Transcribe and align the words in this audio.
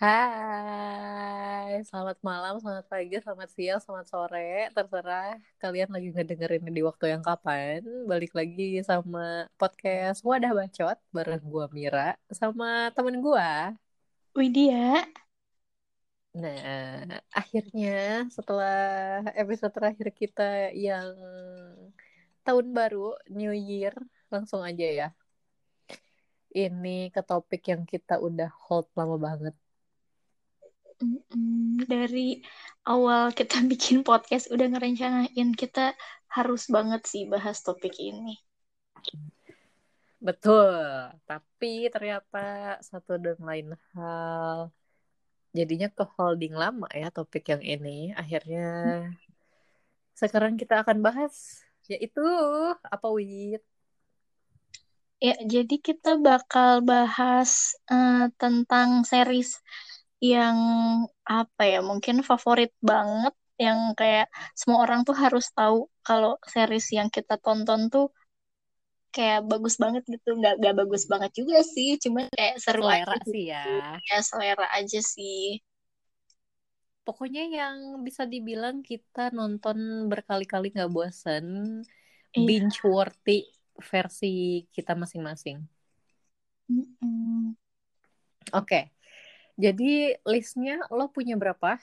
Hai, 0.00 1.84
selamat 1.84 2.18
malam, 2.24 2.56
selamat 2.56 2.86
pagi, 2.88 3.20
selamat 3.20 3.48
siang, 3.52 3.80
selamat 3.84 4.06
sore, 4.08 4.72
terserah 4.72 5.36
kalian 5.60 5.92
lagi 5.92 6.08
ngedengerin 6.16 6.64
di 6.72 6.80
waktu 6.88 7.04
yang 7.12 7.20
kapan. 7.20 7.84
Balik 8.08 8.32
lagi 8.32 8.80
sama 8.80 9.44
podcast 9.60 10.24
Wadah 10.24 10.56
Bacot 10.56 10.96
bareng 11.12 11.44
gua 11.44 11.68
Mira 11.76 12.16
sama 12.32 12.88
temen 12.96 13.20
gua. 13.20 13.76
Widya. 14.32 15.04
Nah, 16.32 17.20
akhirnya 17.36 18.24
setelah 18.32 19.20
episode 19.36 19.72
terakhir 19.76 20.08
kita 20.16 20.72
yang 20.72 21.12
tahun 22.40 22.72
baru, 22.72 23.20
New 23.28 23.52
Year, 23.52 23.92
langsung 24.32 24.64
aja 24.64 24.86
ya. 25.00 25.08
Ini 26.56 27.12
ke 27.12 27.20
topik 27.20 27.62
yang 27.68 27.84
kita 27.84 28.16
udah 28.16 28.48
hold 28.64 28.88
lama 28.96 29.20
banget. 29.28 29.52
Dari 31.88 32.44
awal 32.84 33.32
kita 33.32 33.64
bikin 33.72 34.04
podcast 34.04 34.52
udah 34.52 34.66
ngerencanain 34.76 35.50
kita 35.56 35.96
harus 36.30 36.70
banget 36.70 37.02
sih 37.08 37.26
bahas 37.26 37.64
topik 37.64 37.96
ini. 37.98 38.38
Betul, 40.20 40.76
tapi 41.24 41.88
ternyata 41.88 42.76
satu 42.84 43.16
dan 43.16 43.40
lain 43.40 43.72
hal 43.96 44.68
jadinya 45.56 45.88
ke 45.90 46.04
holding 46.14 46.54
lama 46.54 46.86
ya 46.92 47.08
topik 47.08 47.48
yang 47.48 47.64
ini. 47.64 48.12
Akhirnya 48.12 49.08
sekarang 50.12 50.60
kita 50.60 50.84
akan 50.84 51.00
bahas 51.00 51.64
yaitu 51.88 52.22
apa 52.84 53.08
Wit? 53.10 53.64
Ya, 55.20 55.36
jadi 55.44 55.76
kita 55.80 56.16
bakal 56.20 56.80
bahas 56.84 57.76
eh, 57.92 58.32
tentang 58.40 59.04
series 59.04 59.60
yang 60.20 60.58
apa 61.24 61.62
ya, 61.72 61.78
mungkin 61.90 62.16
favorit 62.30 62.70
banget 62.90 63.34
yang 63.64 63.78
kayak 63.98 64.26
semua 64.60 64.78
orang 64.84 65.00
tuh 65.08 65.16
harus 65.22 65.44
tahu 65.56 65.76
kalau 66.06 66.30
series 66.52 66.86
yang 66.96 67.08
kita 67.16 67.34
tonton 67.44 67.80
tuh 67.92 68.04
kayak 69.14 69.40
bagus 69.50 69.74
banget 69.82 70.02
gitu. 70.12 70.28
Nggak, 70.38 70.54
nggak 70.60 70.74
bagus 70.80 71.02
banget 71.12 71.30
juga 71.38 71.56
sih, 71.74 71.88
cuman 72.02 72.24
kayak 72.36 72.54
seru 72.64 72.82
Selera 72.82 72.94
aja 72.96 73.16
sih 73.30 73.42
gitu. 73.44 73.52
ya. 73.52 74.00
Ya, 74.08 74.16
selera 74.28 74.66
aja 74.78 74.98
sih. 75.14 75.38
Pokoknya 77.06 77.42
yang 77.58 77.76
bisa 78.06 78.22
dibilang 78.32 78.76
kita 78.90 79.20
nonton 79.38 79.78
berkali-kali 80.12 80.66
nggak 80.74 80.92
bosen, 80.96 81.46
Iya. 82.36 82.44
binge 82.46 82.78
worthy 82.94 83.32
versi 83.90 84.26
kita 84.74 84.92
masing-masing. 85.02 85.58
Mm-mm. 86.72 87.54
Oke, 88.52 88.90
jadi 89.64 90.16
listnya 90.32 90.74
lo 90.96 91.12
punya 91.14 91.34
berapa? 91.40 91.76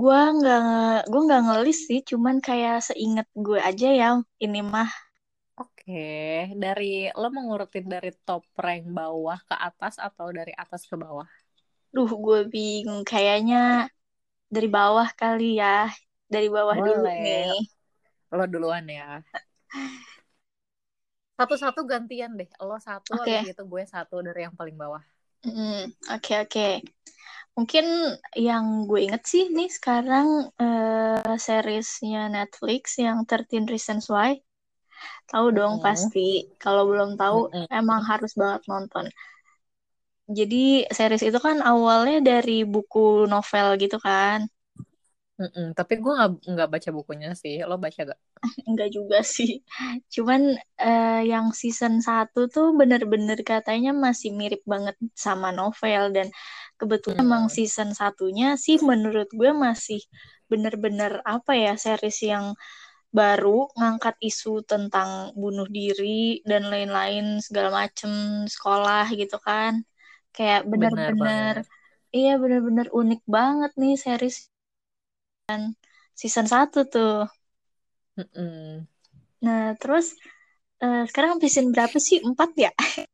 Gua 0.00 0.20
nggak, 0.36 1.08
gua 1.10 1.20
nggak 1.26 1.42
ngelis 1.46 1.78
sih, 1.88 2.00
cuman 2.10 2.36
kayak 2.46 2.82
seinget 2.86 3.26
gue 3.46 3.58
aja 3.68 3.88
ya 4.00 4.08
ini 4.44 4.60
mah. 4.60 4.90
Oke, 5.56 5.92
dari 6.62 7.08
lo 7.16 7.26
mau 7.32 7.42
ngurutin 7.48 7.86
dari 7.88 8.10
top 8.26 8.44
rank 8.60 8.82
bawah 8.92 9.38
ke 9.48 9.56
atas 9.56 9.94
atau 9.96 10.28
dari 10.28 10.52
atas 10.52 10.84
ke 10.90 10.94
bawah? 11.00 11.28
Duh, 11.94 12.10
gue 12.12 12.40
bingung. 12.52 13.00
Kayaknya 13.08 13.88
dari 14.52 14.68
bawah 14.68 15.08
kali 15.16 15.56
ya, 15.62 15.88
dari 16.28 16.48
bawah 16.52 16.76
dulu 16.76 17.08
Boleh. 17.08 17.16
nih. 17.24 17.56
Lo 18.36 18.44
duluan 18.52 18.84
ya. 18.90 19.24
Satu-satu 21.38 21.80
gantian 21.88 22.36
deh. 22.36 22.48
Lo 22.60 22.76
satu, 22.80 23.16
Oke. 23.16 23.32
habis 23.32 23.56
itu 23.56 23.62
gue 23.64 23.82
satu 23.88 24.16
dari 24.26 24.44
yang 24.44 24.54
paling 24.60 24.76
bawah. 24.76 25.15
Hmm, 25.44 25.78
Oke 26.14 26.32
oke. 26.42 26.60
Mungkin 27.56 27.84
yang 28.48 28.64
gue 28.88 29.00
inget 29.06 29.22
sih 29.32 29.44
nih 29.56 29.68
sekarang 29.76 30.28
eh, 30.62 31.36
seriesnya 31.46 32.20
Netflix 32.36 32.82
yang 33.06 33.18
13 33.30 33.64
Reasons 33.72 34.06
Why. 34.14 34.30
Tahu 35.30 35.46
dong 35.58 35.74
pasti. 35.86 36.20
Kalau 36.62 36.82
belum 36.90 37.10
tahu 37.20 37.36
Mm-mm. 37.36 37.66
emang 37.80 38.00
harus 38.10 38.32
banget 38.40 38.62
nonton. 38.70 39.06
Jadi 40.38 40.56
series 40.96 41.22
itu 41.28 41.38
kan 41.46 41.56
awalnya 41.70 42.16
dari 42.30 42.52
buku 42.72 42.98
novel 43.32 43.66
gitu 43.82 43.96
kan. 44.06 44.38
Mm-mm. 45.40 45.66
Tapi 45.78 45.92
gue 46.02 46.12
nggak 46.16 46.30
nggak 46.52 46.68
baca 46.72 46.90
bukunya 46.96 47.28
sih. 47.42 47.54
Lo 47.68 47.74
baca 47.84 48.00
gak? 48.10 48.18
Enggak 48.68 48.88
juga 48.96 49.18
sih. 49.36 49.50
Cuman 50.14 50.40
eh, 50.82 51.20
yang 51.32 51.46
season 51.60 51.94
1 52.08 52.40
tuh 52.54 52.66
bener-bener 52.80 53.38
katanya 53.52 53.90
masih 54.04 54.30
mirip 54.40 54.62
banget 54.72 54.96
sama 55.24 55.48
novel 55.60 56.02
dan 56.16 56.26
kebetulan 56.78 57.18
Hmm. 57.18 57.26
emang 57.26 57.44
season 57.56 57.90
satunya 58.00 58.46
sih 58.64 58.76
menurut 58.90 59.28
gue 59.40 59.50
masih 59.66 60.00
bener-bener 60.50 61.12
apa 61.34 61.52
ya 61.64 61.72
series 61.84 62.18
yang 62.32 62.46
baru 63.18 63.68
ngangkat 63.78 64.16
isu 64.30 64.52
tentang 64.72 65.10
bunuh 65.42 65.68
diri 65.78 66.42
dan 66.50 66.62
lain-lain 66.72 67.24
segala 67.46 67.70
macem 67.84 68.12
sekolah 68.54 69.04
gitu 69.20 69.36
kan. 69.48 69.74
Kayak 70.36 70.62
bener-bener 70.72 71.54
iya 72.16 72.30
bener-bener 72.42 72.86
unik 73.00 73.20
banget 73.36 73.72
nih 73.80 73.94
series 74.04 74.36
season 76.20 76.46
1 76.52 76.78
tuh. 76.92 77.12
Nah, 79.44 79.62
terus 79.80 80.06
eh, 80.84 81.02
sekarang 81.10 81.32
season 81.42 81.66
berapa 81.74 81.98
sih? 82.00 82.18
Empat 82.28 82.50
ya? 82.56 82.70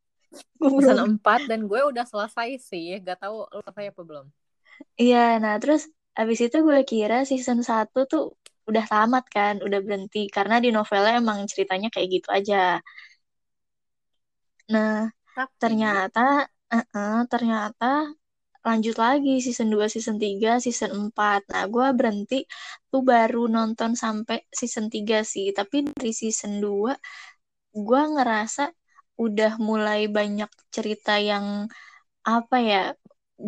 Season. 0.79 0.99
4 1.11 1.41
dan 1.51 1.61
gue 1.71 1.81
udah 1.91 2.05
selesai 2.07 2.49
sih. 2.71 2.87
Gak 3.07 3.19
tahu 3.23 3.37
lo 3.53 3.61
selesai 3.67 3.87
apa 3.93 4.03
belum. 4.09 4.27
Iya, 5.03 5.19
nah 5.43 5.55
terus 5.63 5.83
abis 6.21 6.39
itu 6.45 6.57
gue 6.67 6.79
kira 6.91 7.15
season 7.31 7.61
1 7.69 7.99
tuh 8.13 8.23
udah 8.69 8.85
tamat 8.91 9.25
kan, 9.35 9.55
udah 9.67 9.79
berhenti. 9.85 10.19
Karena 10.37 10.55
di 10.65 10.69
novelnya 10.77 11.13
emang 11.23 11.39
ceritanya 11.53 11.89
kayak 11.95 12.09
gitu 12.15 12.29
aja. 12.39 12.57
Nah, 14.73 14.95
Tapi 15.37 15.53
ternyata, 15.63 16.21
eh-eh, 16.75 17.15
ternyata 17.33 17.85
lanjut 18.67 18.97
lagi 19.05 19.31
season 19.45 19.69
2, 19.75 19.87
season 19.95 20.17
3, 20.23 20.51
season 20.65 20.91
4. 21.11 21.41
Nah, 21.53 21.65
gue 21.75 21.87
berhenti 21.99 22.37
tuh 22.91 23.03
baru 23.13 23.39
nonton 23.57 23.93
sampai 24.05 24.39
season 24.61 24.87
3 24.95 25.17
sih. 25.33 25.47
Tapi 25.59 25.77
dari 25.91 26.13
season 26.15 26.53
2, 26.65 26.93
gue 27.87 28.03
ngerasa 28.15 28.63
udah 29.25 29.51
mulai 29.69 30.01
banyak 30.17 30.51
cerita 30.75 31.13
yang 31.31 31.47
apa 32.27 32.57
ya 32.71 32.83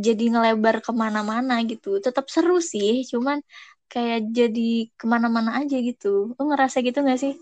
jadi 0.07 0.25
ngelebar 0.33 0.77
ke 0.87 0.93
mana-mana 1.03 1.55
gitu 1.71 1.89
tetap 2.07 2.27
seru 2.35 2.59
sih 2.73 2.91
cuman 3.11 3.39
kayak 3.93 4.21
jadi 4.39 4.61
ke 4.99 5.05
mana-mana 5.13 5.51
aja 5.61 5.77
gitu 5.89 6.09
lo 6.37 6.43
ngerasa 6.51 6.77
gitu 6.87 6.99
gak 7.09 7.21
sih 7.25 7.35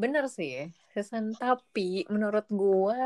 bener 0.00 0.24
sih. 0.36 0.52
Season 0.92 1.24
tapi 1.40 2.04
menurut 2.12 2.46
gue 2.60 3.00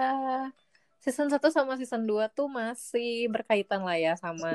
season 1.03 1.29
1 1.31 1.39
sama 1.53 1.77
season 1.79 2.03
2 2.05 2.29
tuh 2.33 2.49
masih 2.51 3.31
berkaitan 3.31 3.85
lah 3.85 3.97
ya 3.97 4.15
sama 4.19 4.53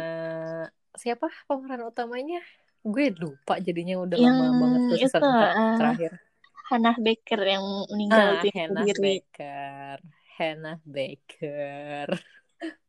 siapa 0.97 1.31
pemeran 1.47 1.88
utamanya? 1.88 2.41
Gue 2.81 3.13
lupa 3.13 3.62
jadinya 3.62 4.02
udah 4.02 4.18
yang 4.18 4.35
lama 4.35 4.56
banget 4.57 4.79
tuh 4.90 4.97
itu 4.97 5.07
season 5.07 5.22
4 5.22 5.31
eh, 5.31 5.75
terakhir. 5.78 6.12
Hannah 6.72 6.97
Baker 6.97 7.41
yang 7.44 7.66
meninggal 7.91 8.28
Ah, 8.40 8.44
Hannah 8.47 8.84
sendiri 8.88 9.00
Baker. 9.03 9.97
Hannah 10.40 10.79
Baker. 10.88 12.07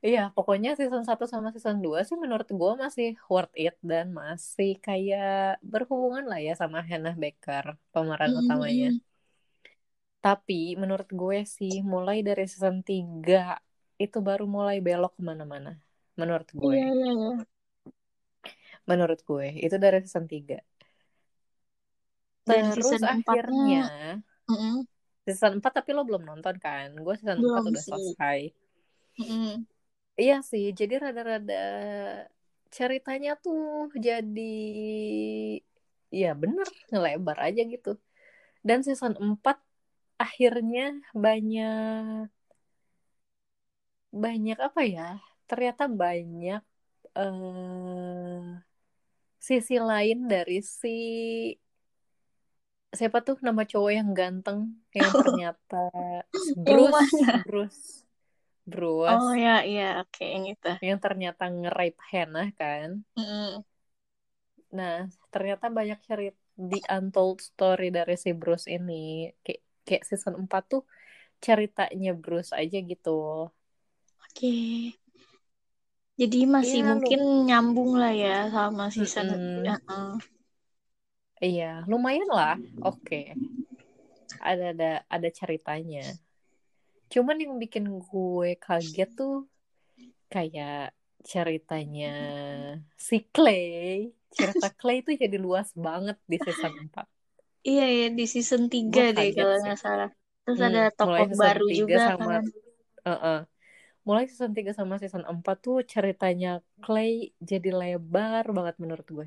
Iya, 0.00 0.32
pokoknya 0.32 0.72
season 0.80 1.04
1 1.04 1.28
sama 1.28 1.52
season 1.52 1.84
2 1.84 2.00
sih 2.00 2.16
menurut 2.16 2.48
gue 2.48 2.72
masih 2.80 3.08
worth 3.28 3.52
it 3.52 3.76
dan 3.84 4.16
masih 4.16 4.80
kayak 4.80 5.60
berhubungan 5.60 6.24
lah 6.24 6.40
ya 6.40 6.56
sama 6.56 6.80
Hannah 6.80 7.12
Baker, 7.12 7.76
pemeran 7.92 8.32
utamanya. 8.32 8.96
Tapi 10.24 10.54
menurut 10.82 11.08
gue 11.20 11.38
sih 11.56 11.74
mulai 11.92 12.16
dari 12.28 12.44
season 12.52 12.76
3 12.88 13.36
itu 14.02 14.18
baru 14.28 14.44
mulai 14.56 14.76
belok 14.86 15.12
ke 15.18 15.22
mana-mana. 15.30 15.70
Menurut 16.20 16.48
iya 16.64 16.66
gue. 16.66 16.78
iya 16.94 17.06
iya 17.18 17.30
Menurut 18.90 19.20
gue. 19.28 19.46
Itu 19.64 19.76
dari 19.84 19.98
season 20.04 20.24
3. 20.32 20.56
dan 22.48 22.64
Terus 22.74 22.86
season 22.88 23.02
akhirnya 23.24 23.80
mm-mm, 24.48 24.74
season 25.26 25.52
4 25.58 25.72
tapi 25.78 25.90
lo 25.96 26.02
belum 26.08 26.22
nonton 26.30 26.56
kan? 26.64 26.88
Gue 27.04 27.14
season 27.20 27.38
4 27.46 27.62
belum 27.62 27.64
udah 27.70 27.84
sih 27.84 27.92
selesai. 27.92 28.38
Mm-mm. 29.20 29.66
Iya 30.22 30.36
sih, 30.50 30.64
jadi 30.80 30.94
rada-rada 31.04 31.54
ceritanya 32.76 33.32
tuh 33.44 33.88
jadi 34.06 34.40
ya 36.20 36.28
bener 36.42 36.66
ngelebar 36.90 37.36
aja 37.46 37.60
gitu. 37.72 37.88
Dan 38.68 38.78
season 38.86 39.14
4 39.26 39.56
akhirnya 40.24 40.82
banyak 41.24 42.28
banyak 44.12 44.58
apa 44.58 44.80
ya? 44.84 45.08
Ternyata 45.48 45.84
banyak 46.02 46.60
eh 47.18 48.42
sisi 49.38 49.74
lain 49.90 50.18
dari 50.32 50.58
si 50.60 50.88
siapa 52.98 53.18
tuh 53.20 53.36
nama 53.44 53.62
cowok 53.68 53.92
yang 53.92 54.10
ganteng 54.16 54.60
yang 54.96 55.12
ternyata 55.22 55.82
Bruce 56.56 57.12
Bruce 57.46 58.08
Bruce. 58.68 59.08
Oh 59.08 59.32
ya, 59.32 59.64
iya, 59.64 60.04
oke 60.04 60.20
yang 60.20 60.44
itu. 60.44 60.68
Yang 60.84 61.00
ternyata 61.00 61.48
nge-rape 61.48 62.00
Hannah 62.12 62.48
kan. 62.52 63.00
Mm. 63.16 63.64
Nah, 64.76 65.08
ternyata 65.32 65.72
banyak 65.72 65.96
cerita 66.04 66.36
di 66.52 66.84
untold 66.84 67.40
story 67.40 67.88
dari 67.88 68.14
si 68.20 68.36
Bruce 68.36 68.68
ini. 68.68 69.32
Kayak, 69.40 69.62
kayak 69.88 70.04
season 70.08 70.34
4 70.42 70.62
tuh 70.72 70.82
ceritanya 71.44 72.10
Bruce 72.22 72.52
aja 72.60 72.76
gitu. 72.90 73.10
Oke. 74.24 74.52
Jadi 76.18 76.38
masih 76.50 76.82
Iya, 76.82 76.84
lu- 76.84 76.90
mungkin 76.98 77.20
nyambung 77.48 77.92
lah 78.00 78.12
ya 78.12 78.36
sama 78.50 78.84
season. 78.90 79.26
Mm-mm. 79.32 79.64
Heeh. 79.70 80.08
Iya, 81.38 81.86
lumayan 81.90 82.28
lah. 82.38 82.54
Oke. 82.82 83.38
Ada 84.42 84.64
ada 84.74 84.90
ada 85.06 85.28
ceritanya. 85.30 86.18
Cuman 87.08 87.36
yang 87.42 87.54
bikin 87.62 87.84
gue 87.88 88.48
kaget 88.58 89.08
tuh 89.14 89.46
kayak 90.28 90.92
ceritanya 91.24 92.12
si 92.98 93.16
Clay. 93.34 94.12
Cerita 94.34 94.68
Clay 94.74 94.98
tuh 95.06 95.14
jadi 95.16 95.36
luas 95.40 95.70
banget 95.74 96.16
di 96.30 96.36
season 96.42 96.74
4. 96.90 97.06
Iya 97.68 97.82
ya 97.98 98.04
di 98.18 98.24
season 98.34 98.62
3 98.72 99.00
Gue 99.00 99.04
deh 99.16 99.28
kaget 99.30 99.36
kalau 99.38 99.54
sih. 99.62 99.62
nggak 99.62 99.78
salah. 99.84 100.08
Terus 100.42 100.58
Hmm, 100.58 100.68
ada 100.68 100.80
mulai 101.04 101.22
tokoh 101.22 101.26
season 101.30 101.54
baru 101.54 101.64
3 101.70 101.96
juga 101.96 102.00
sama 102.06 102.32
kan. 102.32 102.44
Heeh. 103.06 103.36
Mulai 104.06 104.24
season 104.30 104.52
3 104.56 104.72
sama 104.78 104.94
season 105.02 105.24
4 105.32 105.56
tuh 105.66 105.76
ceritanya 105.94 106.48
Clay 106.84 107.12
jadi 107.50 107.68
lebar 107.80 108.44
banget 108.56 108.76
menurut 108.82 109.08
gue. 109.16 109.26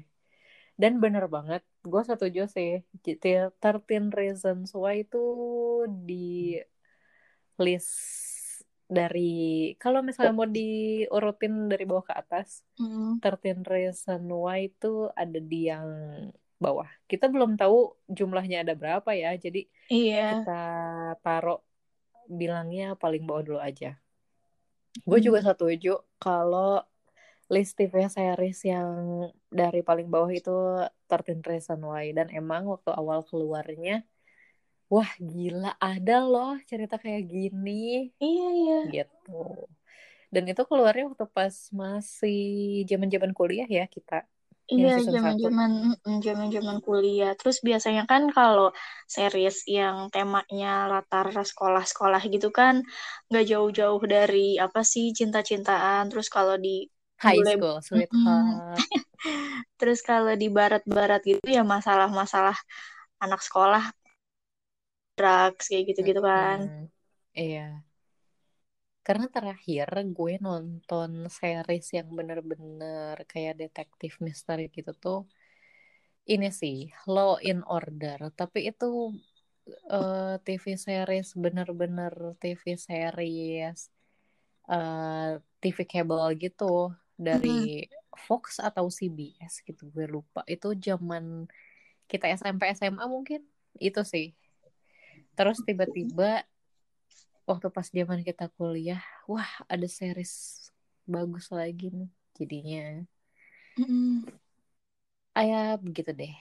Dan 0.81 0.93
bener 1.03 1.25
banget, 1.35 1.61
gue 1.91 2.01
setuju 2.09 2.41
sih. 2.55 2.71
Jadi 3.05 3.11
13 3.23 4.03
Reasons 4.19 4.69
Why 4.81 4.95
itu 5.05 5.17
di 6.07 6.15
list 7.61 7.91
dari 8.91 9.21
kalau 9.79 10.03
misalnya 10.03 10.33
mau 10.35 10.47
diurutin 10.49 11.71
dari 11.71 11.83
bawah 11.87 12.05
ke 12.11 12.13
atas, 12.21 12.49
Hmm. 12.77 13.21
13 13.23 13.63
Reasons 13.71 14.27
Why 14.43 14.67
itu 14.71 15.07
ada 15.15 15.39
di 15.39 15.59
yang 15.71 15.87
bawah. 16.65 16.89
Kita 17.11 17.25
belum 17.33 17.51
tahu 17.61 17.75
jumlahnya 18.17 18.57
ada 18.63 18.73
berapa 18.81 19.09
ya, 19.23 19.29
jadi 19.43 19.59
Iya. 19.89 20.21
kita 20.31 20.51
taruh 21.25 21.59
bilangnya 22.39 22.83
paling 23.01 23.23
bawah 23.27 23.43
dulu 23.47 23.59
aja. 23.69 23.87
Gue 25.09 25.19
juga 25.25 25.39
Hmm. 25.39 25.47
setuju 25.47 25.89
kalau 26.23 26.81
list 27.53 27.73
TV 27.77 27.95
series 28.15 28.59
yang 28.73 28.89
dari 29.59 29.79
paling 29.89 30.07
bawah 30.13 30.31
itu 30.39 30.51
13 31.09 31.41
Reasons 31.49 31.83
Why 31.89 32.05
dan 32.17 32.27
emang 32.39 32.63
waktu 32.71 32.89
awal 32.99 33.19
keluarnya 33.29 33.91
wah 34.93 35.11
gila 35.31 35.69
ada 35.79 36.13
loh 36.31 36.51
cerita 36.69 36.95
kayak 37.03 37.23
gini 37.33 37.71
Iya 38.23 38.45
iya. 38.59 38.77
gitu. 38.93 39.31
Dan 40.33 40.43
itu 40.51 40.61
keluarnya 40.69 41.03
waktu 41.11 41.25
pas 41.37 41.55
masih 41.81 42.37
zaman-zaman 42.89 43.31
kuliah 43.39 43.67
ya 43.77 43.83
kita 43.95 44.15
Iya, 44.73 44.91
season 44.95 45.13
1. 45.13 45.15
zaman-zaman 45.19 45.71
mm, 46.07 46.17
zaman-zaman 46.27 46.77
kuliah. 46.85 47.31
Terus 47.39 47.57
biasanya 47.67 48.03
kan 48.11 48.23
kalau 48.37 48.67
series 49.15 49.57
yang 49.77 49.95
temanya 50.13 50.87
latar 50.91 51.27
sekolah-sekolah 51.51 52.21
gitu 52.33 52.49
kan 52.59 52.75
nggak 53.27 53.45
jauh-jauh 53.51 54.01
dari 54.15 54.55
apa 54.65 54.79
sih 54.91 55.05
cinta-cintaan. 55.19 56.03
Terus 56.11 56.27
kalau 56.35 56.55
di 56.65 56.87
High 57.23 57.35
bule 57.37 57.51
School. 57.51 57.77
Sweetheart. 57.87 58.57
Terus 59.79 59.99
kalau 60.09 60.33
di 60.41 60.47
barat-barat 60.57 61.21
gitu 61.27 61.45
ya 61.57 61.63
masalah-masalah 61.67 62.57
anak 63.23 63.41
sekolah, 63.47 63.83
drugs 65.17 65.65
kayak 65.69 65.83
gitu-gitu 65.89 66.21
kan. 66.23 66.59
Mm-mm. 66.67 66.89
Iya. 67.35 67.83
Karena 69.01 69.25
terakhir 69.33 69.89
gue 70.13 70.33
nonton 70.37 71.25
series 71.25 71.87
yang 71.97 72.09
bener-bener 72.13 73.17
kayak 73.25 73.57
detektif 73.57 74.21
misteri 74.21 74.69
gitu 74.69 74.93
tuh 74.93 75.19
ini 76.29 76.53
sih 76.53 76.93
Law 77.09 77.41
in 77.41 77.65
Order. 77.65 78.29
Tapi 78.37 78.69
itu 78.69 79.17
eh, 79.89 80.35
TV 80.45 80.65
series 80.77 81.33
bener-bener 81.33 82.37
TV 82.37 82.77
series 82.77 83.79
eh, 84.69 85.31
TV 85.61 85.77
kabel 85.89 86.23
gitu 86.37 86.93
dari 87.17 87.85
Fox 88.27 88.61
atau 88.61 88.85
CBS 88.89 89.65
gitu 89.65 89.89
gue 89.89 90.05
lupa. 90.05 90.45
Itu 90.45 90.77
zaman 90.77 91.49
kita 92.05 92.29
SMP 92.37 92.69
SMA 92.77 93.05
mungkin 93.09 93.41
itu 93.81 94.01
sih. 94.05 94.37
Terus 95.33 95.57
tiba-tiba 95.65 96.45
waktu 97.51 97.67
pas 97.75 97.87
zaman 97.99 98.19
kita 98.29 98.43
kuliah 98.57 99.01
wah 99.31 99.51
ada 99.73 99.87
series 99.99 100.33
bagus 101.13 101.45
lagi 101.59 101.85
nih 101.97 102.09
jadinya 102.37 102.79
Mm-mm. 103.79 104.31
ayah 105.39 105.65
begitu 105.85 106.11
deh 106.19 106.33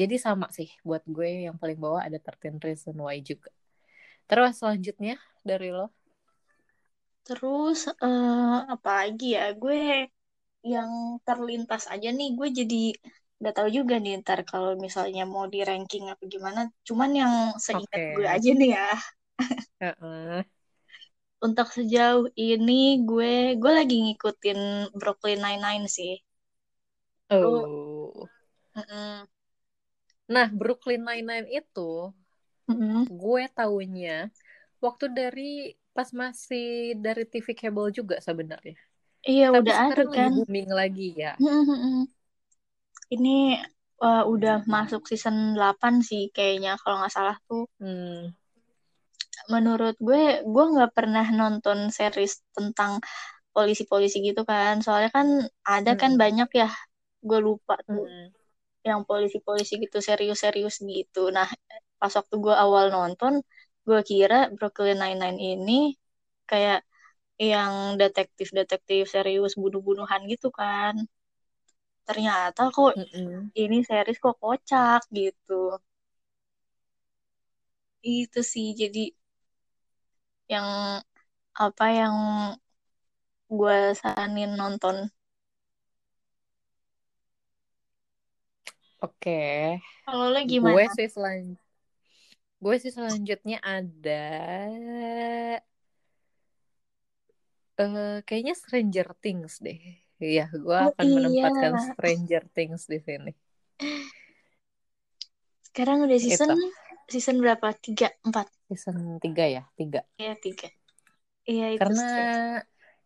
jadi 0.00 0.14
sama 0.26 0.46
sih 0.56 0.68
buat 0.88 1.02
gue 1.16 1.28
yang 1.46 1.56
paling 1.62 1.78
bawah 1.84 2.02
ada 2.06 2.18
13 2.24 2.58
Reasons 2.64 2.98
Why 3.04 3.18
juga 3.30 3.50
terus 4.30 4.52
selanjutnya 4.60 5.16
dari 5.48 5.68
lo 5.76 5.86
Terus 7.26 7.78
eh, 8.04 8.56
apa 8.74 8.88
lagi 9.00 9.24
ya? 9.36 9.42
Gue 9.62 9.76
yang 10.72 10.90
terlintas 11.26 11.82
aja 11.94 12.08
nih, 12.18 12.28
gue 12.38 12.48
jadi 12.60 12.76
nggak 13.38 13.54
tahu 13.56 13.68
juga 13.78 13.94
nih 14.02 14.12
ntar 14.22 14.38
kalau 14.50 14.70
misalnya 14.86 15.22
mau 15.34 15.44
di 15.54 15.58
ranking 15.68 16.04
apa 16.12 16.24
gimana. 16.34 16.60
Cuman 16.88 17.10
yang 17.20 17.32
seingat 17.66 18.00
Oke. 18.00 18.04
gue 18.14 18.26
aja 18.34 18.50
nih 18.60 18.68
ya. 18.76 18.82
Untuk 21.46 21.68
sejauh 21.76 22.26
ini 22.50 22.80
gue 23.08 23.34
gue 23.60 23.72
lagi 23.78 23.96
ngikutin 24.04 24.60
Brooklyn 24.98 25.38
Nine-Nine 25.44 25.86
sih. 25.96 26.12
oh 27.42 28.28
Mm-mm. 28.76 29.26
nah 30.34 30.48
Brooklyn 30.60 31.00
Nine-Nine 31.08 31.48
itu 31.60 31.88
Mm-mm. 32.68 33.08
gue 33.20 33.42
taunya 33.56 34.10
waktu 34.84 35.06
dari 35.18 35.42
pas 35.96 36.10
masih 36.22 36.64
dari 37.04 37.22
TV 37.32 37.48
kabel 37.60 37.86
juga 37.98 38.16
sebenarnya 38.28 38.76
Iya 39.30 39.44
tapi 39.52 39.68
udah 39.68 39.76
ada 39.86 40.02
sekarang 40.02 40.08
lagi 40.14 40.16
kan. 40.16 40.32
booming 40.36 40.68
lagi 40.80 41.04
ya. 41.22 41.32
Ini 43.14 43.30
eh, 44.06 44.22
udah 44.32 44.54
masuk 44.74 45.02
season 45.10 45.36
8 45.56 45.94
sih 46.08 46.22
kayaknya 46.36 46.70
kalau 46.80 46.96
nggak 47.00 47.14
salah 47.16 47.36
tuh. 47.48 47.62
hmm. 47.80 48.43
Menurut 49.52 49.94
gue 50.06 50.18
gue 50.52 50.64
nggak 50.72 50.90
pernah 50.96 51.24
nonton 51.40 51.78
series 51.98 52.32
tentang 52.56 52.92
polisi-polisi 53.54 54.16
gitu 54.28 54.42
kan 54.52 54.74
soalnya 54.84 55.10
kan 55.18 55.28
ada 55.72 55.92
kan 56.02 56.12
Mm-mm. 56.12 56.22
banyak 56.22 56.48
ya 56.60 56.68
gue 57.28 57.38
lupa 57.48 57.74
tuh 57.92 58.06
Mm-mm. 58.06 58.34
yang 58.88 59.00
polisi-polisi 59.08 59.72
gitu 59.84 59.98
serius-serius 60.08 60.76
gitu 60.92 61.20
nah 61.36 61.48
pas 62.00 62.12
waktu 62.18 62.34
gue 62.44 62.54
awal 62.64 62.84
nonton 62.96 63.34
gue 63.86 64.00
kira 64.10 64.36
Brooklyn 64.56 64.96
Nine-Nine 65.02 65.38
ini 65.52 65.72
kayak 66.50 66.78
yang 67.50 67.74
detektif-detektif 68.00 69.02
serius 69.14 69.52
bunuh-bunuhan 69.62 70.22
gitu 70.32 70.48
kan 70.60 70.94
ternyata 72.08 72.62
kok 72.76 72.92
Mm-mm. 72.96 73.50
ini 73.62 73.76
series 73.88 74.18
kok 74.24 74.36
kocak 74.42 75.00
gitu 75.18 75.52
itu 78.20 78.40
sih 78.52 78.66
jadi 78.80 79.00
yang 80.52 80.68
apa 81.64 81.84
yang 81.98 82.16
gue 83.58 83.78
saranin 84.00 84.50
nonton. 84.60 84.96
oke 89.00 89.34
Kalau 90.04 90.26
lo 90.34 90.40
gue 90.62 90.82
gimana? 90.82 90.90
sih 90.94 91.08
selan 91.14 91.44
gue 92.62 92.74
sih 92.82 92.92
selanjutnya 92.96 93.56
ada 93.76 94.10
eh 97.82 98.14
kayaknya 98.26 98.54
Stranger 98.62 99.06
Things 99.22 99.54
deh 99.66 99.78
Iya, 100.24 100.42
gue 100.64 100.76
Oh 100.82 100.90
akan 100.90 101.08
iya, 101.08 101.14
menempatkan 101.16 101.72
Stranger 101.86 102.42
Things 102.54 102.82
di 102.92 102.98
sini. 103.06 103.30
sekarang 105.68 105.98
udah 106.06 106.18
season 106.24 106.50
Itu 106.50 106.54
season 107.08 107.40
berapa? 107.40 107.72
Tiga, 107.76 108.12
empat? 108.24 108.48
season 108.68 109.20
3 109.20 109.44
ya, 109.44 109.62
3. 109.76 110.00
Ya 110.16 110.34
tiga. 110.36 110.68
Iya 111.44 111.76
itu 111.76 111.80
Karena 111.80 112.08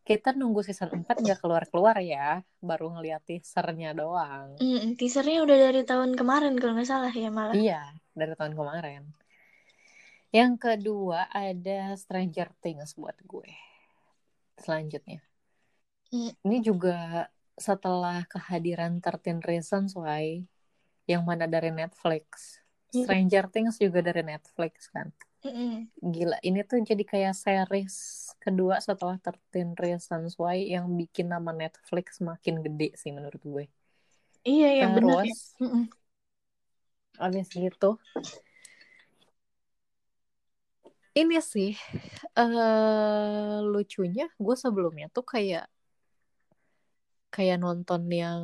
kita 0.06 0.32
nunggu 0.32 0.64
season 0.64 1.04
4 1.04 1.20
nggak 1.20 1.42
keluar-keluar 1.42 1.98
ya, 2.00 2.40
baru 2.62 2.94
ngeliat 2.96 3.26
teasernya 3.28 3.92
doang. 3.92 4.56
Mm, 4.56 4.96
teasernya 4.96 5.44
udah 5.44 5.56
dari 5.68 5.82
tahun 5.84 6.16
kemarin 6.16 6.56
kalau 6.56 6.78
nggak 6.78 6.88
salah 6.88 7.12
ya 7.12 7.28
malah. 7.28 7.52
Iya, 7.52 7.82
dari 8.16 8.32
tahun 8.32 8.54
kemarin. 8.56 9.02
Yang 10.32 10.52
kedua 10.60 11.28
ada 11.28 11.92
Stranger 11.98 12.48
Things 12.64 12.96
buat 12.96 13.16
gue. 13.26 13.52
Selanjutnya. 14.56 15.20
Mm, 16.08 16.32
Ini 16.40 16.58
juga 16.64 17.28
setelah 17.58 18.22
kehadiran 18.30 19.02
13 19.02 19.42
Reasons 19.44 19.92
Why 19.98 20.46
yang 21.10 21.26
mana 21.26 21.44
dari 21.50 21.68
Netflix. 21.74 22.60
Stranger 22.90 23.44
Things 23.52 23.76
juga 23.78 24.00
dari 24.02 24.22
Netflix 24.24 24.88
kan. 24.90 25.08
Mm-mm. 25.44 25.88
Gila, 25.98 26.38
ini 26.46 26.62
tuh 26.62 26.78
jadi 26.86 27.02
kayak 27.02 27.34
series 27.34 27.96
kedua 28.38 28.78
setelah 28.78 29.18
13 29.18 29.74
Reasons 29.82 30.38
Why 30.38 30.62
yang 30.74 30.86
bikin 30.94 31.26
nama 31.34 31.50
Netflix 31.50 32.22
makin 32.22 32.62
gede 32.62 32.94
sih 32.94 33.10
menurut 33.10 33.42
gue. 33.42 33.64
Iya, 34.48 34.66
iya 34.74 34.86
ya. 34.86 34.86
Terus 34.94 35.58
Mm-mm. 35.62 35.82
abis 37.18 37.48
gitu 37.50 37.98
ini 41.18 41.34
sih 41.52 41.70
eh 42.38 43.58
lucunya 43.72 44.24
gue 44.44 44.56
sebelumnya 44.64 45.06
tuh 45.16 45.24
kayak 45.32 45.64
kayak 47.34 47.56
nonton 47.62 48.02
yang 48.22 48.40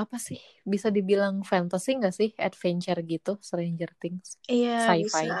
apa 0.00 0.16
sih 0.26 0.40
bisa 0.72 0.88
dibilang 0.96 1.34
fantasy 1.50 1.90
nggak 1.98 2.14
sih 2.20 2.30
adventure 2.46 3.00
gitu 3.12 3.30
Stranger 3.48 3.90
Things 4.00 4.28
Iya, 4.54 4.76
sci-fi 4.84 5.26
bisa. 5.26 5.34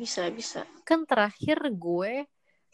Bisa, 0.00 0.30
bisa. 0.30 0.60
kan 0.88 1.00
terakhir 1.10 1.58
gue 1.84 2.12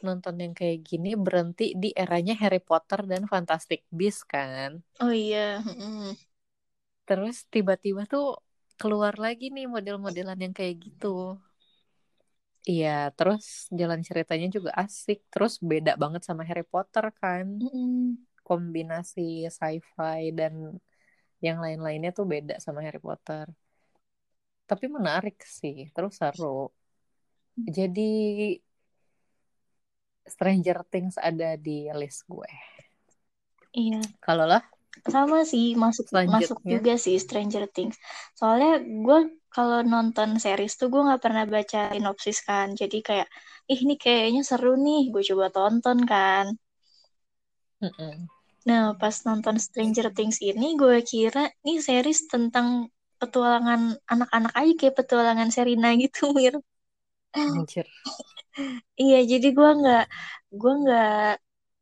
nonton 0.06 0.34
yang 0.42 0.52
kayak 0.58 0.78
gini 0.88 1.10
berhenti 1.24 1.64
di 1.82 1.88
eranya 2.02 2.34
Harry 2.42 2.60
Potter 2.68 3.00
dan 3.10 3.22
Fantastic 3.32 3.80
Beasts 3.98 4.24
kan 4.32 4.70
Oh 5.00 5.12
iya. 5.12 5.62
Mm-mm. 5.66 6.16
terus 7.08 7.36
tiba-tiba 7.54 8.02
tuh 8.12 8.24
keluar 8.80 9.14
lagi 9.24 9.44
nih 9.54 9.64
model-modelan 9.74 10.38
yang 10.44 10.54
kayak 10.58 10.76
gitu 10.84 11.06
Iya, 12.70 12.88
terus 13.16 13.44
jalan 13.78 14.00
ceritanya 14.08 14.46
juga 14.56 14.70
asik. 14.82 15.16
Terus 15.32 15.52
beda 15.70 15.92
banget 16.02 16.22
sama 16.28 16.42
Harry 16.48 16.64
Potter 16.72 17.04
kan. 17.20 17.46
Mm-mm. 17.60 18.16
Kombinasi 18.46 19.46
sci-fi 19.48 20.20
dan 20.38 20.54
yang 21.40 21.58
lain-lainnya 21.64 22.10
tuh 22.12 22.26
beda 22.28 22.54
sama 22.64 22.84
Harry 22.84 23.00
Potter. 23.00 23.46
Tapi 24.68 24.86
menarik 24.86 25.36
sih, 25.58 25.90
terus 25.94 26.14
seru. 26.20 26.70
Jadi 27.76 28.00
Stranger 30.30 30.86
Things 30.86 31.16
ada 31.18 31.58
di 31.58 31.90
list 31.90 32.24
gue. 32.30 32.50
Iya. 33.74 34.02
Kalau 34.22 34.46
lah, 34.46 34.62
Sama 35.06 35.46
sih, 35.46 35.78
masuk 35.78 36.10
masuk 36.26 36.58
juga 36.66 36.98
sih 36.98 37.16
Stranger 37.16 37.64
Things. 37.70 37.96
Soalnya 38.34 38.82
gue 38.82 39.18
kalau 39.54 39.80
nonton 39.86 40.36
series 40.42 40.74
tuh 40.76 40.90
gue 40.92 41.02
nggak 41.06 41.22
pernah 41.22 41.44
baca 41.46 41.94
sinopsis 41.94 42.38
kan. 42.42 42.74
Jadi 42.74 42.98
kayak, 43.00 43.28
ih 43.70 43.78
ini 43.86 43.94
kayaknya 43.94 44.42
seru 44.42 44.74
nih, 44.74 45.08
gue 45.14 45.22
coba 45.30 45.46
tonton 45.54 45.98
kan. 46.04 46.46
Mm-mm. 47.82 48.28
Nah, 48.68 48.84
pas 49.00 49.16
nonton 49.28 49.56
Stranger 49.66 50.06
Things 50.16 50.38
ini, 50.50 50.66
gue 50.80 50.96
kira 51.10 51.40
nih 51.66 51.78
series 51.88 52.20
tentang 52.32 52.68
petualangan 53.20 53.80
anak-anak 54.12 54.52
aja 54.60 54.72
kayak 54.80 54.96
petualangan 54.98 55.50
Serina 55.56 55.88
gitu, 56.02 56.20
Mir. 56.36 56.54
anjir. 57.54 57.86
Iya, 59.00 59.16
jadi 59.30 59.46
gue 59.56 59.68
nggak, 59.80 60.02
gue 60.60 60.72
nggak 60.82 61.06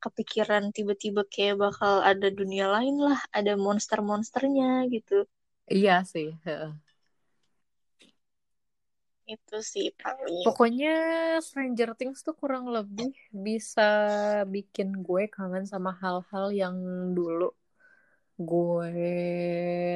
kepikiran 0.02 0.64
tiba-tiba 0.76 1.20
kayak 1.32 1.54
bakal 1.64 1.92
ada 2.10 2.26
dunia 2.38 2.64
lain 2.74 2.94
lah, 3.06 3.18
ada 3.38 3.50
monster-monsternya 3.64 4.66
gitu. 4.94 5.14
Iya 5.74 5.92
sih. 6.12 6.26
Itu 9.28 9.60
sih 9.60 9.92
paling. 9.92 10.40
Pokoknya 10.48 10.96
Stranger 11.44 11.92
Things 11.92 12.24
tuh 12.24 12.32
kurang 12.32 12.72
lebih 12.72 13.12
bisa 13.28 13.84
bikin 14.48 15.04
gue 15.04 15.28
kangen 15.28 15.68
sama 15.68 15.92
hal-hal 16.00 16.48
yang 16.48 16.76
dulu 17.12 17.52
gue 18.40 18.94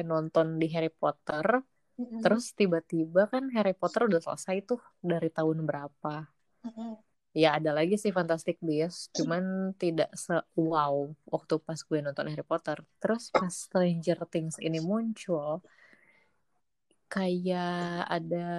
nonton 0.05 0.61
di 0.61 0.69
Harry 0.69 0.93
Potter. 0.93 1.65
Mm-mm. 1.97 2.21
Terus 2.21 2.53
tiba-tiba 2.53 3.25
kan 3.25 3.49
Harry 3.57 3.73
Potter 3.73 4.05
udah 4.05 4.21
selesai 4.21 4.69
tuh 4.69 4.81
dari 5.01 5.33
tahun 5.33 5.65
berapa. 5.65 6.29
Mm-mm. 6.69 7.01
Ya 7.33 7.57
ada 7.57 7.73
lagi 7.73 7.97
sih 7.97 8.13
Fantastic 8.13 8.61
Beasts, 8.61 9.09
cuman 9.09 9.73
tidak 9.81 10.13
se-wow 10.13 11.09
waktu 11.25 11.57
pas 11.65 11.81
gue 11.81 11.97
nonton 12.05 12.29
Harry 12.29 12.45
Potter. 12.45 12.77
Terus 13.01 13.33
pas 13.33 13.49
Stranger 13.49 14.29
Things 14.29 14.61
ini 14.61 14.77
muncul, 14.77 15.65
kayak 17.09 18.05
ada 18.05 18.49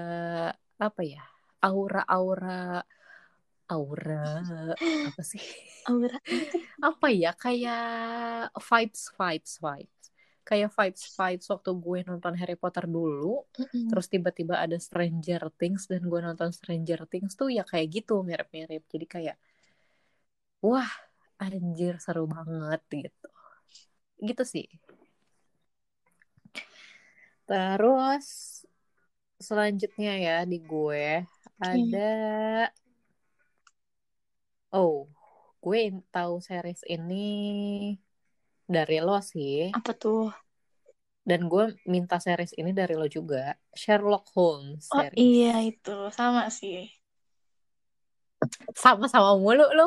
apa 0.78 1.02
ya 1.06 1.22
aura-aura 1.62 2.82
aura 3.70 4.44
apa 5.08 5.22
sih? 5.24 5.40
Aura. 5.88 6.16
apa 6.80 7.08
ya 7.12 7.36
kayak 7.36 7.84
vibes 8.56 9.12
vibes 9.16 9.52
vibes. 9.60 10.04
Kayak 10.44 10.70
vibes 10.76 11.02
vibes 11.16 11.46
waktu 11.48 11.70
gue 11.76 11.98
nonton 12.08 12.34
Harry 12.36 12.56
Potter 12.56 12.84
dulu 12.84 13.44
Mm-mm. 13.56 13.88
terus 13.88 14.06
tiba-tiba 14.12 14.60
ada 14.60 14.76
Stranger 14.80 15.48
Things 15.60 15.88
dan 15.88 16.04
gue 16.08 16.20
nonton 16.20 16.52
Stranger 16.52 17.04
Things 17.08 17.36
tuh 17.36 17.48
ya 17.52 17.64
kayak 17.64 17.88
gitu 17.92 18.20
mirip-mirip. 18.24 18.84
Jadi 18.88 19.06
kayak 19.08 19.36
wah 20.64 20.92
anjir 21.40 22.00
seru 22.00 22.24
banget 22.28 22.80
gitu. 22.92 23.28
Gitu 24.20 24.44
sih. 24.44 24.66
Terus 27.44 28.28
selanjutnya 29.40 30.10
ya 30.26 30.32
di 30.50 30.56
gue 30.62 31.26
ada 31.62 31.98
oh 34.76 35.08
gue 35.64 35.80
tahu 36.12 36.34
series 36.48 36.82
ini 36.94 37.14
dari 38.74 38.98
lo 39.00 39.18
sih. 39.20 39.72
Apa 39.76 39.92
tuh? 39.96 40.32
dan 41.30 41.40
gue 41.52 41.64
minta 41.88 42.16
series 42.20 42.52
ini 42.60 42.70
dari 42.76 42.94
lo 43.00 43.06
juga. 43.08 43.56
Sherlock 43.72 44.24
Holmes 44.36 44.84
Oh 44.92 44.96
series. 44.96 45.20
iya 45.24 45.52
itu, 45.68 45.90
sama 46.18 46.42
sih. 46.58 46.76
sama-sama 48.82 49.30
mulu 49.42 49.64
lo 49.78 49.86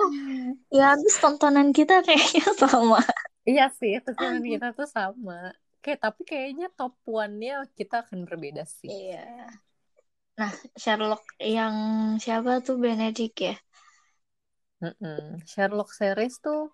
Ya 0.77 0.91
habis 0.93 1.15
tontonan 1.23 1.71
kita 1.71 2.03
kayaknya 2.03 2.43
sama. 2.61 2.99
iya 3.49 3.63
sih 3.79 3.91
tontonan 4.05 4.43
kita 4.51 4.67
tuh 4.77 4.87
sama 4.95 5.33
kayak 5.83 5.99
tapi 6.03 6.21
kayaknya 6.27 6.67
top 6.73 6.97
one-nya 7.05 7.63
kita 7.77 8.03
akan 8.05 8.25
berbeda 8.27 8.63
sih 8.67 8.89
Iya. 8.89 9.51
Nah, 10.37 10.53
Sherlock 10.77 11.25
yang 11.41 11.75
siapa 12.21 12.61
tuh 12.61 12.77
Benedict 12.77 13.37
ya? 13.41 13.55
Mm-mm. 14.77 15.41
Sherlock 15.49 15.89
series 15.89 16.37
tuh 16.37 16.69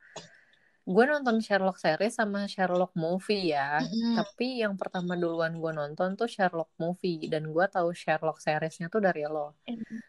gue 0.84 1.04
nonton 1.08 1.40
Sherlock 1.40 1.80
series 1.80 2.20
sama 2.20 2.44
Sherlock 2.52 2.92
movie 3.00 3.56
ya. 3.56 3.80
Mm-mm. 3.80 4.20
Tapi 4.20 4.60
yang 4.60 4.76
pertama 4.76 5.16
duluan 5.16 5.56
gue 5.56 5.72
nonton 5.72 6.20
tuh 6.20 6.28
Sherlock 6.28 6.76
movie 6.76 7.32
dan 7.32 7.48
gue 7.48 7.66
tahu 7.72 7.96
Sherlock 7.96 8.44
seriesnya 8.44 8.92
tuh 8.92 9.00
dari 9.00 9.24
lo. 9.24 9.56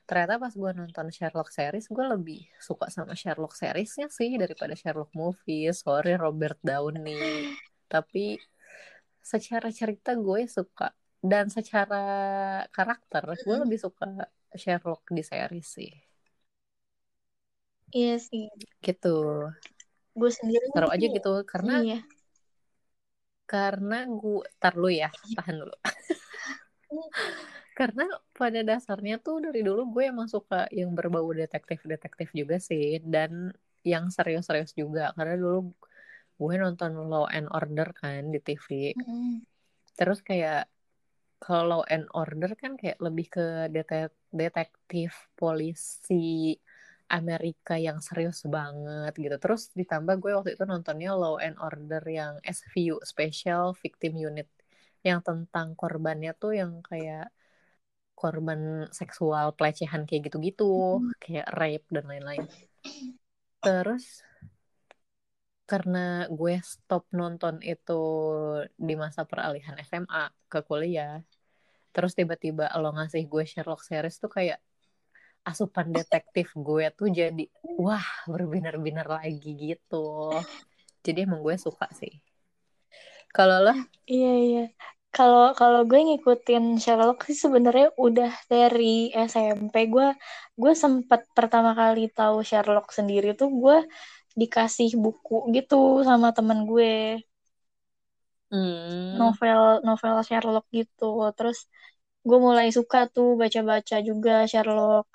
Ternyata 0.02 0.42
pas 0.42 0.50
gue 0.50 0.70
nonton 0.74 1.14
Sherlock 1.14 1.54
series 1.54 1.86
gue 1.86 2.04
lebih 2.10 2.42
suka 2.58 2.90
sama 2.90 3.14
Sherlock 3.14 3.54
seriesnya 3.54 4.10
sih 4.10 4.34
daripada 4.34 4.74
Sherlock 4.74 5.14
movie. 5.14 5.70
Sorry 5.70 6.18
Robert 6.18 6.58
Downey. 6.58 7.54
Tapi 7.86 8.34
secara 9.32 9.68
cerita 9.78 10.10
gue 10.26 10.40
suka 10.56 10.86
dan 11.30 11.44
secara 11.56 11.96
karakter 12.76 13.22
gue 13.44 13.56
lebih 13.64 13.78
suka 13.84 14.06
Sherlock 14.60 15.02
di 15.16 15.22
series 15.30 15.66
sih. 15.76 15.90
Iya 17.96 18.14
sih. 18.28 18.44
Gitu. 18.86 19.08
Gue 20.18 20.30
sendiri 20.38 20.64
Taruh 20.74 20.90
aja 20.94 21.06
gitu 21.16 21.30
karena 21.50 21.72
Iya. 21.82 21.98
karena 23.52 23.96
gue 24.20 24.40
tar 24.60 24.74
lu 24.80 24.88
ya 24.88 25.08
tahan 25.36 25.54
dulu 25.60 25.74
karena 27.78 28.04
pada 28.38 28.60
dasarnya 28.62 29.14
tuh 29.24 29.36
dari 29.44 29.60
dulu 29.66 29.80
gue 29.94 30.04
emang 30.12 30.28
suka 30.30 30.70
yang 30.70 30.90
berbau 30.98 31.26
detektif-detektif 31.34 32.28
juga 32.40 32.56
sih 32.68 33.02
dan 33.02 33.50
yang 33.84 34.04
serius-serius 34.14 34.72
juga 34.72 35.10
karena 35.16 35.34
dulu 35.42 35.58
gue 36.34 36.54
nonton 36.58 36.92
Law 37.06 37.26
and 37.30 37.48
Order 37.50 37.94
kan 37.94 38.30
di 38.34 38.40
TV 38.42 38.92
Mm-mm. 38.94 39.42
terus 39.94 40.20
kayak 40.20 40.66
kalau 41.44 41.84
Law 41.84 41.84
and 41.92 42.08
Order 42.16 42.56
kan 42.56 42.74
kayak 42.80 42.96
lebih 43.04 43.26
ke 43.28 43.68
detek- 43.68 44.16
detektif 44.32 45.12
polisi 45.36 46.56
Amerika 47.12 47.76
yang 47.76 48.00
serius 48.00 48.48
banget 48.48 49.12
gitu. 49.20 49.36
Terus 49.36 49.68
ditambah 49.76 50.16
gue 50.24 50.32
waktu 50.40 50.50
itu 50.56 50.64
nontonnya 50.64 51.12
Law 51.12 51.36
and 51.36 51.60
Order 51.60 52.00
yang 52.08 52.40
SVU 52.40 52.96
Special 53.04 53.76
Victim 53.76 54.16
Unit 54.16 54.48
yang 55.04 55.20
tentang 55.20 55.76
korbannya 55.76 56.32
tuh 56.32 56.56
yang 56.56 56.80
kayak 56.80 57.28
korban 58.16 58.88
seksual 58.88 59.52
pelecehan 59.52 60.08
kayak 60.08 60.32
gitu-gitu, 60.32 61.04
kayak 61.20 61.44
rape 61.52 61.84
dan 61.92 62.08
lain-lain. 62.08 62.48
Terus 63.60 64.24
karena 65.64 66.28
gue 66.28 66.60
stop 66.60 67.08
nonton 67.16 67.56
itu 67.64 68.02
di 68.76 68.94
masa 69.00 69.24
peralihan 69.24 69.76
SMA 69.80 70.28
ke 70.52 70.60
kuliah, 70.60 71.24
terus 71.96 72.12
tiba-tiba 72.12 72.68
lo 72.76 72.92
ngasih 72.92 73.24
gue 73.24 73.44
Sherlock 73.48 73.80
series 73.80 74.20
tuh 74.20 74.28
kayak 74.28 74.60
asupan 75.44 75.92
detektif 75.92 76.52
gue 76.56 76.88
tuh 76.96 77.08
jadi 77.12 77.44
wah 77.80 78.04
berbinar-binar 78.28 79.08
lagi 79.08 79.52
gitu. 79.56 80.32
Jadi 81.04 81.28
emang 81.28 81.44
gue 81.44 81.56
suka 81.60 81.88
sih. 81.92 82.12
Kalau 83.32 83.60
lo 83.64 83.74
Iya 84.08 84.32
iya. 84.40 84.64
kalau 85.14 85.54
kalau 85.54 85.86
gue 85.86 86.00
ngikutin 86.00 86.82
Sherlock 86.82 87.22
sih 87.28 87.38
sebenarnya 87.38 87.94
udah 87.94 88.34
dari 88.50 89.14
SMP 89.14 89.86
gue 89.86 90.10
gue 90.58 90.72
sempat 90.74 91.22
pertama 91.38 91.70
kali 91.78 92.10
tahu 92.10 92.42
Sherlock 92.42 92.90
sendiri 92.90 93.38
tuh 93.38 93.46
gue 93.54 93.78
dikasih 94.40 94.88
buku 95.04 95.34
gitu 95.56 95.74
sama 96.08 96.28
temen 96.36 96.58
gue. 96.70 96.90
Hmm. 98.50 99.14
novel 99.20 99.60
novel 99.88 100.14
Sherlock 100.28 100.64
gitu. 100.78 101.04
Terus 101.36 101.58
gue 102.28 102.38
mulai 102.46 102.68
suka 102.78 102.98
tuh 103.14 103.28
baca-baca 103.40 103.96
juga 104.08 104.32
Sherlock. 104.50 105.06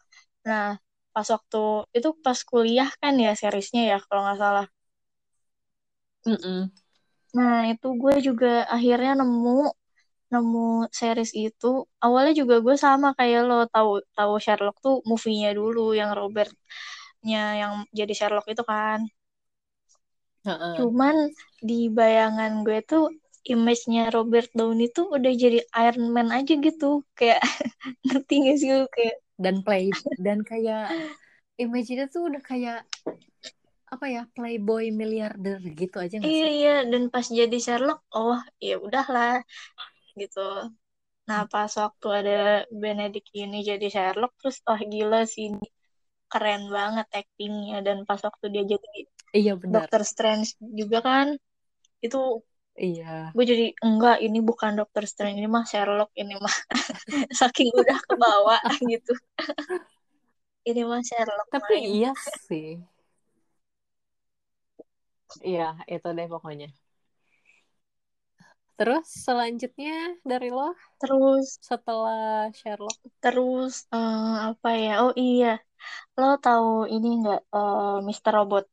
Nah 0.48 0.66
pas 1.14 1.28
waktu 1.36 1.58
itu 1.98 2.10
pas 2.26 2.40
kuliah 2.50 2.90
kan 3.02 3.14
ya 3.26 3.30
seriesnya 3.42 3.82
ya 3.92 3.98
kalau 4.08 4.22
nggak 4.26 4.40
salah. 4.44 4.66
Mm-mm. 6.26 6.72
nah 7.38 7.56
itu 7.72 7.88
gue 8.02 8.14
juga 8.28 8.48
akhirnya 8.76 9.12
nemu 9.20 9.50
nemu 10.34 10.60
series 11.00 11.32
itu. 11.44 11.68
Awalnya 12.06 12.34
juga 12.42 12.56
gue 12.66 12.76
sama 12.86 13.08
kayak 13.20 13.42
lo 13.50 13.56
tahu 13.76 13.92
tahu 14.18 14.34
Sherlock 14.46 14.78
tuh 14.86 14.96
movie-nya 15.10 15.50
dulu 15.60 15.82
yang 16.00 16.12
Robertnya 17.20 17.44
yang 17.62 17.74
jadi 17.92 18.14
Sherlock 18.16 18.48
itu 18.48 18.64
kan. 18.64 19.00
Ha-ha. 20.46 20.68
cuman 20.80 21.16
di 21.60 21.92
bayangan 21.92 22.64
gue 22.64 22.80
tuh 22.88 23.12
image-nya 23.44 24.08
Robert 24.16 24.48
Downey 24.56 24.88
tuh 24.88 25.12
udah 25.12 25.34
jadi 25.36 25.60
Iron 25.84 26.08
Man 26.16 26.32
aja 26.32 26.54
gitu. 26.56 27.04
Kayak 27.18 27.44
ngerti 28.08 28.34
gak 28.48 28.58
sih 28.62 28.70
lu? 28.72 28.86
Kayak 28.96 29.16
dan 29.44 29.56
play 29.66 29.92
dan 30.26 30.40
kayak 30.48 30.96
image-nya 31.60 32.08
tuh 32.08 32.32
udah 32.32 32.40
kayak 32.40 32.88
apa 33.92 34.06
ya 34.08 34.22
playboy 34.32 34.96
miliarder 34.96 35.60
gitu 35.76 35.98
aja 36.00 36.18
iya 36.24 36.24
sih? 36.24 36.52
Iya 36.56 36.74
dan 36.92 37.04
pas 37.12 37.28
jadi 37.28 37.58
Sherlock 37.60 38.00
oh 38.16 38.40
ya 38.64 38.80
udahlah 38.80 39.44
gitu. 40.16 40.40
Nah 41.28 41.42
pas 41.52 41.72
waktu 41.82 42.08
ada 42.20 42.32
Benedict 42.72 43.30
ini 43.36 43.58
jadi 43.70 43.88
Sherlock 43.92 44.32
terus 44.40 44.58
oh 44.70 44.80
gila 44.94 45.28
sih 45.28 45.48
keren 46.32 46.64
banget 46.70 47.08
actingnya 47.20 47.78
dan 47.86 47.98
pas 48.08 48.22
waktu 48.22 48.46
dia 48.54 48.64
jadi 48.74 48.90
iya 49.34 49.54
benar. 49.58 49.86
Doctor 49.86 50.02
Strange 50.06 50.56
juga 50.80 50.98
kan 51.02 51.28
itu 52.06 52.18
iya. 52.80 53.34
gue 53.36 53.46
jadi 53.46 53.66
enggak 53.86 54.18
ini 54.26 54.40
bukan 54.42 54.72
Doctor 54.80 55.04
Strange 55.06 55.38
ini 55.38 55.50
mah 55.50 55.66
Sherlock 55.70 56.10
ini 56.18 56.34
mah 56.40 56.56
saking 57.40 57.70
udah 57.74 58.00
kebawa 58.10 58.58
gitu. 58.92 59.14
Ini 60.70 60.82
mah 60.90 61.02
Sherlock 61.06 61.50
tapi 61.54 61.74
main. 61.78 61.90
iya 61.98 62.12
sih. 62.48 62.78
Iya 65.46 65.78
itu 65.94 66.08
deh 66.18 66.28
pokoknya. 66.34 66.68
Terus 68.80 69.06
selanjutnya 69.28 70.16
dari 70.24 70.50
lo? 70.56 70.72
Terus 71.04 71.60
setelah 71.60 72.48
Sherlock? 72.56 72.98
terus 73.20 73.86
eh, 73.92 74.36
apa 74.50 74.70
ya? 74.74 74.92
Oh 75.04 75.14
iya 75.20 75.60
lo 76.20 76.26
tahu 76.46 76.68
ini 76.96 77.08
enggak 77.18 77.40
eh, 77.58 77.98
Mr. 78.08 78.32
Robot 78.38 78.64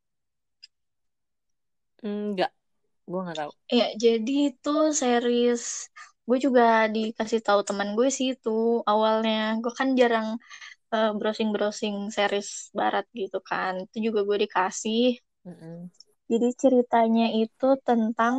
enggak 2.07 2.51
gue 3.11 3.21
nggak 3.25 3.39
tahu 3.41 3.53
ya 3.79 3.85
jadi 4.05 4.33
itu 4.51 4.71
series 5.01 5.63
gue 6.29 6.39
juga 6.47 6.63
dikasih 6.95 7.41
tahu 7.47 7.61
teman 7.69 7.89
gue 7.99 8.09
sih 8.17 8.27
itu 8.35 8.51
awalnya 8.91 9.35
gue 9.63 9.73
kan 9.79 9.89
jarang 10.01 10.29
eh, 10.95 11.11
browsing-browsing 11.19 11.97
series 12.17 12.51
barat 12.79 13.07
gitu 13.21 13.39
kan 13.51 13.73
itu 13.85 13.97
juga 14.07 14.21
gue 14.29 14.39
dikasih 14.45 15.01
Mm-mm. 15.47 15.91
jadi 16.31 16.49
ceritanya 16.63 17.27
itu 17.43 17.69
tentang 17.87 18.35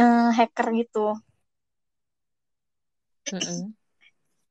eh, 0.00 0.28
hacker 0.38 0.66
gitu 0.78 0.98
Mm-mm. 3.32 3.68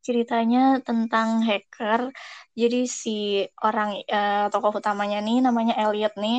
Ceritanya 0.08 0.60
tentang 0.88 1.30
hacker. 1.48 2.02
Jadi 2.62 2.78
si 3.02 3.10
orang 3.68 3.90
eh, 4.16 4.46
tokoh 4.52 4.74
utamanya 4.82 5.18
nih 5.28 5.38
namanya 5.48 5.74
Elliot 5.84 6.13
nih. 6.24 6.38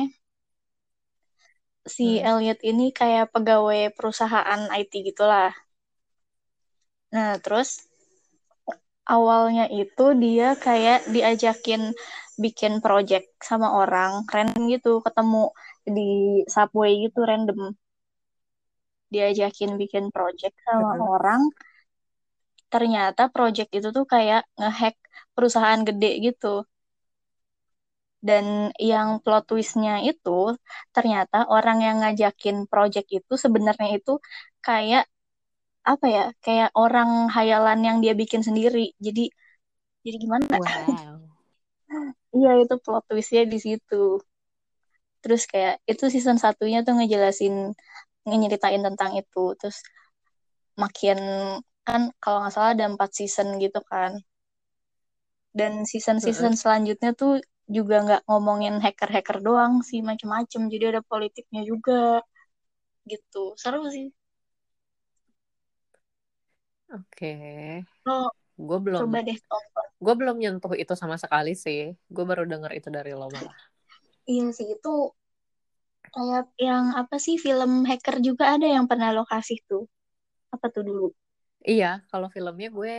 Si 1.95 2.05
Hmm. 2.05 2.29
Elliot 2.29 2.59
ini 2.71 2.85
kayak 2.99 3.25
pegawai 3.35 3.81
perusahaan 3.97 4.61
IT 4.79 4.91
gitulah. 5.07 5.51
Nah 7.13 7.37
terus 7.43 7.69
awalnya 9.15 9.63
itu 9.81 10.05
dia 10.23 10.47
kayak 10.65 10.97
diajakin 11.15 11.81
bikin 12.43 12.73
project 12.85 13.25
sama 13.49 13.67
orang 13.81 14.11
random 14.33 14.63
gitu 14.73 14.89
ketemu 15.05 15.43
di 15.95 16.01
subway 16.53 16.91
gitu 17.05 17.19
random. 17.29 17.59
Diajakin 19.13 19.71
bikin 19.81 20.05
project 20.15 20.55
sama 20.65 20.89
Mm-mm. 20.93 21.09
orang 21.13 21.41
ternyata 22.73 23.21
project 23.35 23.69
itu 23.77 23.87
tuh 23.97 24.05
kayak 24.13 24.41
ngehack 24.59 24.95
perusahaan 25.35 25.81
gede 25.87 26.09
gitu 26.25 26.47
dan 28.27 28.45
yang 28.91 29.07
plot 29.23 29.43
twistnya 29.49 30.03
itu 30.09 30.29
ternyata 30.95 31.37
orang 31.55 31.77
yang 31.87 31.95
ngajakin 32.03 32.57
project 32.71 33.07
itu 33.17 33.33
sebenarnya 33.43 33.87
itu 33.97 34.11
kayak 34.67 35.03
apa 35.91 36.05
ya 36.15 36.23
kayak 36.45 36.69
orang 36.83 37.09
hayalan 37.35 37.79
yang 37.87 37.97
dia 38.03 38.13
bikin 38.21 38.41
sendiri 38.47 38.91
jadi 39.05 39.21
jadi 40.05 40.17
gimana 40.23 40.45
wow 40.59 41.15
Iya 42.37 42.49
itu 42.63 42.75
plot 42.83 43.03
twistnya 43.09 43.43
di 43.53 43.57
situ. 43.65 43.95
Terus 45.21 45.41
kayak 45.51 45.73
itu 45.91 46.03
season 46.13 46.37
satunya 46.43 46.77
tuh 46.85 46.93
ngejelasin 46.97 47.53
nyeritain 48.41 48.81
tentang 48.87 49.11
itu. 49.21 49.39
Terus 49.59 49.77
makin 50.81 51.17
kan 51.89 52.01
kalau 52.23 52.37
nggak 52.41 52.53
salah 52.55 52.71
ada 52.75 52.85
empat 52.93 53.09
season 53.17 53.47
gitu 53.63 53.79
kan. 53.91 54.11
Dan 55.59 55.73
season-season 55.91 56.53
selanjutnya 56.61 57.11
tuh 57.21 57.33
juga 57.77 57.95
nggak 58.05 58.21
ngomongin 58.29 58.75
hacker-hacker 58.83 59.37
doang 59.47 59.73
sih 59.89 59.99
macem-macem. 60.09 60.61
Jadi 60.73 60.83
ada 60.91 61.01
politiknya 61.11 61.61
juga 61.71 62.01
gitu. 63.11 63.43
Seru 63.61 63.81
sih. 63.95 64.07
oke 66.93 67.27
Lo 68.07 68.17
gue 68.67 68.79
belum 68.85 69.05
coba 69.05 69.17
deh 69.27 69.39
tonton. 69.49 69.87
gue 70.03 70.13
belum 70.19 70.35
nyentuh 70.41 70.73
itu 70.81 70.93
sama 71.01 71.15
sekali 71.23 71.51
sih 71.63 71.79
gue 72.15 72.23
baru 72.29 72.43
denger 72.51 72.71
itu 72.79 72.89
dari 72.97 73.11
lo 73.19 73.27
malah 73.35 73.55
Iya 74.31 74.45
sih 74.57 74.67
itu 74.75 74.89
kayak 76.13 76.45
yang 76.67 76.85
apa 77.01 77.15
sih 77.25 77.35
film 77.45 77.71
hacker 77.89 78.15
juga 78.27 78.43
ada 78.55 78.67
yang 78.75 78.85
pernah 78.89 79.09
lo 79.15 79.23
kasih 79.33 79.59
tuh. 79.69 79.83
Apa 80.55 80.67
tuh 80.75 80.83
dulu? 80.89 81.07
Iya 81.71 81.87
kalau 82.11 82.27
filmnya 82.35 82.67
gue 82.77 82.91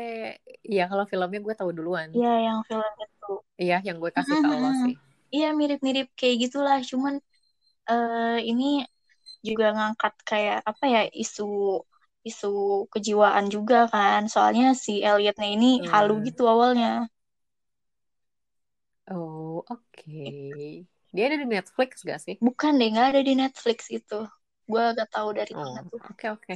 iya 0.71 0.83
kalau 0.91 1.05
filmnya 1.11 1.41
gue 1.47 1.55
tahu 1.61 1.71
duluan 1.79 2.11
Iya 2.17 2.31
yang 2.47 2.59
film 2.69 2.93
itu. 3.05 3.27
iya 3.63 3.75
yang 3.87 3.97
gue 4.03 4.11
kasih 4.17 4.37
ke 4.43 4.47
lo 4.63 4.69
sih 4.83 4.95
Iya 5.35 5.47
mirip-mirip 5.61 6.07
kayak 6.19 6.37
gitulah, 6.43 6.79
cuman 6.91 7.15
eh, 7.91 8.39
ini 8.51 8.65
juga 9.49 9.67
ngangkat 9.77 10.15
kayak 10.31 10.57
apa 10.71 10.85
ya 10.95 11.01
isu 11.23 11.43
isu 12.29 12.47
kejiwaan 12.93 13.47
juga 13.55 13.77
kan. 13.95 14.21
Soalnya 14.35 14.67
si 14.85 14.93
Elliotnya 15.09 15.49
ini 15.57 15.67
Hmm. 15.79 15.91
halu 15.93 16.13
gitu 16.29 16.43
awalnya. 16.55 16.89
oh 19.11 19.65
oke 19.71 20.21
dia 21.15 21.25
ada 21.29 21.37
di 21.43 21.47
Netflix 21.55 21.91
gak 22.11 22.21
sih 22.27 22.37
Bukan 22.47 22.73
deh, 22.79 22.89
nggak 22.93 23.07
ada 23.11 23.21
di 23.29 23.33
Netflix 23.43 23.79
itu. 23.99 24.19
Gue 24.71 24.83
gak 24.99 25.09
tahu 25.15 25.29
dari 25.39 25.55
oh 25.59 25.63
mana 25.63 25.81
tuh. 25.91 26.03
oke 26.11 26.27
oke 26.35 26.55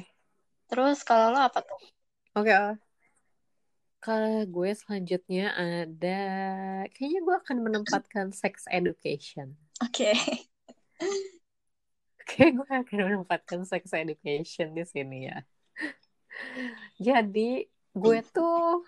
Terus 0.69 0.99
kalau 1.09 1.27
lo 1.35 1.39
apa 1.49 1.61
tuh? 1.69 1.79
Oke 2.35 2.53
oh. 2.53 2.75
kalau 4.05 4.45
gue 4.45 4.71
selanjutnya 4.77 5.57
ada 5.57 6.21
kayaknya 6.93 7.21
gue 7.25 7.37
akan 7.41 7.59
menempatkan 7.65 8.37
sex 8.37 8.69
education 8.69 9.57
Oke. 9.83 10.15
Oke, 12.25 12.55
gue 12.55 12.71
akan 12.71 12.99
menempatkan 13.11 13.67
sex 13.67 13.91
education 13.91 14.73
di 14.73 14.85
sini 14.87 15.29
ya. 15.29 15.39
Jadi, 17.03 17.67
gue 17.95 18.19
tuh 18.31 18.87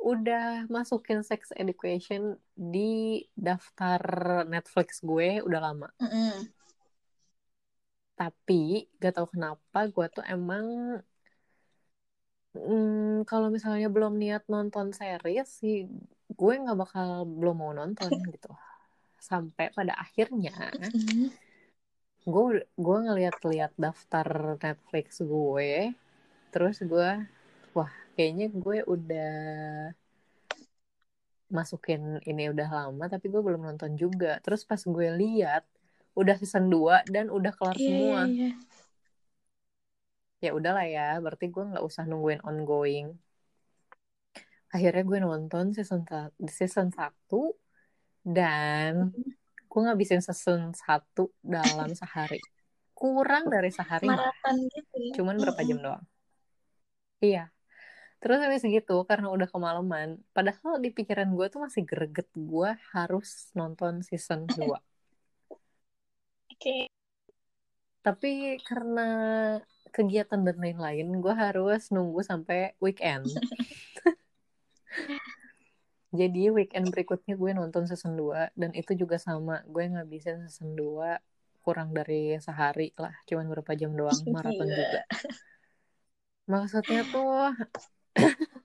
udah 0.00 0.68
masukin 0.68 1.24
sex 1.24 1.52
education 1.56 2.36
di 2.52 3.24
daftar 3.36 4.00
Netflix 4.48 5.04
gue 5.04 5.44
udah 5.44 5.60
lama. 5.60 5.88
Mm-mm. 6.00 6.50
Tapi, 8.16 8.88
gak 8.98 9.20
tahu 9.20 9.38
kenapa 9.38 9.86
gue 9.86 10.06
tuh 10.08 10.24
emang 10.26 10.98
mm, 12.54 13.26
kalau 13.30 13.48
misalnya 13.54 13.88
belum 13.94 14.14
niat 14.22 14.42
nonton 14.52 14.86
series 15.00 15.48
sih, 15.60 15.76
gue 16.38 16.52
nggak 16.62 16.78
bakal 16.82 17.08
belum 17.38 17.56
mau 17.62 17.72
nonton 17.80 18.10
gitu. 18.34 18.50
Sampai 19.30 19.66
pada 19.76 19.94
akhirnya 20.04 20.52
Mm. 20.82 21.30
gue 22.24 22.64
gue 22.80 22.98
ngeliat-liat 23.04 23.72
daftar 23.76 24.56
Netflix 24.56 25.20
gue 25.20 25.92
terus 26.52 26.76
gue 26.80 27.10
wah 27.76 27.92
kayaknya 28.16 28.48
gue 28.48 28.78
udah 28.94 29.36
masukin 31.52 32.18
ini 32.30 32.50
udah 32.52 32.68
lama 32.78 33.04
tapi 33.12 33.26
gue 33.32 33.42
belum 33.46 33.62
nonton 33.68 33.92
juga 34.02 34.40
terus 34.44 34.64
pas 34.64 34.80
gue 34.80 35.08
lihat 35.22 35.62
udah 36.20 36.34
season 36.40 36.66
2 36.72 37.04
dan 37.14 37.28
udah 37.28 37.52
kelar 37.58 37.76
Iya, 37.78 37.86
semua 37.86 38.20
iya, 38.24 38.32
iya. 38.34 38.48
Ya 40.44 40.52
udahlah 40.52 40.84
ya 40.84 41.16
berarti 41.24 41.48
gue 41.48 41.64
nggak 41.74 41.84
usah 41.84 42.04
nungguin 42.04 42.44
ongoing. 42.44 43.16
Akhirnya 44.68 45.02
gue 45.06 45.18
nonton 45.22 45.72
season 45.72 46.04
season 46.50 46.92
satu 46.92 47.56
dan 48.20 49.14
gue 49.70 49.80
ngabisin 49.80 50.20
season 50.20 50.76
satu 50.76 51.32
dalam 51.40 51.90
sehari. 51.96 52.38
Kurang 52.92 53.48
dari 53.48 53.72
sehari. 53.72 54.06
Maraton 54.06 54.56
gitu 54.68 54.96
ya. 55.00 55.12
cuman 55.16 55.34
berapa 55.40 55.60
jam 55.64 55.78
doang. 55.80 56.04
Iya. 57.24 57.54
Terus 58.24 58.40
habis 58.40 58.64
segitu 58.64 58.96
karena 59.04 59.28
udah 59.28 59.44
kemalaman 59.44 60.16
padahal 60.32 60.80
di 60.80 60.88
pikiran 60.88 61.28
gue 61.36 61.46
tuh 61.52 61.60
masih 61.60 61.84
greget 61.84 62.24
gue 62.32 62.70
harus 62.96 63.52
nonton 63.52 64.00
season 64.00 64.48
2 64.48 64.56
Oke. 64.64 64.80
Okay. 66.56 66.82
tapi 68.00 68.56
karena 68.64 69.08
kegiatan 69.94 70.42
dan 70.42 70.58
lain-lain 70.58 71.06
gue 71.22 71.34
harus 71.38 71.94
nunggu 71.94 72.26
sampai 72.26 72.74
weekend. 72.82 73.30
Jadi 76.18 76.50
weekend 76.50 76.90
berikutnya 76.90 77.38
gue 77.38 77.50
nonton 77.54 77.86
season 77.86 78.18
2 78.18 78.50
dan 78.58 78.74
itu 78.74 78.98
juga 78.98 79.22
sama 79.22 79.62
gue 79.70 79.86
ngabisin 79.86 80.50
season 80.50 80.74
2 80.74 81.14
kurang 81.64 81.96
dari 81.96 82.36
sehari 82.38 82.92
lah 83.00 83.16
cuman 83.24 83.48
berapa 83.48 83.72
jam 83.78 83.94
doang 83.94 84.14
maraton 84.34 84.66
juga. 84.66 85.06
Maksudnya 86.50 87.06
tuh 87.08 87.54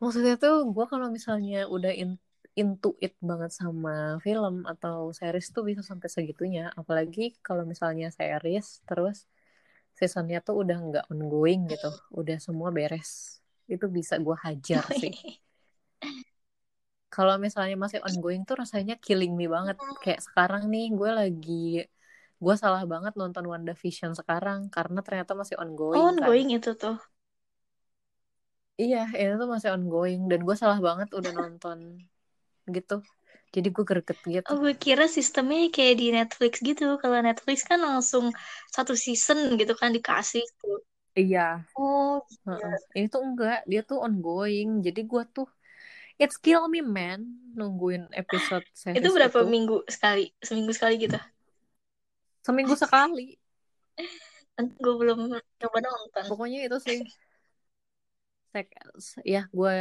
maksudnya 0.00 0.34
tuh 0.40 0.64
gue 0.68 0.84
kalau 0.88 1.12
misalnya 1.12 1.68
udah 1.68 1.92
in, 1.92 2.16
into 2.60 2.92
it 3.00 3.16
banget 3.24 3.56
sama 3.56 4.20
film 4.20 4.68
atau 4.68 5.08
series 5.16 5.48
tuh 5.48 5.64
bisa 5.64 5.80
sampai 5.80 6.12
segitunya. 6.12 6.68
Apalagi 6.76 7.40
kalau 7.40 7.64
misalnya 7.64 8.12
series 8.12 8.84
terus 8.84 9.24
seasonnya 9.96 10.44
tuh 10.44 10.60
udah 10.60 10.76
nggak 10.76 11.04
ongoing 11.08 11.72
gitu. 11.72 11.88
Udah 12.12 12.36
semua 12.36 12.68
beres. 12.68 13.40
Itu 13.64 13.88
bisa 13.88 14.20
gue 14.20 14.36
hajar 14.44 14.84
sih. 15.00 15.16
Kalau 17.10 17.40
misalnya 17.42 17.74
masih 17.74 18.04
ongoing 18.06 18.44
tuh 18.46 18.60
rasanya 18.60 19.00
killing 19.00 19.34
me 19.34 19.48
banget. 19.48 19.80
Kayak 20.04 20.20
sekarang 20.28 20.68
nih 20.68 20.92
gue 20.92 21.10
lagi 21.10 21.66
gue 22.40 22.54
salah 22.56 22.88
banget 22.88 23.12
nonton 23.20 23.44
WandaVision 23.44 24.16
sekarang 24.16 24.72
karena 24.72 25.04
ternyata 25.04 25.36
masih 25.36 25.60
ongoing 25.60 26.00
oh, 26.00 26.08
ongoing 26.12 26.48
kan. 26.52 26.56
itu 26.56 26.70
tuh? 26.72 26.96
Iya 28.80 29.12
itu 29.12 29.36
tuh 29.36 29.48
masih 29.48 29.76
ongoing 29.76 30.24
dan 30.24 30.40
gue 30.40 30.56
salah 30.56 30.80
banget 30.80 31.12
udah 31.12 31.32
nonton 31.36 32.00
gitu. 32.72 33.02
Jadi 33.50 33.68
gue 33.74 33.84
greget 33.84 34.18
gitu. 34.22 34.46
Oh 34.46 34.62
gue 34.62 34.78
kira 34.78 35.10
sistemnya 35.10 35.66
kayak 35.74 35.94
di 35.98 36.06
Netflix 36.14 36.62
gitu. 36.62 36.96
Kalau 37.02 37.18
Netflix 37.18 37.66
kan 37.66 37.82
langsung 37.82 38.30
satu 38.70 38.94
season 38.94 39.58
gitu 39.58 39.74
kan 39.74 39.90
dikasih 39.90 40.46
tuh. 40.62 40.78
Iya. 41.18 41.66
Oh 41.74 42.22
uh 42.22 42.50
-uh. 42.54 42.76
ini 42.94 43.10
tuh 43.10 43.26
enggak 43.26 43.66
dia 43.66 43.82
tuh 43.82 43.98
ongoing. 43.98 44.86
Jadi 44.86 45.02
gue 45.02 45.22
tuh 45.34 45.50
it's 46.14 46.38
kill 46.38 46.70
me 46.70 46.78
man 46.78 47.26
nungguin 47.58 48.06
episode 48.14 48.62
series 48.78 49.02
itu 49.02 49.10
berapa 49.10 49.42
itu. 49.42 49.50
minggu 49.50 49.76
sekali? 49.90 50.30
Seminggu 50.38 50.70
sekali 50.70 50.94
gitu? 51.02 51.18
Seminggu 52.46 52.74
sekali. 52.78 53.34
Gue 54.60 54.92
belum 54.92 55.40
coba 55.56 55.78
nonton. 55.80 56.24
Pokoknya 56.28 56.68
itu 56.68 56.76
sih. 56.84 57.00
Sek, 58.52 58.68
ya 59.24 59.48
gue 59.48 59.76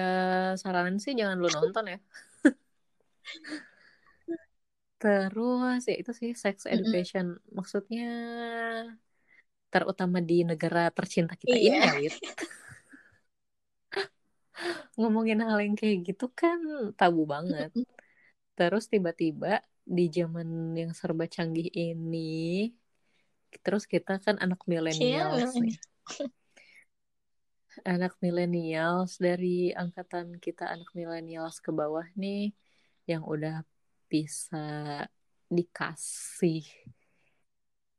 saranin 0.56 1.02
sih 1.04 1.18
jangan 1.18 1.42
lu 1.42 1.52
nonton 1.52 1.90
ya 1.90 2.00
terus 5.00 5.82
ya 5.88 5.96
itu 5.96 6.12
sih 6.12 6.32
sex 6.36 6.68
education. 6.68 7.26
Mm 7.32 7.38
-hmm. 7.40 7.52
maksudnya 7.56 8.10
terutama 9.70 10.18
di 10.20 10.42
negara 10.42 10.90
tercinta 10.90 11.38
kita 11.38 11.56
iya. 11.56 11.62
ini 11.62 11.78
ya 11.86 11.94
Wit 12.02 12.16
ngomongin 15.00 15.40
hal 15.40 15.64
yang 15.64 15.80
kayak 15.80 16.12
gitu 16.12 16.28
kan 16.36 16.60
tabu 17.00 17.24
banget. 17.24 17.72
Terus 18.60 18.92
tiba-tiba 18.92 19.64
di 19.88 20.06
zaman 20.12 20.76
yang 20.76 20.92
serba 20.92 21.26
canggih 21.26 21.72
ini 21.72 22.70
terus 23.66 23.90
kita 23.90 24.22
kan 24.22 24.38
anak 24.38 24.62
milenials 24.70 25.50
yeah, 25.50 25.58
nih 25.58 25.78
anak 27.82 28.14
milenials 28.22 29.18
dari 29.18 29.74
angkatan 29.74 30.38
kita 30.38 30.70
anak 30.70 30.94
milenials 30.94 31.58
ke 31.58 31.74
bawah 31.74 32.06
nih 32.14 32.54
yang 33.10 33.26
udah 33.26 33.66
bisa 34.06 35.06
dikasih 35.50 36.62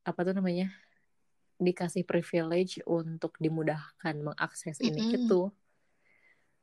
apa 0.07 0.23
tuh 0.23 0.39
namanya 0.39 0.71
dikasih 1.59 2.07
privilege 2.07 2.79
untuk 2.87 3.35
dimudahkan 3.43 4.15
mengakses 4.23 4.79
mm 4.79 4.87
-hmm. 4.87 4.89
ini 4.89 5.01
gitu 5.19 5.51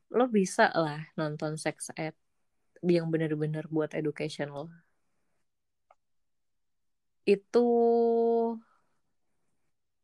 lo 0.07 0.25
bisa 0.31 0.71
lah 0.71 1.03
nonton 1.19 1.60
sex 1.60 1.91
ed 1.99 2.15
yang 2.88 3.12
bener-bener 3.12 3.67
buat 3.67 3.91
education 3.91 4.47
lo 4.55 4.71
itu 7.27 7.67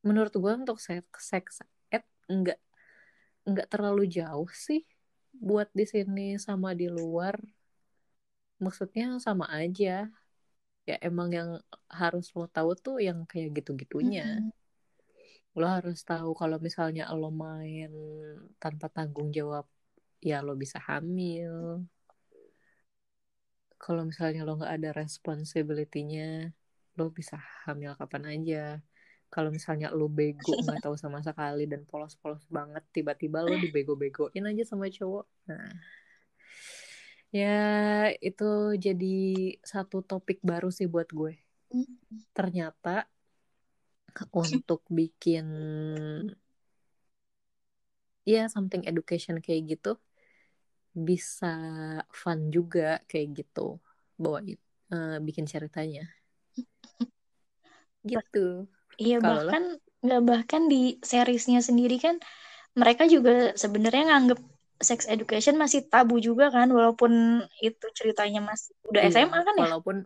menurut 0.03 0.36
gue 0.36 0.51
untuk 0.51 0.84
sex 0.84 1.08
sex 1.15 1.63
ed 1.88 2.03
enggak 2.27 2.60
enggak 3.47 3.71
terlalu 3.71 4.12
jauh 4.12 4.51
sih 4.51 4.84
buat 5.32 5.71
di 5.71 5.88
sini 5.88 6.36
sama 6.36 6.75
di 6.75 6.91
luar 6.91 7.39
maksudnya 8.65 9.19
sama 9.19 9.45
aja. 9.52 10.08
Ya 10.84 10.95
emang 10.99 11.30
yang 11.32 11.49
harus 11.88 12.32
lo 12.36 12.47
tahu 12.47 12.76
tuh 12.76 12.97
yang 12.99 13.23
kayak 13.28 13.56
gitu-gitunya. 13.60 14.43
Mm 14.43 14.52
-hmm. 14.52 14.62
lo 15.54 15.69
harus 15.69 16.02
tahu 16.02 16.34
kalau 16.34 16.58
misalnya 16.58 17.06
lo 17.13 17.30
main 17.30 17.93
tanpa 18.58 18.89
tanggung 18.89 19.30
jawab 19.30 19.69
ya 20.17 20.41
lo 20.41 20.58
bisa 20.58 20.82
hamil. 20.82 21.86
Kalau 23.78 24.08
misalnya 24.08 24.47
lo 24.47 24.58
nggak 24.58 24.73
ada 24.80 24.89
responsibility-nya 24.95 26.56
lo 26.97 27.12
bisa 27.13 27.38
hamil 27.67 27.93
kapan 27.99 28.23
aja. 28.34 28.63
Kalau 29.30 29.49
misalnya 29.54 29.93
lo 29.93 30.10
bego 30.10 30.41
nggak 30.65 30.84
tahu 30.84 30.95
sama 30.97 31.19
sekali 31.21 31.69
dan 31.69 31.86
polos-polos 31.86 32.43
banget 32.49 32.84
tiba-tiba 32.95 33.45
lo 33.45 33.54
dibego-begoin 33.60 34.49
aja 34.49 34.63
sama 34.65 34.89
cowok. 34.89 35.26
Nah 35.47 35.69
ya 37.34 37.50
itu 38.22 38.78
jadi 38.78 39.15
satu 39.65 40.06
topik 40.06 40.38
baru 40.46 40.69
sih 40.69 40.86
buat 40.86 41.10
gue. 41.10 41.34
Ternyata 42.38 43.10
untuk 44.30 44.86
bikin 44.93 45.46
ya 48.24 48.46
something 48.54 48.86
education 48.86 49.41
kayak 49.41 49.76
gitu 49.76 49.98
bisa 50.93 51.54
fun 52.13 52.54
juga 52.54 53.02
kayak 53.10 53.28
gitu. 53.41 53.82
Bawa 54.22 54.46
uh, 54.93 55.17
bikin 55.26 55.50
ceritanya. 55.50 56.06
Gitu. 58.04 58.67
Iya 59.00 59.24
bahkan 59.24 59.80
nggak 60.04 60.24
bahkan 60.28 60.67
di 60.67 61.00
seriesnya 61.00 61.63
sendiri 61.63 61.96
kan 62.04 62.19
mereka 62.76 63.08
juga 63.08 63.56
sebenarnya 63.56 64.12
nganggep 64.12 64.39
sex 64.84 65.08
education 65.10 65.56
masih 65.58 65.88
tabu 65.88 66.19
juga 66.19 66.52
kan 66.52 66.69
walaupun 66.69 67.43
itu 67.63 67.86
ceritanya 67.98 68.43
masih 68.43 68.76
udah 68.88 69.02
iya, 69.08 69.12
SMA 69.12 69.39
kan 69.41 69.56
ya 69.58 69.63
walaupun 69.65 69.98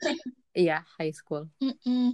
iya 0.66 0.78
high 0.96 1.12
school 1.12 1.50
mm 1.60 1.74
-mm. 1.84 2.06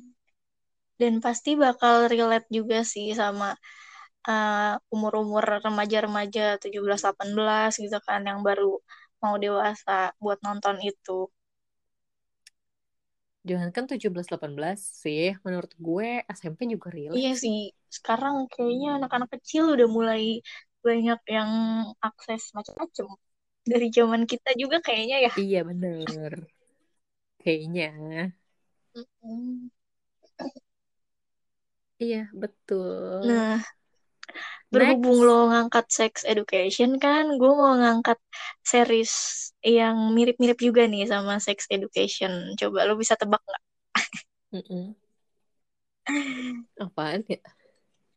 dan 0.98 1.20
pasti 1.20 1.54
bakal 1.54 2.08
relate 2.08 2.48
juga 2.50 2.82
sih 2.82 3.12
sama 3.12 3.54
uh, 4.26 4.74
umur-umur 4.90 5.62
remaja-remaja 5.62 6.58
17-18 6.58 7.82
gitu 7.86 7.98
kan 8.02 8.26
yang 8.26 8.42
baru 8.42 8.82
mau 9.22 9.40
dewasa 9.40 10.12
buat 10.20 10.38
nonton 10.44 10.76
itu. 10.84 11.30
Jangan 13.46 13.70
kan 13.70 13.86
17-18 13.86 14.74
sih, 14.74 15.38
menurut 15.46 15.70
gue 15.78 16.26
SMP 16.34 16.66
juga 16.66 16.90
relate. 16.90 17.14
Iya 17.14 17.32
sih, 17.38 17.70
sekarang 17.86 18.50
kayaknya 18.50 18.98
anak-anak 18.98 19.30
kecil 19.38 19.70
udah 19.78 19.86
mulai 19.86 20.42
banyak 20.88 21.20
yang 21.36 21.50
akses 22.08 22.42
macam-macam. 22.56 23.06
Dari 23.66 23.88
zaman 23.90 24.22
kita 24.30 24.50
juga 24.54 24.78
kayaknya 24.86 25.16
ya. 25.26 25.32
Iya 25.34 25.60
bener. 25.66 26.32
Kayaknya. 27.42 27.86
Iya, 32.02 32.28
betul. 32.42 33.26
Nah, 33.26 33.58
berhubung 34.72 35.18
Next. 35.18 35.26
lo 35.26 35.38
ngangkat 35.50 35.86
sex 35.98 36.12
education 36.32 36.90
kan, 37.04 37.24
gue 37.40 37.52
mau 37.60 37.72
ngangkat 37.80 38.18
series 38.66 39.12
yang 39.62 39.96
mirip-mirip 40.16 40.58
juga 40.58 40.82
nih 40.86 41.08
sama 41.08 41.38
sex 41.42 41.58
education. 41.70 42.54
Coba 42.60 42.86
lo 42.86 42.94
bisa 42.98 43.14
tebak 43.18 43.42
nggak? 43.42 43.62
Mm 44.52 44.62
-mm. 44.70 44.84
Apaan 46.84 47.22
ya? 47.26 47.38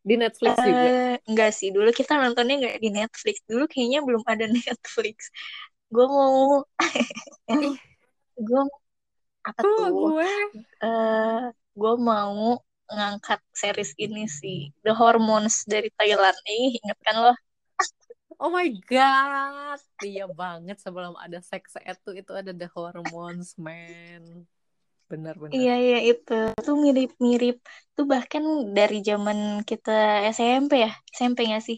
Di 0.10 0.16
Netflix 0.18 0.58
uh, 0.58 0.66
juga? 0.66 0.90
Enggak 1.30 1.52
sih, 1.54 1.70
dulu 1.70 1.94
kita 1.94 2.18
nontonnya 2.18 2.56
nggak 2.58 2.78
di 2.82 2.90
Netflix. 2.90 3.46
Dulu 3.46 3.70
kayaknya 3.70 4.02
belum 4.02 4.26
ada 4.26 4.50
Netflix. 4.58 5.30
Gue 5.94 6.06
mau... 6.10 6.66
gue 8.50 8.64
apa 9.46 9.62
oh, 9.62 9.70
tuh? 9.70 9.88
Gue? 9.94 10.32
Uh, 10.82 11.54
gue 11.78 11.94
mau 12.02 12.58
ngangkat 12.90 13.40
series 13.54 13.94
ini 14.02 14.26
sih 14.26 14.74
The 14.82 14.98
Hormones 14.98 15.62
dari 15.70 15.94
Thailand 15.94 16.34
nih 16.42 16.82
inget 16.82 17.00
kan 17.06 17.16
lo 17.22 17.34
Oh 18.40 18.48
my 18.48 18.72
god, 18.88 19.84
iya 20.00 20.24
banget 20.24 20.80
sebelum 20.80 21.12
ada 21.20 21.44
sex 21.44 21.76
ed 21.76 22.00
tuh 22.00 22.16
itu 22.16 22.32
ada 22.32 22.56
The 22.56 22.72
Hormones 22.72 23.60
man. 23.60 24.48
Bener-bener. 25.10 25.56
iya 25.56 25.72
iya 25.84 25.98
itu 26.10 26.32
tuh 26.66 26.76
mirip-mirip 26.86 27.56
tuh 27.96 28.06
bahkan 28.14 28.44
dari 28.78 28.96
zaman 29.10 29.38
kita 29.70 29.90
SMP 30.36 30.72
ya 30.84 30.90
SMP 31.18 31.38
gak 31.54 31.64
sih 31.68 31.78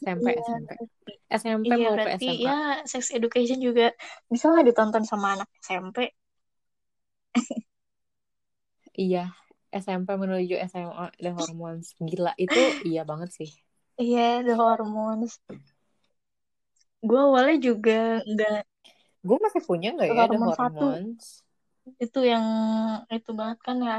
SMP 0.00 0.26
Iya, 0.26 0.42
SMP 0.46 0.70
SMP 1.42 1.68
iya 1.68 1.84
mau 1.84 1.96
ke 2.02 2.08
berarti 2.08 2.24
SMA. 2.24 2.46
ya 2.46 2.52
sex 2.92 3.04
education 3.18 3.58
juga 3.66 3.84
bisa 4.32 4.44
nggak 4.50 4.66
ditonton 4.68 5.04
sama 5.10 5.26
anak 5.34 5.48
SMP 5.66 5.98
Iya, 9.02 9.18
SMP 9.84 10.08
menuju 10.22 10.54
SMA 10.70 11.04
The 11.22 11.30
Hormones. 11.38 11.86
Gila 12.08 12.32
itu 12.44 12.58
iya 12.88 13.00
banget 13.10 13.30
sih. 13.38 13.50
iya 14.02 14.20
The 14.44 14.52
Hormones 14.60 15.32
gue 17.08 17.18
awalnya 17.26 17.56
juga 17.68 17.92
nggak 18.30 18.54
Gue 19.20 19.38
masih 19.40 19.62
punya 19.64 19.92
nggak 19.92 20.08
ya 20.08 20.14
The 20.14 20.36
Hormones 20.38 20.56
satu. 20.56 20.86
Itu 22.00 22.20
yang 22.24 22.46
itu 23.12 23.30
banget 23.36 23.58
kan 23.60 23.76
ya 23.80 23.98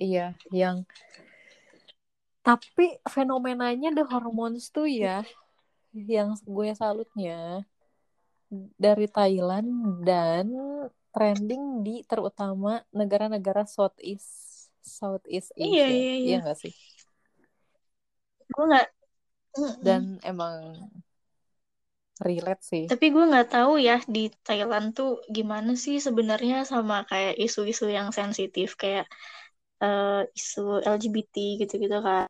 Iya, 0.00 0.32
yang 0.48 0.88
tapi 2.40 2.96
fenomenanya 3.04 3.92
The 3.92 4.04
Hormones 4.08 4.72
tuh 4.72 4.88
ya 4.88 5.20
yang 5.92 6.32
gue 6.40 6.72
salutnya 6.72 7.68
dari 8.80 9.06
Thailand 9.12 10.00
dan 10.08 10.48
trending 11.12 11.84
di 11.84 12.00
terutama 12.08 12.80
negara-negara 12.96 13.68
Southeast 13.68 14.72
Southeast 14.80 15.52
Asia. 15.52 15.68
Iya, 15.68 15.86
iya, 15.92 16.14
iya. 16.16 16.38
nggak 16.40 16.58
sih? 16.64 16.72
gue 18.50 18.64
nggak. 18.66 18.88
Dan 19.84 20.16
emang 20.24 20.80
relate 22.20 22.62
sih. 22.62 22.84
Tapi 22.92 23.06
gue 23.14 23.24
nggak 23.30 23.48
tahu 23.56 23.72
ya 23.80 23.96
di 24.04 24.28
Thailand 24.46 24.92
tuh 24.98 25.24
gimana 25.36 25.72
sih 25.84 25.96
sebenarnya 26.06 26.68
sama 26.68 27.02
kayak 27.10 27.34
isu-isu 27.40 27.88
yang 27.88 28.08
sensitif 28.12 28.76
kayak 28.76 29.04
eh, 29.84 30.20
isu 30.38 30.84
LGBT 30.84 31.34
gitu-gitu 31.60 31.98
kan. 32.04 32.26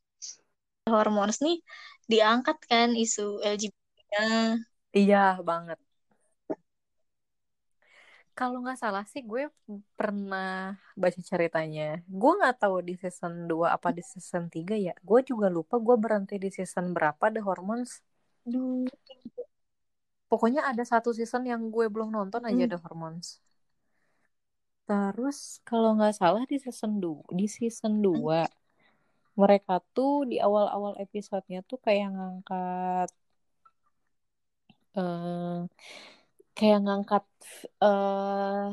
Hormones 0.90 1.38
nih 1.46 1.56
diangkat 2.10 2.56
kan 2.70 2.88
isu 2.94 3.42
LGBT-nya. 3.42 4.22
Iya 4.98 5.38
banget. 5.48 5.78
Kalau 8.38 8.64
nggak 8.64 8.80
salah 8.80 9.04
sih 9.04 9.20
gue 9.20 9.52
pernah 9.98 10.72
baca 10.96 11.20
ceritanya. 11.20 12.00
Gue 12.08 12.32
nggak 12.40 12.56
tahu 12.62 12.80
di 12.88 12.94
season 12.96 13.44
2 13.50 13.76
apa 13.76 13.92
di 13.92 14.00
season 14.00 14.48
3 14.48 14.74
ya. 14.80 14.94
Gue 15.04 15.20
juga 15.20 15.52
lupa 15.52 15.76
gue 15.76 15.96
berhenti 16.00 16.40
di 16.40 16.48
season 16.48 16.96
berapa 16.96 17.24
The 17.28 17.40
Hormones. 17.44 18.00
Aduh. 18.48 18.88
Pokoknya 20.30 20.62
ada 20.70 20.84
satu 20.86 21.10
season 21.10 21.42
yang 21.50 21.62
gue 21.74 21.86
belum 21.90 22.08
nonton 22.14 22.42
aja 22.46 22.64
Hmm. 22.64 22.70
The 22.70 22.78
Hormones. 22.84 23.28
Terus 24.88 25.38
kalau 25.68 25.94
nggak 25.98 26.14
salah 26.20 26.42
di 26.50 26.56
season 26.58 26.92
2, 27.02 27.22
di 27.38 27.46
season 27.46 28.02
2 28.02 28.46
mereka 29.40 29.74
tuh 29.96 30.26
di 30.30 30.36
awal-awal 30.46 30.92
episodenya 31.04 31.60
tuh 31.70 31.78
kayak 31.86 32.08
ngangkat 32.14 33.08
eh 34.98 35.58
kayak 36.56 36.78
ngangkat 36.84 37.24
eh 37.82 38.68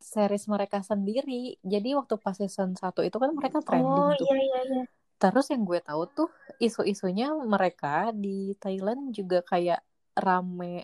series 0.00 0.44
mereka 0.54 0.78
sendiri. 0.90 1.32
Jadi 1.72 1.88
waktu 1.98 2.14
pas 2.24 2.36
season 2.40 2.70
1 2.82 3.00
itu 3.06 3.16
kan 3.22 3.30
mereka 3.38 3.58
trending 3.66 4.08
Oh 4.08 4.10
tuh. 4.20 4.26
iya 4.26 4.36
iya 4.46 4.60
iya. 4.70 4.82
Terus 5.20 5.46
yang 5.52 5.62
gue 5.68 5.80
tahu 5.84 6.02
tuh 6.16 6.28
isu-isunya 6.66 7.26
mereka 7.54 8.08
di 8.24 8.56
Thailand 8.62 9.12
juga 9.18 9.38
kayak 9.44 9.80
rame 10.26 10.74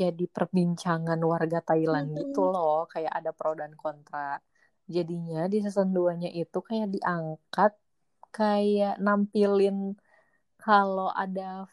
jadi 0.00 0.24
perbincangan 0.36 1.20
warga 1.32 1.58
Thailand 1.68 2.06
Mm-mm. 2.10 2.20
gitu 2.20 2.40
loh, 2.54 2.84
kayak 2.92 3.12
ada 3.18 3.30
pro 3.38 3.52
dan 3.60 3.72
kontra. 3.82 4.36
Jadinya 4.94 5.40
di 5.52 5.56
season 5.64 5.88
2-nya 5.96 6.28
itu 6.42 6.58
kayak 6.68 6.88
diangkat 6.94 7.72
kayak 8.36 8.94
nampilin 9.04 9.76
kalau 10.62 11.08
ada 11.22 11.68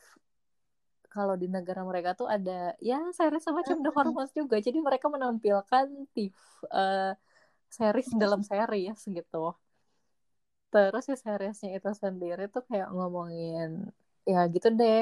kalau 1.14 1.36
di 1.42 1.48
negara 1.56 1.82
mereka 1.90 2.12
tuh 2.20 2.28
ada 2.36 2.52
ya 2.90 3.00
series 3.18 3.44
semacam 3.48 3.78
The. 3.84 3.92
Hormones 3.96 4.32
juga. 4.40 4.56
Jadi 4.60 4.78
mereka 4.88 5.08
menampilkan 5.16 5.88
tif 6.16 6.36
eh, 6.76 7.16
series 7.78 8.10
dalam 8.22 8.42
series 8.52 9.00
gitu. 9.18 9.38
Terus 10.72 11.04
si 11.10 11.16
seriesnya 11.24 11.70
itu 11.78 11.90
sendiri 12.04 12.42
tuh 12.54 12.62
kayak 12.70 12.88
ngomongin 12.96 13.70
ya 14.32 14.38
gitu 14.54 14.68
deh. 14.80 15.02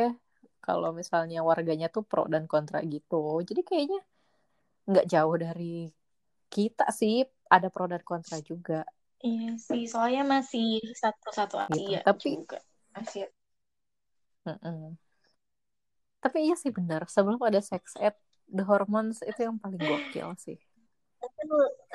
Kalau 0.63 0.89
misalnya 0.95 1.43
warganya 1.43 1.87
tuh 1.91 2.03
pro 2.07 2.23
dan 2.33 2.47
kontra 2.47 2.79
gitu. 2.87 3.43
Jadi 3.43 3.61
kayaknya 3.67 3.99
nggak 4.87 5.05
jauh 5.11 5.35
dari 5.35 5.91
kita 6.53 6.87
sih 6.99 7.23
ada 7.51 7.67
pro 7.73 7.85
dan 7.91 8.03
kontra 8.03 8.37
juga 8.43 8.83
Iya 9.23 9.55
sih, 9.55 9.87
soalnya 9.87 10.27
masih 10.27 10.83
satu-satu 10.99 11.71
gitu. 11.71 11.95
Asia 11.95 11.99
Tapi 12.03 12.29
juga. 12.35 12.59
Asia. 12.91 13.27
mm-mm. 14.43 14.99
tapi 16.19 16.37
iya 16.43 16.55
sih 16.59 16.75
benar. 16.75 17.07
Sebelum 17.07 17.39
ada 17.39 17.63
sex 17.63 17.95
ed, 17.95 18.15
The 18.51 18.67
Hormones 18.67 19.23
itu 19.23 19.47
yang 19.47 19.55
paling 19.63 19.79
gokil 19.79 20.35
sih. 20.35 20.59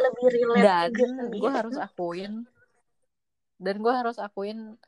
Lebih 0.00 0.26
relate 0.33 0.96
Dan 0.96 1.37
gue 1.37 1.50
harus 1.52 1.76
akuin, 1.76 2.48
dan 3.61 3.76
gue 3.76 3.92
harus 3.92 4.16
akuin 4.16 4.81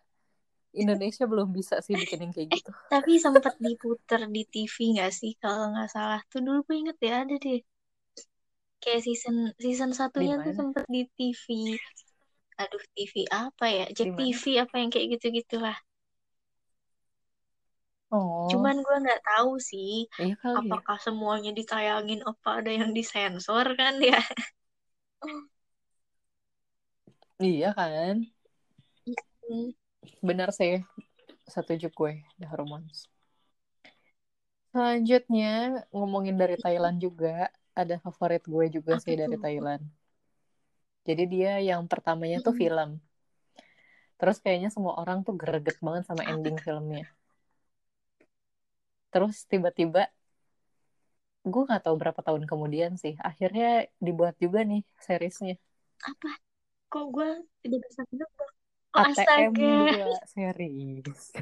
Indonesia 0.75 1.25
belum 1.31 1.49
bisa 1.59 1.75
sih 1.87 1.95
bikin 1.99 2.19
yang 2.29 2.33
kayak 2.37 2.51
gitu. 2.61 2.71
Tapi 2.93 3.13
sempat 3.25 3.55
diputer 3.67 4.21
di 4.35 4.43
TV 4.53 4.75
nggak 4.95 5.13
sih 5.19 5.33
kalau 5.43 5.65
nggak 5.73 5.89
salah 5.95 6.21
tuh 6.31 6.41
dulu 6.47 6.59
gue 6.67 6.77
inget 6.83 6.97
ya 7.07 7.13
ada 7.23 7.35
deh. 7.45 7.61
Kayak 8.83 9.03
season 9.07 9.37
season 9.65 9.91
satunya 9.99 10.35
tuh 10.45 10.53
mana? 10.53 10.59
sempat 10.61 10.85
di 10.95 11.01
TV. 11.17 11.45
Aduh 12.63 12.85
TV 12.95 13.15
apa 13.45 13.67
ya? 13.79 13.85
Jack? 13.97 14.11
TV 14.17 14.45
apa 14.65 14.75
yang 14.81 14.91
kayak 14.95 15.09
gitu-gitu 15.15 15.57
lah. 15.67 15.77
Oh, 18.13 18.51
Cuman 18.51 18.77
gue 18.87 18.97
nggak 19.05 19.21
tahu 19.29 19.51
sih 19.71 19.91
iya 20.23 20.37
ya. 20.43 20.51
apakah 20.61 20.97
semuanya 21.07 21.51
ditayangin 21.59 22.21
apa 22.31 22.49
ada 22.59 22.71
yang 22.81 22.91
disensor 22.99 23.67
kan 23.81 23.95
ya. 24.11 24.19
Iya 27.47 27.69
kan? 27.79 28.17
Hmm. 29.49 29.71
Benar 30.21 30.51
sih. 30.53 30.81
Setuju 31.49 31.91
gue, 31.91 32.13
The 32.39 32.47
Hormones. 32.47 33.11
Selanjutnya, 34.71 35.83
ngomongin 35.91 36.39
dari 36.39 36.55
Thailand 36.55 37.03
juga, 37.03 37.51
ada 37.75 37.99
favorit 37.99 38.47
gue 38.47 38.67
juga 38.71 38.95
Apa 38.99 39.03
sih 39.03 39.19
dari 39.19 39.35
tuh? 39.35 39.43
Thailand. 39.43 39.83
Jadi 41.09 41.25
dia 41.27 41.59
yang 41.59 41.91
pertamanya 41.91 42.39
tuh 42.39 42.55
film. 42.55 43.03
Terus 44.21 44.37
kayaknya 44.39 44.71
semua 44.71 45.01
orang 45.01 45.25
tuh 45.27 45.35
greget 45.35 45.81
banget 45.81 46.05
sama 46.07 46.23
ending 46.29 46.55
filmnya. 46.61 47.09
Terus 49.11 49.43
tiba-tiba, 49.51 50.07
gue 51.43 51.63
gak 51.67 51.83
tahu 51.89 51.97
berapa 51.99 52.21
tahun 52.23 52.45
kemudian 52.47 52.95
sih, 52.95 53.17
akhirnya 53.19 53.89
dibuat 53.99 54.37
juga 54.39 54.63
nih 54.63 54.87
seriesnya. 55.03 55.59
Apa? 56.05 56.31
Kok 56.93 57.07
gue 57.11 57.29
tidak 57.65 57.81
bisa 57.91 58.07
nebak? 58.13 58.51
Oh 58.95 59.03
ATM 59.03 59.55
astaga. 59.55 59.71
2 59.91 60.19
series. 60.35 61.33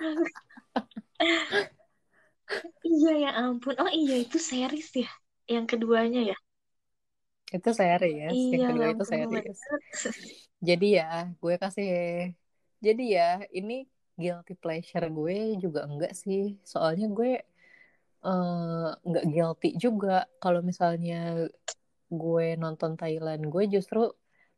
Iya 2.88 3.10
ya 3.22 3.28
ampun. 3.42 3.74
Oh 3.82 3.90
iya 4.00 4.14
itu 4.24 4.36
series 4.50 4.88
ya. 5.02 5.08
Yang 5.52 5.64
keduanya 5.70 6.20
ya. 6.30 6.34
Itu 7.56 7.70
series, 7.80 8.38
yang 8.52 8.62
Iya 8.62 8.66
kedua 8.68 8.86
ya 8.86 8.92
itu 8.92 9.04
series. 9.12 9.58
Jadi 10.68 10.86
ya, 10.98 11.04
gue 11.42 11.54
kasih. 11.62 11.88
Jadi 12.86 13.02
ya, 13.16 13.22
ini 13.58 13.72
guilty 14.20 14.52
pleasure 14.62 15.06
gue 15.18 15.36
juga 15.62 15.80
enggak 15.88 16.12
sih. 16.22 16.40
Soalnya 16.72 17.06
gue 17.16 17.30
nggak 19.08 19.24
guilty 19.34 19.68
juga 19.84 20.10
kalau 20.42 20.60
misalnya 20.70 21.14
gue 22.22 22.46
nonton 22.62 22.92
Thailand. 23.00 23.42
Gue 23.52 23.64
justru 23.74 24.00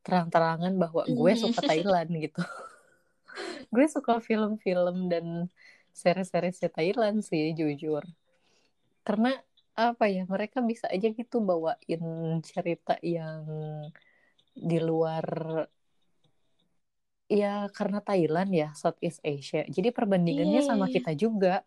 terang-terangan 0.05 0.73
bahwa 0.77 1.03
gue 1.09 1.33
suka 1.35 1.61
Thailand 1.71 2.11
gitu. 2.21 2.41
gue 3.75 3.87
suka 3.91 4.21
film-film 4.21 5.09
dan 5.11 5.49
series-series 5.97 6.61
Thailand 6.71 7.25
sih, 7.25 7.57
jujur. 7.57 8.05
Karena 9.03 9.35
apa 9.75 10.07
ya, 10.07 10.23
mereka 10.31 10.63
bisa 10.63 10.87
aja 10.87 11.09
gitu 11.11 11.43
bawain 11.43 12.05
cerita 12.47 12.95
yang 13.03 13.43
di 14.55 14.79
luar 14.79 15.27
ya 17.27 17.67
karena 17.73 17.99
Thailand 18.05 18.51
ya 18.55 18.69
Southeast 18.77 19.19
Asia 19.25 19.65
jadi 19.67 19.91
perbandingannya 19.91 20.61
Iya, 20.63 20.69
sama 20.69 20.87
iya. 20.87 20.95
kita 20.95 21.13
juga 21.17 21.65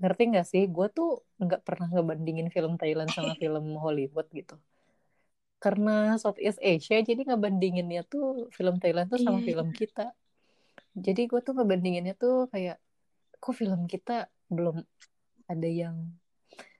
ngerti 0.00 0.22
nggak 0.32 0.46
sih 0.48 0.62
gue 0.68 0.86
tuh 0.96 1.08
nggak 1.40 1.60
pernah 1.66 1.88
ngebandingin 1.92 2.48
film 2.54 2.76
Thailand 2.80 3.10
sama 3.12 3.32
film 3.42 3.76
Hollywood 3.76 4.28
gitu 4.32 4.56
karena 5.60 6.16
Southeast 6.16 6.56
Asia 6.64 7.04
jadi 7.04 7.20
ngebandinginnya 7.28 8.02
tuh 8.08 8.48
film 8.56 8.80
Thailand 8.80 9.12
tuh 9.12 9.20
sama 9.20 9.44
Iya, 9.44 9.52
film 9.52 9.68
kita. 9.76 10.16
Jadi 10.96 11.28
gue 11.28 11.40
tuh 11.44 11.52
ngebandinginnya 11.52 12.16
tuh 12.16 12.48
kayak 12.48 12.80
kok 13.36 13.54
film 13.54 13.84
kita 13.84 14.32
belum 14.48 14.80
ada 15.46 15.68
yang 15.68 15.96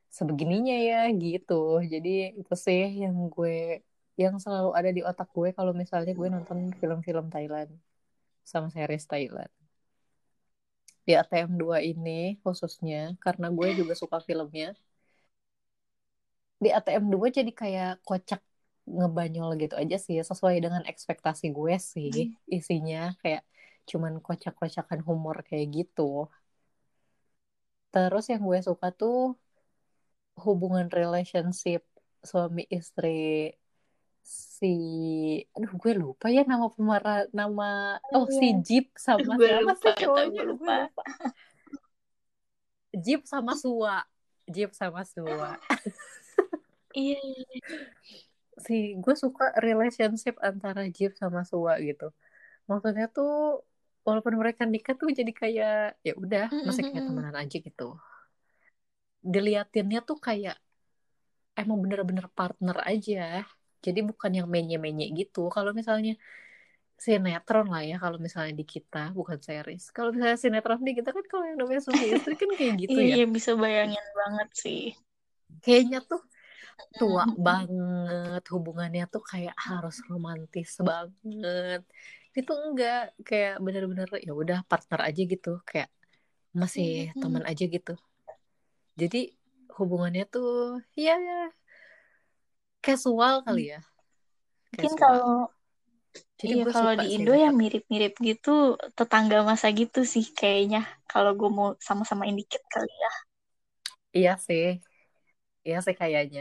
sebegininya 0.08 0.74
ya 0.80 1.00
gitu. 1.12 1.84
Jadi 1.84 2.40
itu 2.40 2.54
sih 2.56 3.04
yang 3.04 3.28
gue 3.28 3.84
yang 4.16 4.40
selalu 4.40 4.70
ada 4.72 4.90
di 4.90 5.00
otak 5.04 5.28
gue 5.32 5.52
kalau 5.52 5.72
misalnya 5.76 6.12
gue 6.16 6.28
nonton 6.28 6.72
film-film 6.80 7.28
Thailand 7.28 7.70
sama 8.42 8.72
series 8.72 9.04
Thailand. 9.04 9.52
Di 11.04 11.16
ATM 11.16 11.56
2 11.56 11.84
ini 11.84 12.40
khususnya 12.40 13.12
karena 13.20 13.52
gue 13.52 13.68
juga 13.76 13.92
suka 13.92 14.24
filmnya. 14.24 14.72
Di 16.60 16.68
ATM 16.72 17.08
2 17.12 17.28
jadi 17.32 17.52
kayak 17.52 18.04
kocak 18.04 18.40
ngebanyol 18.96 19.54
gitu 19.62 19.74
aja 19.78 19.96
sih 19.96 20.18
sesuai 20.20 20.58
dengan 20.58 20.82
ekspektasi 20.86 21.54
gue 21.54 21.74
sih 21.78 22.10
isinya 22.56 23.14
kayak 23.22 23.42
cuman 23.88 24.18
kocak-kocakan 24.22 25.00
humor 25.06 25.42
kayak 25.46 25.66
gitu 25.74 26.26
terus 27.90 28.30
yang 28.30 28.42
gue 28.46 28.58
suka 28.62 28.94
tuh 28.94 29.34
hubungan 30.38 30.86
relationship 30.90 31.82
suami 32.22 32.64
istri 32.70 33.50
si 34.20 34.74
aduh 35.56 35.72
gue 35.74 35.92
lupa 35.96 36.30
ya 36.30 36.44
nama 36.46 36.70
pemeran 36.70 37.26
nama 37.34 37.98
oh 38.14 38.28
si 38.30 38.54
Iya. 38.54 38.62
Jeep 38.62 38.86
sama 38.94 39.34
Gue 39.40 39.48
siapa 39.48 39.64
lupa, 39.64 39.80
sih 39.82 39.92
cowoknya 40.06 40.30
gue 40.30 40.44
lupa. 40.54 40.74
lupa 40.86 41.02
Jeep 42.94 43.22
sama 43.26 43.52
Sua 43.58 43.96
Jeep 44.46 44.70
sama 44.76 45.02
Sua 45.02 45.56
Iya, 46.90 47.18
iya. 47.22 47.58
Si 48.66 48.74
gue 49.02 49.14
suka 49.24 49.44
relationship 49.66 50.34
antara 50.48 50.80
Jeep 50.96 51.10
sama 51.22 51.40
Sua 51.50 51.72
gitu. 51.88 52.04
Maksudnya 52.70 53.04
tuh 53.16 53.28
walaupun 54.06 54.34
mereka 54.42 54.62
nikah 54.72 54.94
tuh 55.00 55.08
jadi 55.20 55.32
kayak 55.42 55.72
ya 56.06 56.12
udah 56.24 56.42
masih 56.66 56.84
kayak 56.88 57.04
Mm-mm. 57.04 57.08
temenan 57.08 57.36
aja 57.42 57.56
gitu. 57.66 57.84
Diliatinnya 59.32 60.00
tuh 60.08 60.18
kayak 60.26 60.56
emang 61.60 61.78
bener-bener 61.84 62.26
partner 62.38 62.76
aja. 62.90 63.16
Jadi 63.84 63.98
bukan 64.08 64.30
yang 64.38 64.48
menye-menye 64.54 65.04
gitu. 65.18 65.38
Kalau 65.54 65.70
misalnya 65.78 66.10
sinetron 67.06 67.66
lah 67.72 67.82
ya 67.90 67.94
kalau 68.04 68.18
misalnya 68.26 68.52
di 68.60 68.64
kita 68.74 68.98
bukan 69.18 69.38
series. 69.48 69.82
Kalau 69.96 70.10
misalnya 70.14 70.38
sinetron 70.44 70.80
di 70.88 70.92
kita 70.98 71.10
kan 71.16 71.24
kalau 71.32 71.44
yang 71.50 71.58
namanya 71.62 71.82
suami 71.86 72.06
istri 72.14 72.34
kan 72.42 72.50
kayak 72.58 72.74
gitu 72.84 72.98
Iya, 72.98 73.02
ya. 73.12 73.16
iya, 73.16 73.22
bisa 73.34 73.50
bayangin 73.62 74.04
banget 74.20 74.48
sih. 74.62 74.78
kayaknya 75.64 75.98
tuh 76.10 76.20
tua 76.98 77.24
banget 77.46 78.42
hubungannya 78.54 79.02
tuh 79.14 79.22
kayak 79.30 79.54
harus 79.68 79.96
romantis 80.10 80.70
banget. 80.90 81.80
Itu 82.38 82.52
enggak 82.66 82.96
kayak 83.28 83.52
bener-bener 83.64 84.08
ya 84.26 84.32
udah 84.42 84.58
partner 84.70 85.00
aja 85.08 85.20
gitu 85.32 85.48
kayak 85.68 85.88
masih 86.60 86.86
Mm-mm. 87.16 87.22
teman 87.22 87.44
aja 87.50 87.64
gitu. 87.76 87.92
Jadi 89.00 89.20
hubungannya 89.76 90.24
tuh 90.34 90.48
ya 91.04 91.14
casual 92.84 93.34
kali 93.46 93.62
ya. 93.72 93.78
Mungkin 94.72 94.92
kalau 95.02 95.32
jadi 96.40 96.54
iya 96.54 96.64
kalau 96.72 96.92
di 97.00 97.06
Indo 97.16 97.32
ya 97.44 97.48
mirip-mirip 97.60 98.12
gitu 98.28 98.50
tetangga 98.98 99.36
masa 99.50 99.66
gitu 99.80 99.98
sih 100.12 100.24
kayaknya 100.38 100.78
kalau 101.10 101.30
gue 101.40 101.48
mau 101.58 101.68
sama-samain 101.86 102.36
dikit 102.40 102.62
kali 102.74 102.90
ya. 103.04 103.10
iya 104.16 104.30
sih. 104.46 104.62
Iya 105.66 105.76
sih 105.84 105.94
kayaknya 106.00 106.40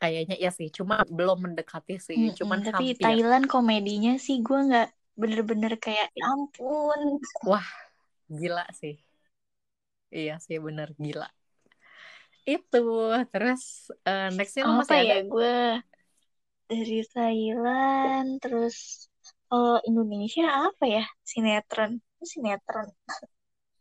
kayaknya 0.00 0.34
iya 0.42 0.50
sih 0.58 0.68
cuma 0.78 0.94
belum 1.16 1.38
mendekati 1.44 1.92
sih 2.08 2.20
Mm-mm, 2.20 2.34
cuman 2.38 2.60
tapi 2.66 2.84
hampir. 2.84 2.98
Thailand 3.02 3.44
komedinya 3.52 4.12
sih 4.26 4.36
gue 4.46 4.58
nggak 4.68 4.86
bener-bener 5.20 5.72
kayak 5.84 6.06
ya 6.18 6.24
ampun. 6.34 7.00
wah 7.48 7.66
gila 8.38 8.64
sih. 8.80 8.94
Iya 10.18 10.34
sih 10.46 10.56
bener 10.66 10.88
gila. 11.04 11.26
Itu 12.52 12.78
terus 13.32 13.62
eh, 14.08 14.26
nextnya 14.36 14.62
lo 14.68 14.72
Apa 14.72 14.80
masih 14.80 14.96
ada? 15.02 15.14
ya 15.14 15.16
gue 15.32 15.50
dari 16.70 16.98
Thailand 17.12 18.28
terus 18.42 18.76
kalau 19.48 19.76
Indonesia 19.88 20.46
apa 20.68 20.84
ya 20.96 21.04
sinetron? 21.30 21.92
Sinetron. 22.30 22.88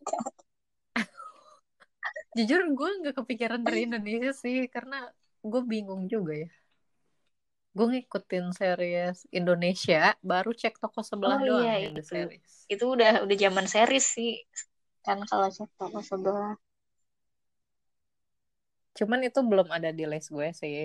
Jujur 2.38 2.62
gue 2.78 2.90
nggak 3.02 3.16
kepikiran 3.20 3.62
dari 3.68 3.80
Indonesia 3.88 4.32
sih 4.42 4.56
karena 4.74 4.96
gue 5.52 5.62
bingung 5.72 6.04
juga 6.14 6.34
ya. 6.44 6.48
Gue 7.76 7.86
ngikutin 7.92 8.46
series 8.60 9.18
Indonesia 9.40 10.02
baru 10.32 10.50
cek 10.62 10.76
toko 10.82 11.00
sebelah 11.10 11.40
Oh 11.40 11.42
doang 11.48 11.72
iya, 11.72 11.74
itu. 11.88 12.14
series. 12.14 12.54
Itu 12.74 12.84
udah 12.96 13.12
udah 13.24 13.38
zaman 13.44 13.66
series 13.74 14.06
sih. 14.16 14.32
Kan 15.06 15.20
kalau 15.30 15.48
cek 15.56 15.70
toko 15.80 16.00
sebelah. 16.10 16.52
Cuman 18.98 19.20
itu 19.28 19.40
belum 19.50 19.68
ada 19.78 19.90
di 19.98 20.04
list 20.12 20.30
gue 20.36 20.48
sih. 20.62 20.78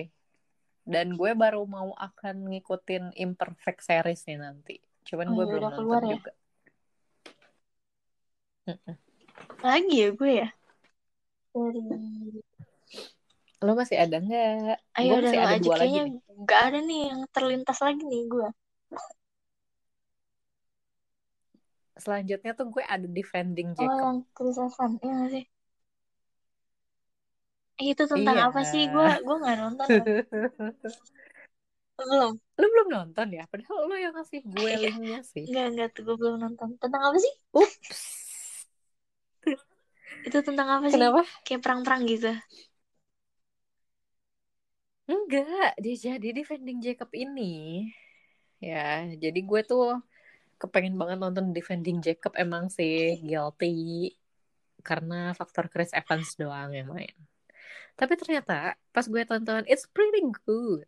Dan 0.93 1.07
gue 1.19 1.31
baru 1.43 1.61
mau 1.75 1.89
akan 2.07 2.35
ngikutin 2.51 3.03
Imperfect 3.25 3.81
series 3.89 4.21
nih 4.29 4.37
nanti. 4.45 4.75
Cuman 5.07 5.27
Oh 5.27 5.35
gue 5.37 5.45
iya, 5.45 5.53
belum 5.53 5.65
nonton 5.73 5.75
keluar 5.75 6.01
ya? 6.11 6.15
juga. 6.15 6.31
Lagi 9.63 9.95
ya 10.01 10.09
gue 10.17 10.31
ya? 10.39 10.47
Dari 11.53 11.79
lo 13.63 13.71
masih 13.75 13.97
ada 13.99 14.17
nggak? 14.19 14.79
Ayo 14.99 15.09
gue 15.11 15.17
udah 15.21 15.31
masih 15.31 15.39
ada 15.39 15.55
aja 15.55 15.63
dua 15.63 15.75
kayaknya 15.79 16.03
nggak 16.35 16.61
ada 16.67 16.79
nih 16.83 17.01
yang 17.13 17.21
terlintas 17.31 17.77
lagi 17.79 18.03
nih 18.03 18.23
gue 18.27 18.49
selanjutnya 21.95 22.51
tuh 22.51 22.67
gue 22.67 22.83
ada 22.83 23.07
Defending 23.07 23.71
oh 23.71 23.77
Jacob. 23.79 24.03
yang 24.03 24.19
Chris 24.35 24.57
Evans 24.59 24.99
iya 24.99 25.13
nggak 25.15 25.31
sih? 25.31 25.45
Eh, 27.75 27.91
itu 27.91 28.03
tentang 28.07 28.37
iya. 28.39 28.47
apa 28.47 28.61
sih? 28.63 28.83
Gue 28.87 29.07
gue 29.23 29.35
nggak 29.35 29.57
nonton 29.59 29.87
belum. 31.95 32.31
Lo 32.35 32.65
belum 32.67 32.87
nonton 32.91 33.27
ya? 33.31 33.43
Padahal 33.47 33.87
lo 33.87 33.95
yang 33.95 34.13
ngasih 34.15 34.43
gue 34.43 34.67
Iya. 34.67 34.79
linknya 34.91 35.19
sih. 35.23 35.47
Nggak 35.47 35.67
nggak 35.75 35.89
tuh 35.95 36.01
gue 36.03 36.15
belum 36.19 36.35
nonton. 36.43 36.75
Tentang 36.75 37.01
apa 37.07 37.17
sih? 37.19 37.33
Ups. 37.55 37.99
Itu 40.27 40.37
tentang 40.43 40.67
apa 40.67 40.85
sih? 40.91 40.99
Kenapa? 40.99 41.23
Kayak 41.47 41.61
perang-perang 41.63 42.03
gitu 42.11 42.31
enggak 45.05 45.77
dia 45.77 45.95
jadi 45.95 46.27
Defending 46.33 46.81
Jacob 46.81 47.09
ini. 47.13 47.89
Ya 48.61 49.05
jadi 49.13 49.39
gue 49.45 49.61
tuh 49.65 50.01
kepengen 50.57 50.97
banget 50.97 51.17
nonton 51.21 51.53
Defending 51.53 52.01
Jacob 52.01 52.33
emang 52.37 52.73
sih 52.73 53.21
guilty. 53.21 54.13
Karena 54.85 55.33
faktor 55.33 55.69
Chris 55.69 55.93
Evans 55.93 56.37
doang 56.37 56.73
yang 56.73 56.89
main. 56.89 57.13
Tapi 57.95 58.13
ternyata 58.17 58.77
pas 58.93 59.05
gue 59.05 59.21
tonton 59.25 59.65
it's 59.69 59.85
pretty 59.89 60.25
good. 60.45 60.85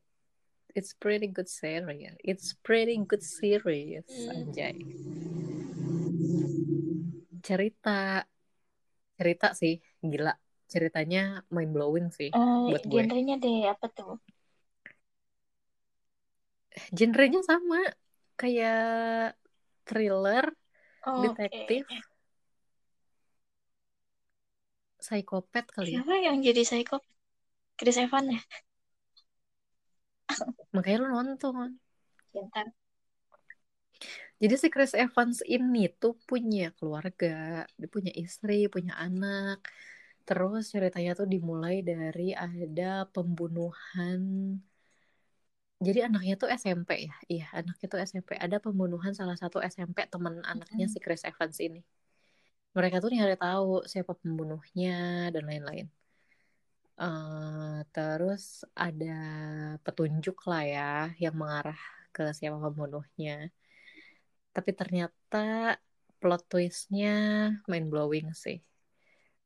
It's 0.77 0.93
pretty 0.93 1.29
good 1.33 1.49
series. 1.49 2.13
It's 2.21 2.53
pretty 2.61 3.01
good 3.01 3.25
series 3.25 4.05
anjay. 4.29 4.77
Cerita. 7.41 8.25
Cerita 9.17 9.57
sih 9.57 9.81
gila 9.97 10.37
ceritanya 10.73 11.19
mind 11.55 11.71
blowing 11.75 12.07
sih 12.17 12.29
Eh, 12.35 12.67
buat 12.67 12.83
gue 12.91 13.03
genrenya 13.09 13.35
deh 13.43 13.57
apa 13.73 13.85
tuh 13.97 14.11
genrenya 16.97 17.39
sama 17.49 17.77
kayak 18.39 18.77
thriller 19.87 20.45
Oh, 21.05 21.13
detektif 21.23 21.83
oke. 21.89 21.97
psikopat 25.01 25.65
kali 25.75 25.91
ya 25.97 26.03
Siapa 26.03 26.13
yang 26.25 26.37
jadi 26.45 26.61
psycho? 26.67 26.97
Chris 27.79 27.97
Evans 28.03 28.29
ya? 28.35 28.41
makanya 30.75 30.97
lo 31.03 31.07
nonton 31.15 31.69
Bentar. 32.33 32.67
jadi 34.41 34.55
si 34.61 34.67
Chris 34.73 34.93
Evans 35.03 35.37
ini 35.53 35.79
tuh 36.01 36.13
punya 36.29 36.69
keluarga 36.77 37.27
dia 37.79 37.89
punya 37.95 38.11
istri 38.21 38.53
punya 38.73 38.93
anak 39.05 39.57
terus 40.27 40.63
ceritanya 40.73 41.11
tuh 41.19 41.27
dimulai 41.33 41.75
dari 41.89 42.35
ada 42.45 43.07
pembunuhan. 43.13 44.21
Jadi 45.85 45.99
anaknya 46.07 46.33
tuh 46.41 46.49
SMP 46.61 46.89
ya? 47.07 47.15
Iya 47.33 47.45
anaknya 47.59 47.85
tuh 47.93 47.99
SMP 48.09 48.29
ada 48.45 48.57
pembunuhan 48.65 49.13
salah 49.19 49.37
satu 49.41 49.57
SMP 49.73 49.97
teman 50.13 50.35
anaknya 50.51 50.85
si 50.93 50.97
Chris 51.03 51.23
Evans 51.29 51.57
ini. 51.67 51.79
Mereka 52.75 52.95
tuh 53.03 53.09
nyari 53.15 53.35
tahu 53.43 53.87
siapa 53.91 54.13
pembunuhnya 54.21 54.91
dan 55.33 55.43
lain-lain. 55.49 55.87
Eh, 57.01 57.77
terus 57.93 58.43
ada 58.85 59.13
petunjuk 59.85 60.37
lah 60.49 60.61
ya 60.73 60.81
yang 61.23 61.35
mengarah 61.41 61.77
ke 62.15 62.21
siapa 62.37 62.57
pembunuhnya. 62.65 63.53
Tapi 64.55 64.71
ternyata 64.79 65.37
plot 66.19 66.41
twistnya 66.49 67.09
mind 67.69 67.87
blowing 67.93 68.27
sih 68.43 68.57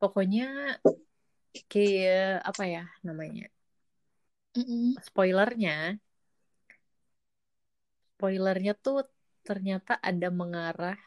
pokoknya 0.01 0.43
kayak 1.71 2.41
apa 2.49 2.63
ya 2.73 2.81
namanya 3.07 3.43
Mm-mm. 4.57 4.95
spoilernya 5.05 5.75
spoilernya 8.15 8.73
tuh 8.85 8.97
ternyata 9.47 9.93
ada 10.09 10.27
mengarah 10.39 10.97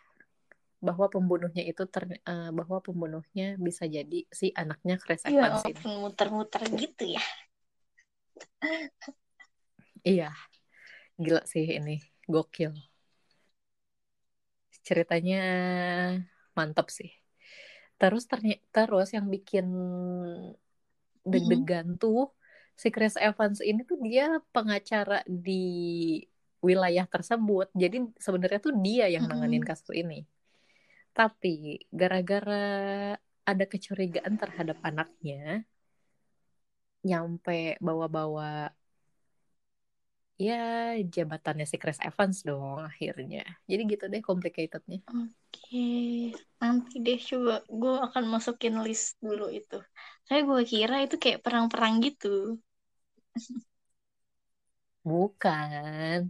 bahwa 0.86 1.06
pembunuhnya 1.14 1.62
itu 1.70 1.82
ter, 1.94 2.02
eh, 2.32 2.50
bahwa 2.58 2.78
pembunuhnya 2.86 3.46
bisa 3.66 3.84
jadi 3.96 4.18
si 4.40 4.46
anaknya 4.62 4.94
Chris 5.02 5.22
Iya, 5.28 5.42
Evans 5.42 5.62
ini. 5.70 5.82
ampun, 5.82 5.92
muter-muter 6.02 6.62
gitu 6.80 7.02
ya. 7.16 7.22
Iya, 10.08 10.24
gila 11.24 11.40
sih 11.52 11.64
ini, 11.78 11.92
gokil. 12.32 12.72
Ceritanya 14.86 15.40
mantap 16.56 16.86
sih. 16.90 17.23
Terus 18.00 18.24
ternyata 18.30 18.62
terus 18.74 19.08
yang 19.16 19.26
bikin 19.34 19.66
deg-degan 21.32 21.86
tuh 22.02 22.32
si 22.82 22.88
Chris 22.94 23.14
Evans 23.16 23.58
ini 23.62 23.80
tuh 23.90 23.98
dia 24.06 24.24
pengacara 24.54 25.22
di 25.46 25.52
wilayah 26.66 27.06
tersebut. 27.14 27.66
Jadi 27.82 27.96
sebenarnya 28.24 28.60
tuh 28.66 28.74
dia 28.84 29.04
yang 29.14 29.24
nanganin 29.30 29.62
Mm-mm. 29.62 29.68
kasus 29.68 29.90
ini. 29.94 30.24
Tapi 31.14 31.78
gara-gara 31.94 32.54
ada 33.50 33.64
kecurigaan 33.72 34.34
terhadap 34.42 34.76
anaknya, 34.88 35.62
nyampe 37.08 37.52
bawa-bawa 37.86 38.72
ya 40.46 40.54
jabatannya 41.14 41.64
si 41.70 41.76
Chris 41.82 41.98
Evans 42.06 42.36
dong 42.48 42.78
akhirnya. 42.88 43.40
Jadi 43.70 43.82
gitu 43.92 44.04
deh 44.12 44.22
complicatednya. 44.28 44.98
Oke, 45.08 45.78
nanti 46.60 46.94
deh 47.06 47.18
coba 47.28 47.52
gue 47.80 47.92
akan 48.06 48.24
masukin 48.34 48.74
list 48.86 49.08
dulu 49.26 49.44
itu. 49.58 49.74
Saya 50.26 50.40
gue 50.48 50.60
kira 50.72 50.94
itu 51.04 51.16
kayak 51.22 51.42
perang-perang 51.44 51.94
gitu. 52.06 52.26
Bukan. 55.04 56.28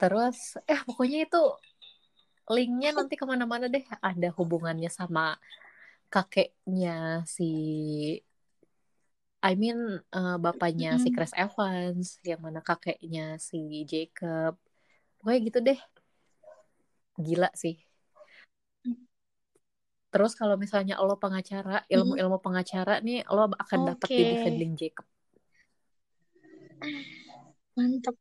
Terus, 0.00 0.38
eh 0.72 0.80
pokoknya 0.86 1.18
itu 1.26 1.38
linknya 2.54 2.88
nanti 2.98 3.14
ke 3.20 3.24
mana-mana 3.32 3.66
deh. 3.74 3.84
Ada 4.08 4.28
hubungannya 4.38 4.88
sama 4.98 5.22
kakeknya 6.12 6.90
si, 7.36 7.44
I 9.44 9.52
mean 9.60 10.00
uh, 10.00 10.40
bapaknya 10.40 10.96
si 10.96 11.12
Mm-mm. 11.12 11.20
Chris 11.20 11.36
Evans, 11.36 12.16
yang 12.24 12.40
mana 12.40 12.64
kakeknya 12.64 13.36
si 13.36 13.84
Jacob. 13.84 14.56
Pokoknya 15.20 15.40
gitu 15.44 15.58
deh. 15.60 15.80
Gila 17.20 17.52
sih. 17.52 17.76
Terus 20.08 20.32
kalau 20.38 20.56
misalnya 20.56 20.96
lo 21.02 21.20
pengacara, 21.20 21.84
ilmu-ilmu 21.90 22.40
pengacara 22.40 23.04
nih, 23.04 23.26
lo 23.28 23.52
akan 23.52 23.80
dapat 23.92 24.08
Oke. 24.08 24.16
di 24.16 24.24
defending 24.32 24.72
Jacob. 24.78 25.06
Mantap. 27.76 28.14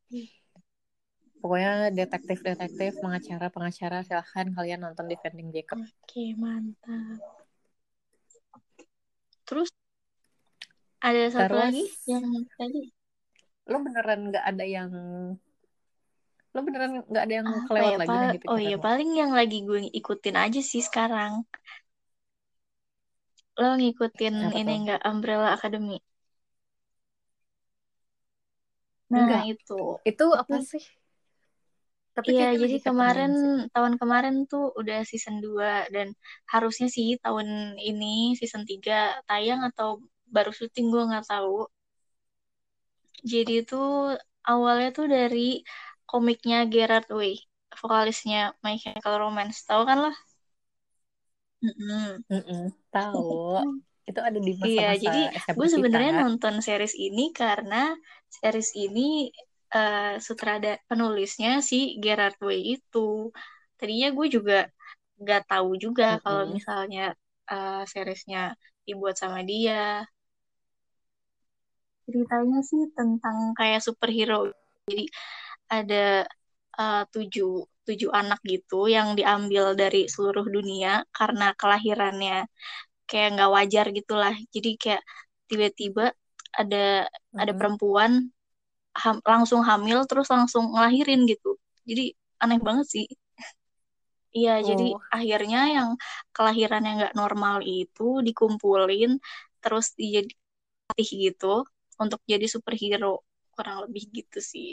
Pokoknya 1.38 1.94
detektif-detektif, 1.94 2.98
pengacara-pengacara, 2.98 4.02
silahkan 4.04 4.48
kalian 4.58 4.80
nonton 4.90 5.06
defending 5.06 5.54
Jacob. 5.54 5.86
Oke, 5.86 6.34
mantap. 6.34 7.22
Terus 9.46 9.70
ada 11.08 11.22
satu 11.36 11.54
Terus, 11.54 11.62
lagi 11.62 11.84
yang 12.12 12.26
tadi 12.58 12.80
lo 13.72 13.78
beneran 13.86 14.20
nggak 14.30 14.46
ada 14.50 14.64
yang 14.76 14.92
lo 16.54 16.60
beneran 16.66 16.92
nggak 17.10 17.24
ada 17.26 17.34
yang 17.40 17.50
apa 17.58 17.66
kelewat 17.68 17.94
ya 17.94 17.98
lagi 18.02 18.10
Pak? 18.10 18.22
nih 18.22 18.30
di 18.34 18.38
Oh 18.52 18.60
iya 18.66 18.76
paling 18.86 19.10
yang 19.22 19.32
lagi 19.40 19.58
gue 19.68 19.80
ikutin 20.00 20.36
aja 20.44 20.60
sih 20.72 20.82
sekarang. 20.88 21.32
Lo 23.60 23.68
ngikutin 23.80 24.36
Apa 24.46 24.58
ini 24.60 24.72
tuh? 24.72 24.80
enggak 24.80 25.00
Umbrella 25.12 25.50
Academy? 25.58 25.96
Nah 29.14 29.30
Enggak. 29.30 29.44
itu. 29.52 29.74
Itu 30.10 30.24
apa 30.42 30.56
Itu- 30.56 30.68
sih? 30.70 30.84
Tapi 32.18 32.30
Iya, 32.32 32.46
jadi 32.62 32.76
kemarin 32.88 33.32
sih. 33.42 33.52
tahun 33.74 33.94
kemarin 34.02 34.36
tuh 34.52 34.64
udah 34.80 34.98
season 35.10 35.36
2 35.46 35.70
dan 35.96 36.08
harusnya 36.54 36.88
sih 36.96 37.08
tahun 37.24 37.48
ini 37.90 38.38
season 38.40 38.64
3 38.70 38.94
tayang 39.30 39.62
atau 39.70 39.90
baru 40.36 40.52
syuting 40.58 40.86
gue 40.94 41.04
nggak 41.10 41.26
tahu. 41.32 41.56
Jadi 43.32 43.52
itu 43.62 43.76
awalnya 44.52 44.88
tuh 44.98 45.06
dari 45.16 45.40
komiknya 46.10 46.58
Gerard 46.74 47.08
Way, 47.20 47.34
vokalisnya 47.80 48.38
My 48.64 48.74
Chemical 48.82 49.14
Romance. 49.24 49.58
Tahu 49.68 49.82
kan 49.90 49.98
lo? 50.04 50.10
Mm-mm. 51.64 52.24
Mm-mm, 52.32 52.64
tahu. 52.94 53.22
Itu 54.10 54.20
ada 54.28 54.40
di 54.48 54.52
Iya, 54.68 54.84
masa-masa 54.94 55.04
jadi 55.04 55.18
SMA 55.44 55.54
gue 55.58 55.68
sebenarnya 55.74 56.12
nonton 56.22 56.56
series 56.66 56.94
ini 57.06 57.22
karena 57.42 57.76
series 58.38 58.70
ini 58.84 59.02
eh 59.76 60.04
sutrada 60.28 60.70
penulisnya 60.90 61.50
si 61.70 61.76
Gerard 62.04 62.38
Way 62.48 62.60
itu. 62.74 63.00
Tadinya 63.78 64.08
gue 64.18 64.26
juga 64.36 64.54
nggak 65.22 65.42
tahu 65.50 65.70
juga 65.84 66.06
kalau 66.24 66.44
Mm-mm. 66.50 66.58
misalnya 66.58 67.02
eh, 67.52 67.74
seriesnya 67.92 68.40
dibuat 68.88 69.16
sama 69.24 69.40
dia. 69.50 69.74
Ceritanya 72.06 72.60
sih 72.70 72.82
tentang 72.98 73.38
kayak 73.60 73.80
superhero. 73.88 74.36
Jadi 74.90 75.04
ada 75.78 76.06
eh, 76.82 77.02
tujuh 77.14 77.50
tujuh 77.88 78.10
anak 78.20 78.40
gitu 78.52 78.76
yang 78.96 79.08
diambil 79.20 79.66
dari 79.82 80.00
seluruh 80.14 80.46
dunia 80.56 80.92
karena 81.18 81.46
kelahirannya 81.60 82.36
kayak 83.10 83.28
nggak 83.36 83.52
wajar 83.58 83.86
gitulah. 83.98 84.36
Jadi 84.56 84.70
kayak 84.84 85.04
tiba-tiba 85.50 86.04
ada 86.62 86.78
ada 87.42 87.54
Mm-mm. 87.54 87.60
perempuan 87.60 88.12
ham- 89.04 89.24
langsung 89.34 89.62
hamil 89.70 90.00
terus 90.10 90.28
langsung 90.36 90.66
ngelahirin 90.74 91.22
gitu. 91.32 91.50
Jadi 91.90 92.04
aneh 92.44 92.60
banget 92.68 92.88
sih. 92.96 93.06
Iya, 94.38 94.52
jadi 94.70 94.84
Oh, 94.84 95.02
akhirnya 95.16 95.58
yang 95.76 95.90
kelahiran 96.36 96.82
yang 96.88 96.96
nggak 97.00 97.16
normal 97.22 97.58
itu 97.74 98.04
dikumpulin 98.28 99.10
terus 99.62 99.86
dilatih 100.00 100.58
gitu 101.26 101.46
untuk 102.06 102.22
jadi 102.32 102.46
superhero 102.56 103.12
kurang 103.56 103.78
lebih 103.86 104.04
gitu 104.18 104.40
sih. 104.54 104.70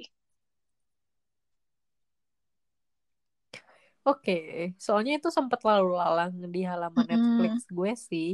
oke. 4.08 4.32
Soalnya 4.84 5.12
itu 5.18 5.28
sempat 5.38 5.60
lalu 5.68 5.88
lalang 6.00 6.32
di 6.54 6.60
halaman 6.70 7.06
Mm-mm. 7.06 7.12
Netflix 7.12 7.54
gue 7.76 7.90
sih. 8.08 8.26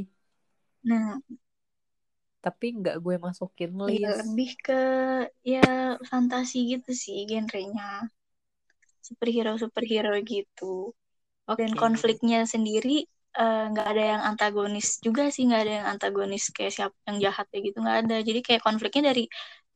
Nah, 0.83 1.19
Tapi 2.45 2.65
nggak 2.79 2.95
gue 3.05 3.15
masukin 3.25 3.71
ya 4.01 4.07
list. 4.07 4.21
lebih 4.21 4.49
ke 4.65 4.73
ya 5.53 5.67
fantasi 6.09 6.57
gitu 6.71 6.91
sih 7.03 7.17
genrenya. 7.29 7.85
Superhero-superhero 9.07 10.13
gitu. 10.33 10.73
Dan 11.59 11.71
Oke. 11.73 11.83
konfliknya 11.83 12.39
sendiri 12.53 12.97
eh, 13.35 13.63
nggak 13.71 13.87
ada 13.91 14.03
yang 14.15 14.21
antagonis 14.29 14.87
juga 15.05 15.23
sih, 15.33 15.43
nggak 15.47 15.61
ada 15.63 15.73
yang 15.81 15.87
antagonis 15.93 16.43
kayak 16.55 16.73
siapa 16.75 16.95
yang 17.07 17.17
jahatnya 17.25 17.59
gitu 17.67 17.77
nggak 17.83 17.97
ada. 18.07 18.15
Jadi 18.23 18.39
kayak 18.45 18.61
konfliknya 18.63 19.03
dari 19.11 19.23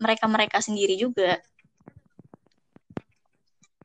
mereka-mereka 0.02 0.58
sendiri 0.64 0.96
juga. 0.98 1.38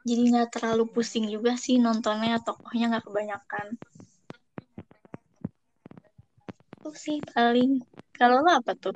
Jadi 0.06 0.22
nggak 0.30 0.48
terlalu 0.54 0.84
pusing 0.94 1.26
juga 1.34 1.58
sih 1.58 1.76
nontonnya, 1.82 2.38
tokohnya 2.46 2.84
nggak 2.94 3.04
kebanyakan. 3.10 3.66
Itu 6.78 6.90
sih 6.94 7.18
paling. 7.34 7.82
Kalau 8.14 8.38
lo 8.44 8.50
apa 8.54 8.72
tuh? 8.78 8.94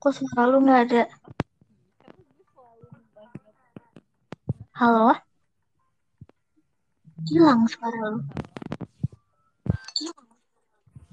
Kok 0.00 0.12
suara 0.16 0.42
lu 0.48 0.58
nggak 0.64 0.80
ada? 0.88 1.02
Halo? 4.80 5.12
Hilang 7.28 7.62
suara 7.72 8.00
lu. 8.12 8.18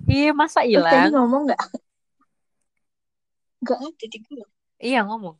Iya, 0.07 0.31
masa 0.39 0.59
Lu 0.63 0.81
tadi 0.91 1.07
hilang? 1.07 1.11
ngomong 1.11 1.41
nggak? 1.51 1.61
Nggak 3.61 3.79
ada 3.87 4.05
di 4.13 4.17
gue. 4.25 4.43
Iya, 4.85 4.97
ngomong. 5.07 5.35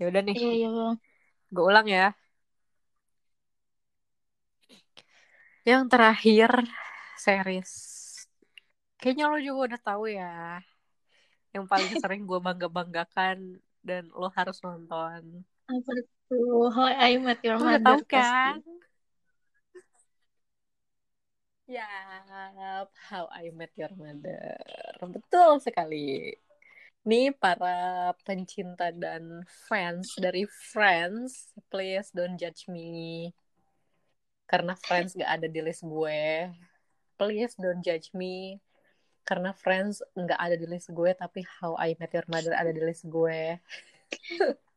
Ya 0.00 0.04
udah 0.10 0.22
nih, 0.26 0.36
Iya, 0.36 0.48
iya, 0.56 0.66
Bang. 0.76 0.96
gue 1.54 1.64
ulang 1.70 1.86
ya. 1.96 2.02
Yang 5.68 5.82
terakhir, 5.92 6.50
series. 7.24 7.72
Kayaknya 9.00 9.24
lo 9.32 9.38
juga 9.46 9.60
udah 9.68 9.80
tahu 9.88 10.04
ya. 10.12 10.60
Yang 11.54 11.64
paling 11.72 11.92
sering 12.02 12.22
gue 12.30 12.38
bangga-banggakan 12.46 13.38
dan 13.82 14.02
lo 14.14 14.28
harus 14.36 14.56
nonton. 14.62 15.42
Apa 15.70 15.92
tuh? 16.30 16.70
How 16.70 16.88
I 16.94 17.18
Met 17.18 17.42
Your 17.42 17.58
udah 17.60 17.66
Mother 17.66 17.84
tahu 17.84 18.00
kan? 18.06 18.56
pasti. 18.56 18.62
Yap, 21.70 22.90
How 23.08 23.26
I 23.30 23.50
Met 23.54 23.72
Your 23.78 23.92
Mother. 23.94 24.58
Betul 25.14 25.62
sekali. 25.62 26.34
Nih 27.08 27.32
para 27.42 28.12
pencinta 28.26 28.92
dan 28.92 29.24
fans 29.68 30.18
dari 30.18 30.44
Friends, 30.72 31.54
please 31.72 32.10
don't 32.12 32.36
judge 32.42 32.66
me. 32.68 33.30
Karena 34.50 34.74
Friends 34.74 35.14
gak 35.14 35.30
ada 35.40 35.46
di 35.46 35.60
list 35.62 35.82
gue. 35.86 36.50
please 37.20 37.52
don't 37.60 37.84
judge 37.84 38.08
me 38.16 38.56
karena 39.28 39.52
Friends 39.52 40.00
nggak 40.16 40.40
ada 40.40 40.56
di 40.56 40.64
list 40.64 40.88
gue 40.90 41.12
tapi 41.12 41.44
How 41.60 41.76
I 41.76 41.92
Met 42.00 42.16
Your 42.16 42.24
Mother 42.32 42.56
ada 42.56 42.72
di 42.72 42.80
list 42.80 43.04
gue 43.04 43.60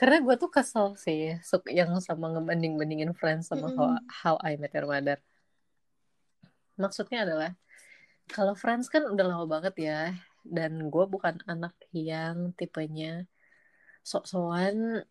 karena 0.00 0.16
gue 0.24 0.34
tuh 0.40 0.48
kesel 0.48 0.96
sih 0.96 1.36
yang 1.68 1.92
sama 2.00 2.32
ngebanding-bandingin 2.32 3.12
Friends 3.12 3.52
sama 3.52 3.68
How, 3.76 4.00
How 4.08 4.36
I 4.40 4.56
Met 4.56 4.72
Your 4.72 4.88
Mother. 4.88 5.20
Maksudnya 6.80 7.28
adalah 7.28 7.52
kalau 8.32 8.56
Friends 8.56 8.88
kan 8.88 9.04
udah 9.04 9.24
lama 9.28 9.44
banget 9.44 9.76
ya 9.76 10.00
dan 10.40 10.88
gue 10.88 11.04
bukan 11.04 11.44
anak 11.44 11.76
yang 11.92 12.56
tipenya 12.56 13.28
sok-sokan 14.00 15.04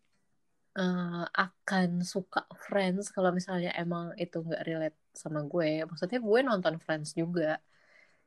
uh, 0.74 1.24
akan 1.38 2.02
suka 2.02 2.50
Friends 2.58 3.14
kalau 3.14 3.30
misalnya 3.30 3.70
emang 3.78 4.10
itu 4.18 4.42
nggak 4.42 4.66
relate 4.66 4.98
sama 5.14 5.46
gue. 5.46 5.86
Maksudnya 5.86 6.18
gue 6.18 6.38
nonton 6.42 6.82
Friends 6.82 7.14
juga. 7.14 7.62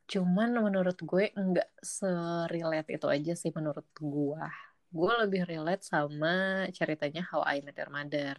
Cuman 0.07 0.55
menurut 0.63 0.95
gue 0.95 1.27
nggak 1.35 1.83
serelate 1.83 2.95
itu 2.95 3.07
aja 3.11 3.33
sih 3.35 3.51
menurut 3.51 3.83
gue 3.99 4.47
gue 4.93 5.13
lebih 5.25 5.41
relate 5.49 5.81
sama 5.81 6.69
ceritanya 6.69 7.25
How 7.25 7.41
I 7.49 7.65
Met 7.65 7.81
Your 7.81 7.89
Mother. 7.89 8.37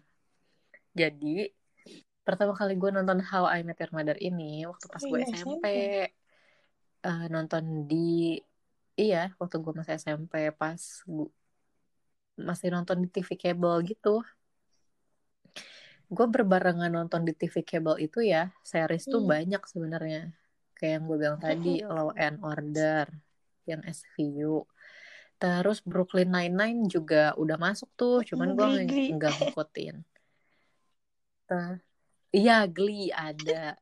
Jadi 0.94 1.50
pertama 2.22 2.54
kali 2.54 2.78
gue 2.78 2.90
nonton 2.94 3.18
How 3.18 3.50
I 3.50 3.66
Met 3.66 3.82
Your 3.82 3.90
Mother 3.90 4.14
ini 4.22 4.62
waktu 4.62 4.86
pas 4.86 5.02
gue 5.02 5.20
SMP 5.34 5.66
uh, 7.02 7.26
nonton 7.26 7.90
di 7.90 8.38
iya 8.94 9.34
waktu 9.42 9.58
gue 9.58 9.74
masih 9.74 9.98
SMP 9.98 10.54
pas 10.54 10.78
gue 11.04 11.28
masih 12.38 12.70
nonton 12.70 13.02
di 13.02 13.08
TV 13.10 13.34
kabel 13.34 13.82
gitu. 13.90 14.22
Gue 16.06 16.26
berbarengan 16.30 16.94
nonton 16.94 17.26
di 17.26 17.34
TV 17.34 17.66
kabel 17.66 17.98
itu 17.98 18.22
ya 18.22 18.54
series 18.62 19.10
hmm. 19.10 19.12
tuh 19.12 19.22
banyak 19.26 19.62
sebenarnya. 19.66 20.30
Kayak 20.78 21.02
yang 21.02 21.04
gue 21.10 21.18
bilang 21.18 21.38
tadi 21.42 21.82
Law 21.82 22.14
and 22.14 22.38
Order 22.46 23.10
yang 23.66 23.82
SVU 23.82 24.62
terus 25.44 25.84
Brooklyn 25.84 26.32
Nine-Nine 26.32 26.88
juga 26.88 27.36
udah 27.36 27.60
masuk 27.60 27.92
tuh 28.00 28.24
cuman 28.24 28.56
gue 28.56 28.88
nggak 29.12 29.32
ngikutin. 29.44 30.00
Iya 32.32 32.64
Glee 32.64 33.12
ada. 33.12 33.76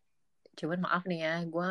Cuman 0.59 0.83
maaf 0.83 1.07
nih 1.07 1.23
ya 1.23 1.47
gue 1.47 1.71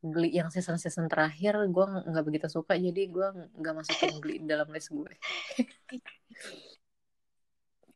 Glee 0.00 0.32
yang 0.32 0.48
season-season 0.48 1.12
terakhir 1.12 1.60
gue 1.60 1.84
nggak 2.08 2.24
begitu 2.24 2.48
suka 2.48 2.80
jadi 2.80 3.04
gue 3.04 3.28
nggak 3.52 3.74
masukin 3.76 4.16
Glee 4.16 4.40
dalam 4.40 4.72
list 4.72 4.88
gue. 4.96 5.12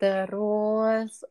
Terus 0.03 1.25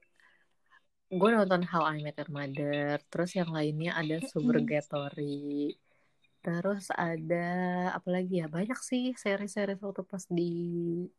gue 1.13 1.29
nonton 1.29 1.61
How 1.61 1.85
I 1.85 2.01
Met 2.01 2.17
Your 2.17 2.31
Mother 2.33 2.97
terus 3.11 3.35
yang 3.35 3.51
lainnya 3.51 3.91
ada 3.99 4.23
Suburgatory 4.31 5.75
terus 6.41 6.89
ada 6.93 7.45
apa 7.93 8.09
lagi 8.09 8.41
ya 8.41 8.49
banyak 8.49 8.79
sih 8.81 9.13
seri-seri 9.13 9.77
waktu 9.77 10.01
pas 10.01 10.25
di 10.25 10.51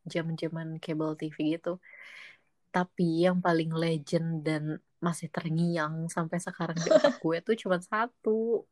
zaman-zaman 0.02 0.82
cable 0.82 1.14
TV 1.14 1.58
gitu 1.58 1.78
tapi 2.74 3.28
yang 3.28 3.38
paling 3.38 3.70
legend 3.70 4.42
dan 4.42 4.82
masih 4.98 5.28
terngiang 5.28 6.08
sampai 6.10 6.38
sekarang 6.42 6.78
di 6.78 6.88
otak 6.90 7.18
gue 7.22 7.38
tuh 7.44 7.56
cuma 7.58 7.78
satu 7.78 8.66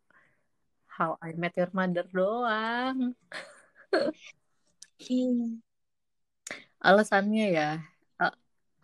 How 0.91 1.17
I 1.23 1.33
Met 1.39 1.57
Your 1.57 1.71
Mother 1.73 2.05
doang. 2.13 3.15
Hmm. 5.01 5.65
Alasannya 6.77 7.47
ya, 7.57 7.71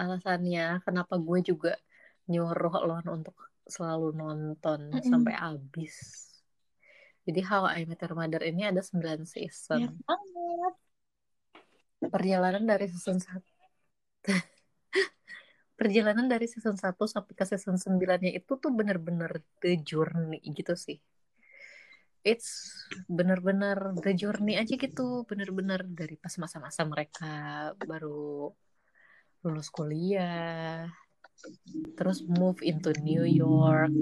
alasannya 0.01 0.81
kenapa 0.81 1.21
gue 1.21 1.45
juga 1.45 1.77
nyuruh 2.29 2.75
lo 2.85 3.01
untuk 3.05 3.37
selalu 3.69 4.17
nonton 4.17 4.93
mm 4.93 4.97
-hmm. 4.97 5.11
sampai 5.13 5.35
habis. 5.37 5.97
Jadi 7.27 7.41
How 7.43 7.67
I 7.67 7.83
Met 7.85 8.01
Your 8.07 8.15
Mother 8.15 8.43
ini 8.47 8.63
ada 8.71 8.81
9 8.81 9.27
season. 9.27 9.79
Ya 9.83 9.91
Perjalanan 12.07 12.63
dari 12.63 12.87
season 12.87 13.19
1. 13.19 13.43
Perjalanan 15.81 16.31
dari 16.31 16.47
season 16.47 16.79
1 16.79 16.87
sampai 16.95 17.35
ke 17.35 17.45
season 17.45 17.77
9-nya 17.77 18.31
itu 18.31 18.53
tuh 18.57 18.71
bener-bener 18.71 19.43
the 19.59 19.75
journey 19.83 20.39
gitu 20.55 20.79
sih 20.79 21.03
it's 22.27 22.75
bener-bener 23.07 23.95
the 24.03 24.11
journey 24.11 24.59
aja 24.59 24.75
gitu 24.75 25.23
bener-bener 25.31 25.87
dari 25.87 26.19
pas 26.19 26.35
masa-masa 26.43 26.83
mereka 26.83 27.31
baru 27.79 28.51
lulus 29.47 29.71
kuliah 29.71 30.91
terus 31.95 32.27
move 32.27 32.59
into 32.67 32.91
New 32.99 33.23
York 33.23 33.95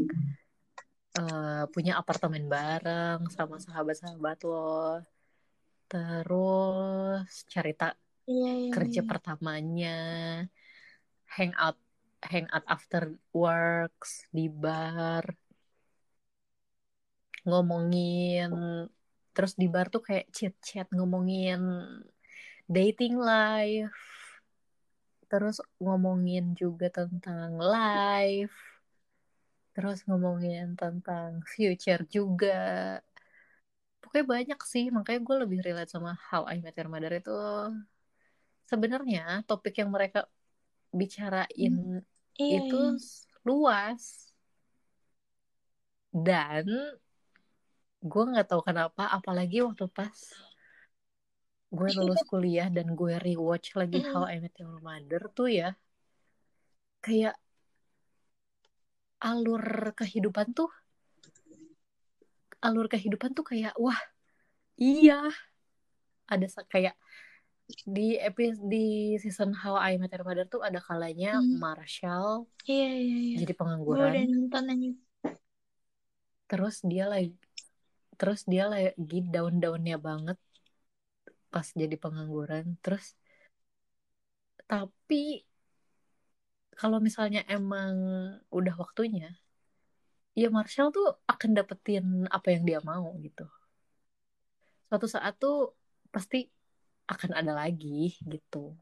uh, 1.19 1.65
punya 1.71 1.99
apartemen 1.99 2.47
bareng 2.51 3.27
sama 3.31 3.62
sahabat-sahabat 3.62 4.39
lo. 4.47 5.03
Terus 5.87 7.31
cerita 7.47 7.95
yeah, 8.27 8.69
yeah, 8.69 8.73
kerja 8.75 9.01
yeah. 9.03 9.09
pertamanya 9.09 9.99
hangout 11.39 11.79
hangout 12.25 12.67
after 12.67 13.15
works 13.31 14.27
di 14.35 14.51
bar. 14.51 15.25
Ngomongin 17.45 18.51
terus 19.35 19.59
di 19.59 19.67
bar 19.67 19.91
tuh 19.91 20.01
kayak 20.01 20.31
chat-chat 20.33 20.89
ngomongin 20.95 21.61
dating 22.67 23.21
life. 23.21 23.93
Terus 25.29 25.59
ngomongin 25.83 26.55
juga 26.55 26.89
tentang 26.89 27.59
life 27.59 28.74
terus 29.75 30.07
ngomongin 30.07 30.79
tentang 30.79 31.43
future 31.51 32.07
juga 32.07 33.03
pokoknya 33.99 34.27
banyak 34.31 34.61
sih 34.62 34.95
makanya 34.95 35.20
gue 35.27 35.37
lebih 35.43 35.59
relate 35.66 35.91
sama 35.91 36.14
How 36.31 36.47
I 36.47 36.62
Met 36.62 36.79
Your 36.79 36.87
Mother 36.87 37.11
itu 37.18 37.35
sebenarnya 38.70 39.43
topik 39.51 39.75
yang 39.83 39.91
mereka 39.91 40.31
bicarain 40.95 41.75
hmm. 41.75 42.01
iya, 42.39 42.62
itu 42.62 42.81
iya. 42.95 43.43
luas 43.43 44.31
dan 46.14 46.64
gue 47.99 48.25
nggak 48.31 48.47
tahu 48.47 48.62
kenapa 48.62 49.11
apalagi 49.11 49.66
waktu 49.66 49.91
pas 49.91 50.14
gue 51.75 51.89
lulus 51.99 52.22
kuliah 52.31 52.70
dan 52.70 52.95
gue 52.95 53.18
rewatch 53.18 53.75
lagi 53.75 53.99
How 54.07 54.31
I 54.31 54.39
Met 54.39 54.55
Your 54.62 54.79
Mother 54.79 55.27
tuh 55.35 55.51
ya 55.51 55.75
kayak 57.03 57.35
alur 59.25 59.97
kehidupan 59.97 60.53
tuh 60.53 60.68
alur 62.61 62.93
kehidupan 62.93 63.33
tuh 63.33 63.45
kayak 63.45 63.72
wah 63.81 63.97
iya 64.77 65.33
ada 66.29 66.47
kayak 66.68 66.97
di 67.89 68.20
episode 68.20 68.68
di 68.68 69.16
season 69.16 69.57
How 69.57 69.81
I 69.81 69.97
Met 69.97 70.12
Your 70.12 70.29
Mother 70.29 70.45
tuh 70.45 70.61
ada 70.61 70.85
kalanya 70.85 71.41
hmm. 71.41 71.57
Marshall 71.57 72.45
iya, 72.68 72.93
iya, 73.01 73.18
iya. 73.33 73.37
jadi 73.41 73.53
pengangguran 73.57 74.29
terus 76.45 76.85
dia 76.85 77.09
lagi 77.09 77.33
terus 78.20 78.45
dia 78.45 78.68
lagi 78.68 79.18
daun-daunnya 79.25 79.97
banget 79.97 80.37
pas 81.49 81.64
jadi 81.72 81.97
pengangguran 81.97 82.77
terus 82.85 83.16
tapi 84.68 85.45
kalau 86.75 86.99
misalnya 86.99 87.47
emang 87.47 87.95
udah 88.51 88.75
waktunya 88.79 89.35
ya 90.35 90.51
Marshall 90.51 90.91
tuh 90.91 91.14
akan 91.31 91.51
dapetin 91.55 92.27
apa 92.29 92.51
yang 92.51 92.66
dia 92.66 92.81
mau 92.83 93.14
gitu. 93.22 93.47
Suatu 94.91 95.07
saat 95.07 95.39
tuh 95.39 95.72
pasti 96.11 96.51
akan 97.07 97.39
ada 97.39 97.55
lagi 97.55 98.18
gitu. 98.27 98.75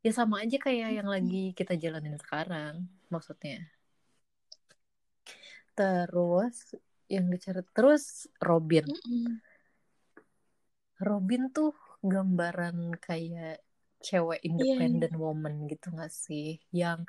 Ya 0.00 0.16
sama 0.16 0.40
aja 0.40 0.56
kayak 0.56 0.96
yang 0.96 1.08
lagi 1.08 1.52
kita 1.52 1.76
jalanin 1.76 2.16
sekarang 2.16 2.88
maksudnya. 3.12 3.68
Terus 5.76 6.72
yang 7.12 7.28
dicari 7.28 7.60
terus 7.76 8.24
Robin. 8.40 8.88
Mm 8.88 9.00
-mm. 9.04 9.28
Robin 11.00 11.48
tuh 11.52 11.76
gambaran 12.00 12.96
kayak 13.00 13.60
cewek 14.00 14.40
iya, 14.40 14.46
independent 14.48 15.14
yeah. 15.14 15.22
woman 15.22 15.54
gitu 15.68 15.92
gak 15.92 16.12
sih 16.12 16.58
yang 16.72 17.04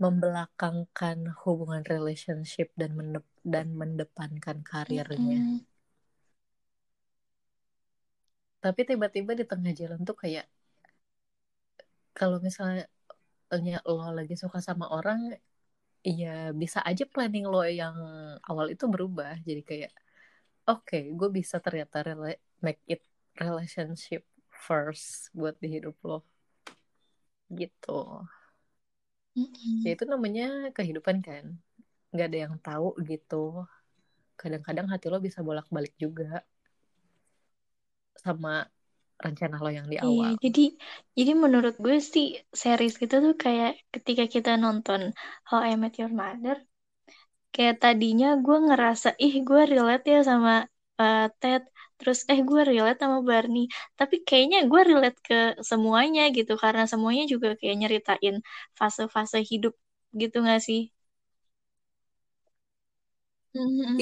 membelakangkan 0.00 1.30
hubungan 1.44 1.84
relationship 1.86 2.72
dan 2.74 2.96
mendep 2.98 3.22
dan 3.44 3.76
mendepankan 3.76 4.64
karirnya. 4.64 5.38
Mm 5.38 5.60
-hmm. 5.60 5.70
Tapi 8.62 8.80
tiba-tiba 8.86 9.32
di 9.34 9.44
tengah 9.46 9.74
jalan 9.74 10.00
tuh 10.02 10.16
kayak 10.16 10.46
kalau 12.14 12.38
misalnya 12.42 12.86
lo 13.84 14.08
lagi 14.16 14.34
suka 14.38 14.58
sama 14.64 14.88
orang 14.88 15.36
Iya, 16.08 16.50
bisa 16.62 16.78
aja 16.88 17.04
planning 17.12 17.46
lo 17.52 17.62
yang 17.62 17.96
awal 18.48 18.66
itu 18.74 18.84
berubah. 18.90 19.38
Jadi 19.46 19.62
kayak, 19.70 19.92
oke, 20.66 20.82
okay, 20.82 21.02
gue 21.18 21.28
bisa 21.38 21.56
ternyata 21.64 21.96
make 22.64 22.82
it 22.90 23.02
relationship 23.38 24.26
first 24.62 25.34
buat 25.34 25.58
di 25.58 25.68
hidup 25.74 25.96
lo. 26.06 26.22
Gitu. 27.50 27.98
Mm-mm. 29.32 29.80
ya 29.80 29.96
itu 29.96 30.04
namanya 30.04 30.68
kehidupan 30.76 31.24
kan 31.24 31.56
nggak 32.12 32.26
ada 32.28 32.38
yang 32.44 32.54
tahu 32.60 32.92
gitu 33.08 33.64
kadang-kadang 34.36 34.84
hati 34.92 35.08
lo 35.08 35.16
bisa 35.24 35.40
bolak-balik 35.40 35.96
juga 35.96 36.44
sama 38.20 38.68
rencana 39.16 39.56
lo 39.56 39.70
yang 39.72 39.88
di 39.88 39.96
Iya, 39.96 40.04
awal 40.04 40.36
jadi 40.44 40.64
jadi 41.16 41.32
menurut 41.32 41.74
gue 41.80 41.96
sih 42.12 42.36
series 42.52 43.00
gitu 43.00 43.14
tuh 43.24 43.34
kayak 43.40 43.80
ketika 43.94 44.24
kita 44.28 44.50
nonton 44.60 45.16
How 45.48 45.64
I 45.64 45.80
Met 45.80 45.96
Your 45.96 46.12
Mother, 46.12 46.60
kayak 47.54 47.80
tadinya 47.80 48.36
gue 48.44 48.58
ngerasa 48.68 49.08
ih 49.16 49.34
gue 49.48 49.62
relate 49.72 50.06
ya 50.12 50.20
sama 50.26 50.66
uh, 51.00 51.26
Ted, 51.40 51.62
terus 52.02 52.20
eh 52.32 52.40
gue 52.48 52.60
relate 52.70 52.98
sama 53.04 53.18
Barney, 53.28 53.64
tapi 53.98 54.16
kayaknya 54.28 54.58
gue 54.70 54.80
relate 54.90 55.18
ke 55.28 55.36
semuanya 55.70 56.22
gitu 56.36 56.52
karena 56.64 56.84
semuanya 56.92 57.24
juga 57.32 57.48
kayak 57.60 57.76
nyeritain 57.80 58.36
fase-fase 58.78 59.38
hidup 59.50 59.74
gitu 60.20 60.36
gak 60.48 60.60
sih? 60.68 60.80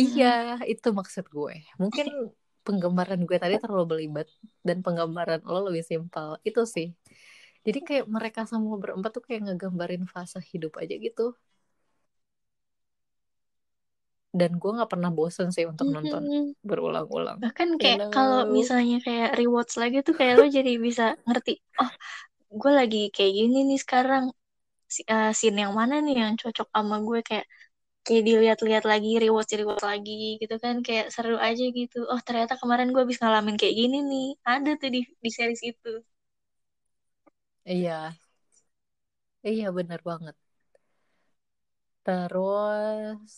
iya 0.00 0.26
itu 0.72 0.88
maksud 0.98 1.24
gue. 1.36 1.54
Mungkin 1.82 2.06
penggambaran 2.66 3.20
gue 3.28 3.36
tadi 3.42 3.54
terlalu 3.62 3.84
belibet 3.92 4.26
dan 4.66 4.76
penggambaran 4.84 5.40
lo 5.52 5.58
lebih 5.68 5.84
simpel. 5.90 6.28
Itu 6.48 6.60
sih. 6.74 6.86
Jadi 7.66 7.78
kayak 7.88 8.06
mereka 8.16 8.40
semua 8.52 8.76
berempat 8.82 9.10
tuh 9.16 9.24
kayak 9.26 9.40
ngegambarin 9.46 10.04
fase 10.14 10.38
hidup 10.52 10.72
aja 10.82 10.94
gitu 11.06 11.22
dan 14.38 14.50
gue 14.60 14.70
nggak 14.76 14.90
pernah 14.92 15.10
bosen 15.18 15.48
sih 15.56 15.64
untuk 15.72 15.88
nonton 15.94 16.30
berulang-ulang. 16.68 17.40
Bahkan 17.42 17.68
kayak 17.82 18.00
kalau 18.14 18.38
misalnya 18.56 18.96
kayak 19.06 19.28
rewards 19.40 19.74
lagi 19.82 19.96
tuh 20.06 20.14
kayak 20.18 20.34
lo 20.40 20.44
jadi 20.58 20.72
bisa 20.86 21.04
ngerti, 21.26 21.52
oh 21.80 21.90
gue 22.60 22.72
lagi 22.80 22.98
kayak 23.16 23.32
gini 23.38 23.58
nih 23.70 23.80
sekarang. 23.84 24.24
Si- 24.96 25.06
uh, 25.14 25.30
scene 25.38 25.58
yang 25.64 25.74
mana 25.80 25.94
nih 26.06 26.14
yang 26.22 26.32
cocok 26.42 26.68
sama 26.76 26.96
gue? 27.08 27.20
Kayak 27.28 27.46
kayak 28.06 28.22
dilihat-lihat 28.28 28.84
lagi 28.92 29.10
rewards 29.24 29.52
rewards 29.60 29.84
lagi 29.92 30.12
gitu 30.42 30.56
kan. 30.64 30.76
Kayak 30.86 31.06
seru 31.14 31.36
aja 31.48 31.64
gitu. 31.80 31.98
Oh 32.12 32.20
ternyata 32.26 32.54
kemarin 32.62 32.88
gue 32.94 33.02
habis 33.04 33.20
ngalamin 33.22 33.56
kayak 33.60 33.76
gini 33.80 33.96
nih. 34.12 34.26
Ada 34.52 34.70
tuh 34.80 34.90
di 34.94 35.00
di 35.24 35.30
series 35.36 35.62
itu. 35.72 35.88
iya. 37.64 38.12
Iya 39.50 39.66
benar 39.76 40.00
banget. 40.08 40.34
Terus 42.06 43.36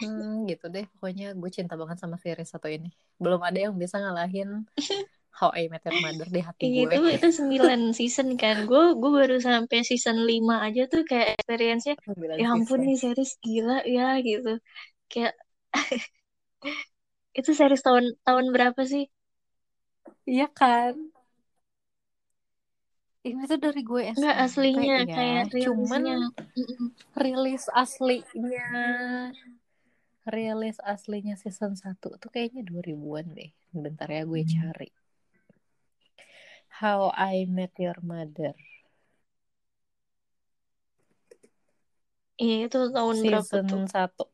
hmm, 0.00 0.48
gitu 0.50 0.64
deh 0.74 0.84
pokoknya 0.98 1.26
gue 1.34 1.50
cinta 1.52 1.74
banget 1.80 1.98
sama 2.02 2.16
series 2.18 2.50
satu 2.50 2.68
ini 2.70 2.88
belum 3.22 3.40
ada 3.42 3.58
yang 3.70 3.74
bisa 3.76 3.96
ngalahin 4.02 4.64
How 5.34 5.50
I 5.50 5.66
Met 5.66 5.82
Your 5.82 5.98
Mother 5.98 6.30
di 6.30 6.38
hati 6.46 6.64
gue 6.70 6.94
Itu 6.94 7.10
itu 7.10 7.28
9 7.42 7.90
season 7.90 8.38
kan. 8.38 8.70
Gue 8.70 8.94
gue 8.94 9.10
baru 9.10 9.42
sampai 9.42 9.82
season 9.82 10.22
5 10.22 10.62
aja 10.62 10.86
tuh 10.86 11.02
kayak 11.02 11.42
experience-nya 11.42 11.98
Sembilan 12.06 12.36
ya 12.38 12.46
ampun 12.54 12.78
season. 12.78 12.86
nih 12.86 12.98
series 13.02 13.32
gila 13.42 13.78
ya 13.82 14.06
gitu. 14.22 14.62
Kayak 15.10 15.34
itu 17.38 17.50
series 17.50 17.82
tahun 17.82 18.14
tahun 18.22 18.46
berapa 18.54 18.78
sih? 18.86 19.10
iya 20.30 20.46
kan 20.58 20.94
ini 23.24 23.42
tuh 23.48 23.58
dari 23.58 23.80
gue 23.80 24.00
SMP 24.12 24.20
Enggak 24.20 24.36
aslinya 24.44 24.96
ya 25.08 25.16
kayak 25.16 25.44
cuman 25.64 26.02
rilisnya. 26.04 26.16
Mm-mm. 26.60 26.88
rilis 27.16 27.64
aslinya 27.72 28.68
rilis 30.24 30.80
aslinya 30.80 31.36
season 31.36 31.76
1 31.76 32.16
tuh 32.16 32.30
kayaknya 32.32 32.64
2000-an 32.64 33.26
deh. 33.36 33.50
Bentar 33.72 34.08
ya 34.08 34.22
gue 34.24 34.42
cari. 34.44 34.88
How 36.80 37.12
I 37.14 37.46
Met 37.46 37.76
Your 37.78 37.98
Mother. 38.02 38.56
Iya 42.34 42.66
itu 42.66 42.78
tahun 42.90 43.16
berapa 43.22 43.46
season 43.46 43.64
tuh? 43.70 43.82
1 43.86 44.24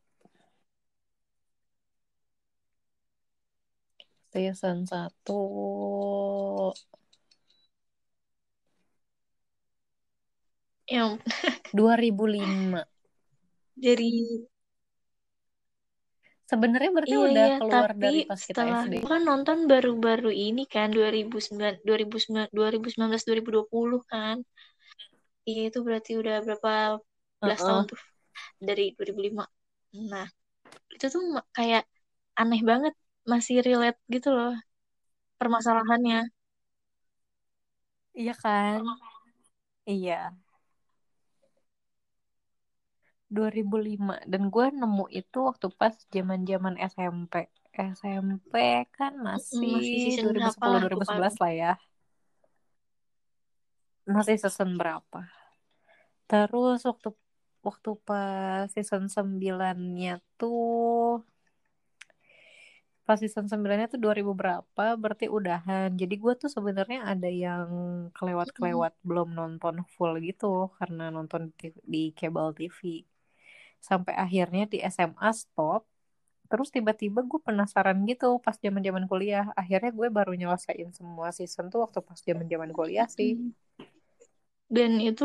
season 4.33 4.87
1 4.89 5.39
Yang 10.91 11.11
2005 11.79 12.83
dari 13.79 14.11
sebenarnya 16.51 16.91
berarti 16.91 17.15
iya 17.15 17.23
udah 17.23 17.47
iya 17.47 17.57
keluar 17.63 17.91
tapi 17.95 18.03
dari 18.03 18.21
pas 18.27 18.41
kita 18.43 18.51
setelah 18.51 18.83
SD 18.85 18.95
kan 19.07 19.23
nonton 19.23 19.59
baru-baru 19.71 20.31
ini 20.35 20.63
kan 20.67 20.89
2009 20.91 21.79
2009 21.87 22.51
2019 22.51 23.23
2020 23.29 24.01
kan. 24.11 24.37
Iya 25.47 25.63
itu 25.71 25.79
berarti 25.87 26.11
udah 26.21 26.37
berapa 26.45 26.73
belas 27.41 27.61
tahun 27.63 27.85
uh-uh. 27.87 27.91
tuh 27.91 28.01
dari 28.61 28.85
2005. 28.99 29.47
Nah, 30.13 30.27
itu 30.95 31.07
tuh 31.07 31.23
kayak 31.57 31.83
aneh 32.37 32.63
banget 32.67 32.95
masih 33.25 33.63
relate 33.63 34.01
gitu 34.11 34.29
loh 34.35 34.53
permasalahannya. 35.41 36.29
iya 38.21 38.35
kan 38.43 38.83
iya 39.87 40.35
2005 43.37 44.15
dan 44.33 44.43
gue 44.55 44.67
nemu 44.81 45.05
itu 45.21 45.39
waktu 45.49 45.67
pas 45.81 45.95
zaman-zaman 46.15 46.75
SMP 46.93 47.35
SMP 47.71 48.53
kan 48.97 49.13
Mm, 49.15 49.27
masih 49.27 49.71
Masih 49.77 49.99
season 50.05 50.27
berapa? 50.37 50.67
lah 50.73 50.81
lupa 50.83 51.13
2010 51.15 51.17
2011 51.17 51.35
lah 51.43 51.53
ya. 51.63 51.73
Masih 54.15 54.37
season 54.43 54.71
berapa. 54.81 55.19
Terus 56.31 56.79
waktu 56.89 57.09
waktu 57.67 57.91
pas 58.07 58.67
season 58.75 59.05
9-nya 59.15 60.11
tuh 60.39 61.23
pas 63.07 63.19
season 63.23 63.47
9-nya 63.51 63.89
tuh 63.93 63.99
2000 64.05 64.33
berapa 64.41 64.85
berarti 65.03 65.27
udahan. 65.27 65.89
Jadi 66.01 66.15
gue 66.23 66.33
tuh 66.43 66.51
sebenarnya 66.57 66.99
ada 67.13 67.27
yang 67.45 67.69
kelewat-kelewat 68.17 68.93
belum 69.09 69.29
nonton 69.39 69.75
full 69.95 70.13
gitu 70.23 70.71
karena 70.79 71.11
nonton 71.17 71.51
di, 71.59 71.67
di 71.93 72.03
cable 72.19 72.55
TV 72.59 72.81
sampai 73.89 74.15
akhirnya 74.25 74.63
di 74.73 74.79
SMA 74.95 75.29
stop 75.43 75.83
terus 76.51 76.69
tiba-tiba 76.75 77.21
gue 77.31 77.41
penasaran 77.49 77.99
gitu 78.11 78.27
pas 78.45 78.57
zaman-zaman 78.65 79.05
kuliah 79.11 79.45
akhirnya 79.61 79.91
gue 79.99 80.09
baru 80.19 80.33
nyelesain 80.41 80.89
semua 80.99 81.29
season 81.39 81.67
tuh 81.73 81.81
waktu 81.85 81.99
pas 82.09 82.19
zaman-zaman 82.29 82.71
kuliah 82.79 83.07
sih. 83.19 83.31
Dan 84.77 84.93
itu 85.03 85.25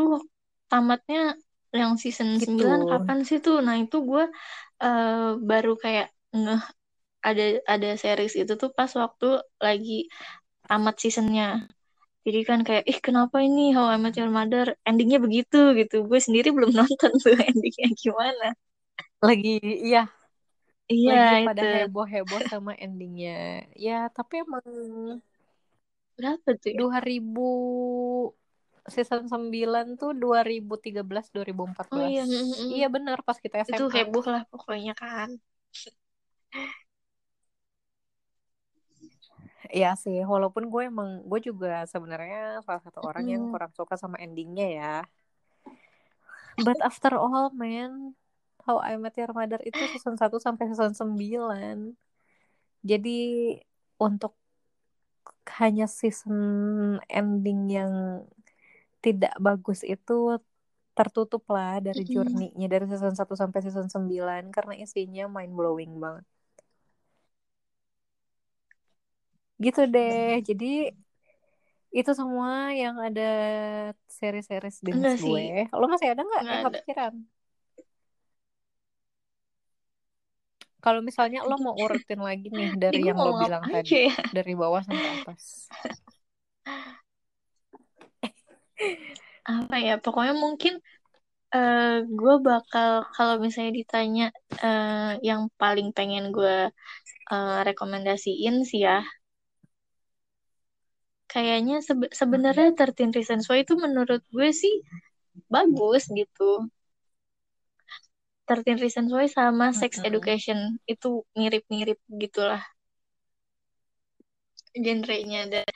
tamatnya 0.72 1.38
yang 1.80 1.94
season 2.02 2.30
gitu 2.42 2.66
9 2.66 2.82
kapan 2.92 3.20
sih 3.28 3.38
tuh? 3.46 3.56
Nah, 3.66 3.76
itu 3.84 3.96
gue 4.10 4.24
eh, 4.84 5.30
baru 5.50 5.72
kayak 5.84 6.08
ngeh 6.36 6.62
ada 7.28 7.44
ada 7.74 7.90
series 8.04 8.34
itu 8.42 8.54
tuh 8.62 8.70
pas 8.78 8.92
waktu 9.02 9.26
lagi 9.66 9.94
tamat 10.70 10.96
seasonnya. 11.02 11.46
Jadi 12.26 12.40
kan 12.50 12.60
kayak, 12.68 12.84
ih 12.92 13.00
kenapa 13.06 13.38
ini 13.48 13.62
How 13.76 13.86
I 13.94 13.98
Met 14.04 14.16
Your 14.20 14.32
Mother 14.38 14.66
endingnya 14.88 15.20
begitu 15.26 15.58
gitu. 15.80 15.96
Gue 16.10 16.20
sendiri 16.26 16.48
belum 16.56 16.72
nonton 16.80 17.12
tuh 17.24 17.34
endingnya 17.50 17.88
gimana. 18.04 18.46
lagi 19.28 19.50
iya 19.88 20.00
Iya 20.94 21.14
lagi 21.14 21.34
itu. 21.46 21.48
pada 21.48 21.64
heboh-heboh 21.74 22.42
sama 22.52 22.72
endingnya 22.86 23.32
ya 23.86 23.92
tapi 24.16 24.34
emang 24.44 24.66
Berapa 26.18 26.50
tuh 26.62 26.72
ya? 26.78 26.80
2000 26.80 27.42
season 28.96 29.22
9 29.32 29.86
tuh 30.02 30.12
2013 30.24 31.26
2014 31.34 32.02
Oh 32.02 32.02
iya, 32.14 32.22
iya 32.76 32.86
benar 32.96 33.18
pas 33.28 33.38
kita 33.44 33.56
itu 33.70 33.84
SMA 33.84 33.96
heboh 33.96 34.26
lah 34.34 34.42
pokoknya 34.52 34.92
kan. 35.02 35.30
Iya 39.76 39.90
sih, 40.04 40.18
walaupun 40.34 40.64
gue 40.72 40.82
emang 40.92 41.10
gue 41.30 41.40
juga 41.50 41.84
sebenarnya 41.92 42.64
salah 42.66 42.82
satu 42.86 43.00
orang 43.10 43.26
yang 43.34 43.44
Mm. 43.44 43.52
kurang 43.52 43.72
suka 43.76 43.96
sama 44.00 44.16
endingnya 44.24 44.66
ya. 44.80 44.94
But 46.66 46.80
after 46.90 47.12
all, 47.20 47.52
man, 47.52 48.16
How 48.66 48.80
I 48.80 48.96
Met 48.98 49.20
Your 49.20 49.32
Mother 49.36 49.60
itu 49.70 49.84
season 49.92 50.16
1 50.16 50.40
sampai 50.40 50.66
season 50.72 50.96
9. 50.96 51.94
Jadi 52.90 53.20
untuk 54.00 54.34
hanya 55.60 55.86
season 55.86 56.40
ending 57.12 57.60
yang 57.78 57.94
tidak 59.04 59.34
bagus 59.38 59.80
itu 59.86 60.14
tertutup 60.98 61.44
lah 61.52 61.78
dari 61.84 62.04
Mm-mm. 62.08 62.14
journey-nya 62.14 62.68
dari 62.72 62.86
season 62.92 63.14
1 63.20 63.34
sampai 63.42 63.60
season 63.66 63.88
9 63.92 64.44
karena 64.56 64.74
isinya 64.84 65.24
mind 65.36 65.54
blowing 65.60 65.94
banget. 66.04 66.26
Gitu 69.60 69.82
deh. 69.88 70.44
Jadi 70.44 70.92
itu 71.96 72.12
semua 72.12 72.76
yang 72.76 73.00
ada 73.00 73.32
list 74.60 74.84
sih, 74.84 74.92
gue. 75.24 75.72
Lo 75.72 75.88
masih 75.88 76.12
ada 76.12 76.28
nggak 76.28 76.44
yang 76.44 76.64
kepikiran? 76.68 77.14
Kalau 80.84 81.00
misalnya 81.02 81.42
lo 81.48 81.56
mau 81.58 81.74
urutin 81.74 82.22
lagi 82.22 82.52
nih 82.52 82.76
dari 82.84 83.10
yang 83.10 83.18
lo 83.18 83.42
bilang 83.42 83.64
tadi, 83.66 84.12
ya? 84.12 84.14
dari 84.30 84.54
bawah 84.54 84.84
sampai 84.84 85.10
atas. 85.24 85.72
Apa 89.46 89.78
ya? 89.78 90.02
Pokoknya 90.02 90.34
mungkin 90.36 90.82
Eh, 91.56 92.04
gue 92.20 92.34
bakal 92.50 92.90
kalau 93.16 93.36
misalnya 93.40 93.72
ditanya 93.80 94.24
eh, 94.66 95.12
yang 95.28 95.42
paling 95.62 95.88
pengen 95.98 96.24
gue 96.36 96.56
eh, 97.32 97.58
rekomendasiin 97.68 98.56
sih 98.70 98.80
ya, 98.88 99.00
kayaknya 101.36 101.84
sebe- 101.84 102.14
sebenarnya 102.16 102.72
13 102.72 103.12
Reasons 103.12 103.46
Why 103.52 103.68
itu 103.68 103.76
menurut 103.76 104.24
gue 104.32 104.50
sih 104.56 104.80
bagus 105.52 106.08
gitu. 106.08 106.72
13 108.48 108.80
Reasons 108.80 109.12
Why 109.12 109.28
sama 109.28 109.76
Sex. 109.76 110.00
Education 110.00 110.80
itu 110.88 111.28
mirip-mirip 111.36 112.00
gitulah 112.08 112.64
genrenya 114.76 115.48
dan 115.48 115.68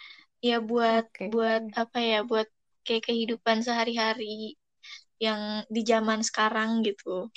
ya 0.43 0.59
buat 0.59 1.07
Oke. 1.07 1.31
buat 1.31 1.63
apa 1.75 1.99
ya 1.99 2.19
buat 2.23 2.47
kayak 2.83 3.11
kehidupan 3.11 3.63
sehari-hari 3.63 4.55
yang 5.19 5.67
di 5.67 5.81
zaman 5.83 6.23
sekarang 6.23 6.83
gitu. 6.87 7.27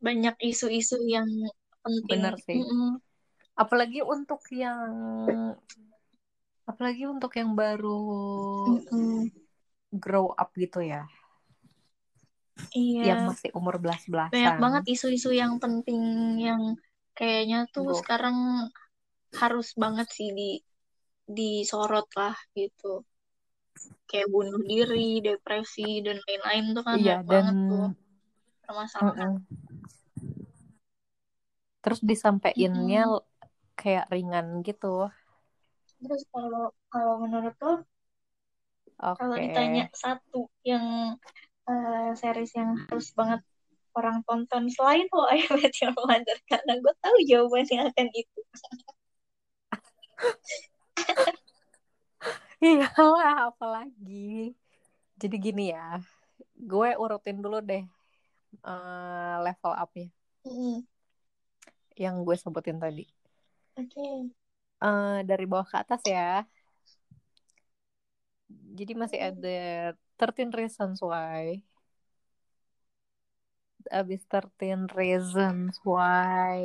Banyak 0.00 0.36
isu-isu 0.40 1.00
yang 1.04 1.28
penting. 1.84 2.20
Bener 2.20 2.34
sih. 2.40 2.60
Mm-mm. 2.60 3.00
Apalagi 3.56 4.00
untuk 4.04 4.40
yang 4.52 4.88
apalagi 6.70 7.02
untuk 7.14 7.32
yang 7.40 7.50
baru 7.60 7.98
Mm-mm. 8.66 9.30
grow 10.02 10.26
up 10.42 10.50
gitu 10.58 10.80
ya, 10.82 11.06
Iya, 12.76 13.02
yang 13.08 13.20
masih 13.28 13.50
umur 13.58 13.76
banyak 14.30 14.54
belas-belasan. 14.54 14.62
banget 14.62 14.84
isu-isu 14.94 15.30
yang 15.42 15.54
penting 15.62 16.02
yang 16.46 16.62
kayaknya 17.18 17.58
tuh 17.74 17.86
Go. 17.86 18.00
sekarang 18.00 18.36
harus 19.40 19.68
banget 19.82 20.08
sih 20.16 20.28
di 20.38 20.48
disorot 21.36 22.08
lah 22.20 22.36
gitu. 22.58 22.92
Kayak 24.08 24.28
bunuh 24.34 24.60
diri, 24.72 25.08
depresi 25.26 25.88
dan 26.06 26.16
lain-lain 26.26 26.64
tuh 26.76 26.82
kan 26.88 26.98
Iya, 26.98 27.00
banyak 27.06 27.24
dan 27.30 27.46
banget 27.46 27.56
tuh 27.68 27.84
permasalahan. 28.64 29.32
Terus 31.82 32.00
disampeinnya 32.10 33.00
Mm-mm. 33.00 33.20
kayak 33.80 34.04
ringan 34.12 34.46
gitu. 34.68 34.86
Terus 36.00 36.22
kalau 36.32 36.72
kalau 36.88 37.14
menurut 37.22 37.54
lo 37.60 37.84
kalau 39.00 39.36
Oke. 39.36 39.42
ditanya 39.48 39.84
satu 39.92 40.48
yang 40.64 41.16
eh, 41.68 42.10
series 42.16 42.52
yang 42.56 42.76
harus 42.88 43.12
banget 43.16 43.40
orang 43.96 44.22
tonton 44.24 44.70
selain 44.70 45.04
How 45.12 45.28
I 45.28 45.44
Met 45.50 45.74
Your 45.82 45.92
Mother 45.96 46.38
karena 46.48 46.72
gue 46.78 46.94
tahu 47.04 47.16
jawabannya 47.28 47.78
akan 47.90 48.08
itu. 48.16 48.40
Iya 52.60 52.92
lah, 52.92 53.48
apalagi. 53.48 54.52
Jadi 55.16 55.36
gini 55.40 55.72
ya, 55.72 55.96
gue 56.60 56.92
urutin 57.00 57.40
dulu 57.40 57.64
deh 57.64 57.80
eh, 58.68 59.36
level 59.40 59.72
up-nya 59.72 60.12
Mm-mm. 60.44 60.84
yang 61.96 62.20
gue 62.24 62.36
sebutin 62.36 62.76
tadi. 62.76 63.08
Oke. 63.76 64.32
Eh, 64.82 65.20
dari 65.28 65.44
bawah 65.50 65.66
ke 65.70 65.76
atas 65.82 66.00
ya. 66.08 66.20
Jadi 68.78 68.92
masih 69.00 69.20
ada 69.28 69.48
13 70.18 70.50
Reasons 70.58 70.98
Why. 71.04 71.60
Abis 74.00 74.22
13 74.32 74.80
Reasons 74.98 75.74
Why 75.88 76.60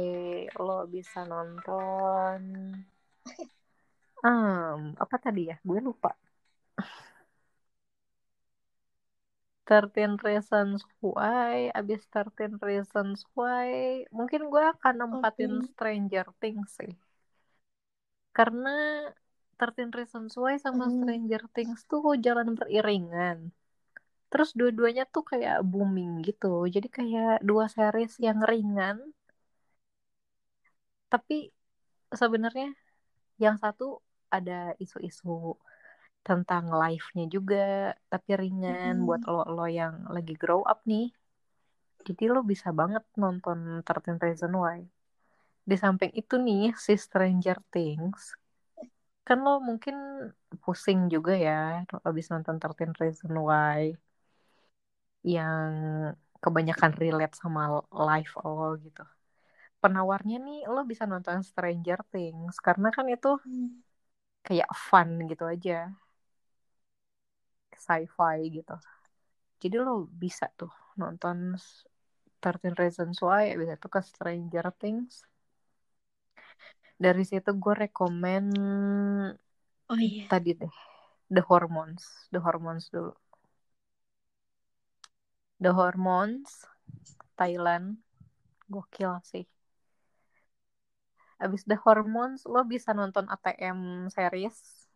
lo 0.66 0.78
bisa 0.93 1.20
nonton. 1.32 2.41
Hmm, 4.24 4.97
apa 5.03 5.16
tadi 5.24 5.41
ya? 5.49 5.55
Gue 5.68 5.80
lupa. 5.88 6.09
13 9.66 10.13
Reasons 10.22 10.86
Why, 11.01 11.74
abis 11.74 12.01
13 12.13 12.61
Reasons 12.61 13.26
Why, 13.34 14.05
mungkin 14.13 14.41
gue 14.53 14.63
akan 14.74 14.93
nempatin 15.01 15.53
Oke. 15.57 15.68
Stranger 15.74 16.26
Things 16.41 16.70
sih. 16.78 16.93
Karena 18.38 18.69
13 19.59 19.89
Reasons 19.97 20.33
Why 20.41 20.55
sama 20.65 20.86
Mm-mm. 20.86 20.95
Stranger 20.95 21.41
Things 21.55 21.79
tuh 21.91 22.03
jalan 22.25 22.49
beriringan. 22.59 23.38
Terus 24.31 24.49
dua-duanya 24.59 25.03
tuh 25.13 25.23
kayak 25.31 25.55
booming 25.71 26.11
gitu. 26.27 26.47
Jadi 26.75 26.88
kayak 26.97 27.31
dua 27.49 27.65
series 27.75 28.13
yang 28.27 28.39
ringan. 28.51 28.97
Tapi 31.11 31.36
sebenarnya 32.21 32.67
yang 33.43 33.57
satu 33.63 33.86
ada 34.38 34.53
isu-isu 34.83 35.29
tentang 36.27 36.65
life-nya 36.81 37.25
juga. 37.36 37.57
Tapi 38.11 38.31
ringan 38.41 38.93
Mm-mm. 38.95 39.07
buat 39.07 39.21
lo-lo 39.33 39.65
yang 39.81 39.95
lagi 40.15 40.33
grow 40.41 40.61
up 40.71 40.79
nih. 40.91 41.05
Jadi 42.07 42.23
lo 42.33 42.39
bisa 42.51 42.69
banget 42.79 43.03
nonton 43.23 43.57
13 43.88 44.17
Reasons 44.25 44.55
Why. 44.63 44.79
Di 45.70 45.76
samping 45.84 46.11
itu 46.22 46.36
nih, 46.47 46.61
si 46.86 46.93
Stranger 47.05 47.57
Things. 47.74 48.22
Kan 49.28 49.38
lo 49.45 49.51
mungkin 49.70 49.95
pusing 50.61 50.99
juga 51.13 51.32
ya 51.45 51.51
abis 52.09 52.26
nonton 52.34 52.55
13 52.61 52.91
Reasons 53.01 53.38
Why. 53.49 53.82
Yang 55.26 55.74
kebanyakan 56.43 56.91
relate 57.01 57.34
sama 57.41 57.82
life 57.89 58.34
lo 58.45 58.78
gitu. 58.86 59.01
Penawarnya 59.82 60.38
nih 60.47 60.59
lo 60.74 60.82
bisa 60.91 61.05
nonton 61.11 61.39
Stranger 61.49 61.99
Things. 62.13 62.55
Karena 62.66 62.89
kan 62.95 63.07
itu 63.16 63.30
kayak 64.45 64.70
fun 64.88 65.09
gitu 65.30 65.43
aja. 65.53 65.74
Sci-fi 67.86 68.38
gitu. 68.57 68.76
Jadi 69.61 69.76
lo 69.86 69.93
bisa 70.24 70.45
tuh 70.59 70.72
nonton 71.01 71.38
13 72.43 72.74
Reasons 72.82 73.18
Why, 73.26 73.43
abis 73.55 73.70
itu 73.78 73.88
ke 73.95 73.99
Stranger 74.11 74.66
Things. 74.82 75.13
Dari 76.95 77.23
situ 77.27 77.51
gue 77.59 77.75
rekomen 77.75 78.45
Oh 79.91 79.99
iya. 79.99 80.25
tadi 80.31 80.55
deh, 80.57 80.73
The 81.29 81.43
Hormones. 81.45 82.31
The 82.33 82.39
Hormones 82.41 82.89
dulu. 82.89 83.13
The 85.61 85.71
Hormones, 85.71 86.65
Thailand. 87.37 88.01
Gokil 88.65 89.21
sih. 89.21 89.45
Abis 91.37 91.67
The 91.67 91.77
Hormones, 91.77 92.47
lo 92.47 92.63
bisa 92.65 92.95
nonton 92.95 93.27
ATM 93.27 94.09
series. 94.09 94.87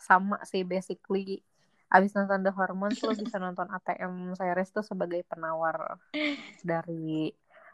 Sama 0.00 0.42
sih, 0.48 0.64
basically. 0.66 1.44
Abis 1.92 2.16
nonton 2.16 2.42
The 2.42 2.50
Hormones, 2.50 2.98
lo 3.04 3.12
bisa 3.14 3.38
nonton 3.38 3.68
ATM 3.70 4.32
series 4.34 4.72
tuh 4.72 4.82
sebagai 4.82 5.22
penawar 5.28 6.00
dari 6.64 7.30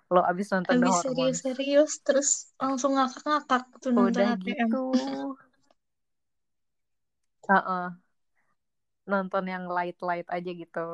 lo 0.08 0.24
abis 0.24 0.48
nonton 0.52 0.80
Hormones. 0.80 1.04
serius-serius 1.04 1.92
terus 2.00 2.28
langsung 2.56 2.96
ngakak-ngakak 2.96 3.62
tuh 3.82 3.92
nonton 3.92 4.24
ATM. 4.24 4.70
gitu. 4.72 4.84
Heeh. 7.48 7.88
Nonton 9.08 9.44
yang 9.48 9.64
light-light 9.68 10.28
aja 10.28 10.50
gitu. 10.52 10.88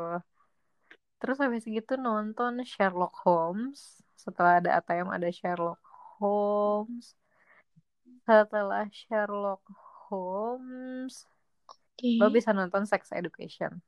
Terus 1.23 1.39
habis 1.39 1.63
gitu 1.65 1.95
nonton 1.95 2.63
Sherlock 2.67 3.15
Holmes. 3.23 4.03
Setelah 4.19 4.59
ada 4.59 4.71
ATM 4.79 5.09
ada 5.15 5.31
Sherlock 5.31 5.81
Holmes. 6.19 7.15
Setelah 8.25 8.89
Sherlock 8.91 9.63
Holmes, 10.09 11.29
lo 12.19 12.29
Oke. 12.29 12.35
bisa 12.35 12.51
nonton 12.57 12.85
Sex 12.89 13.13
Education. 13.13 13.79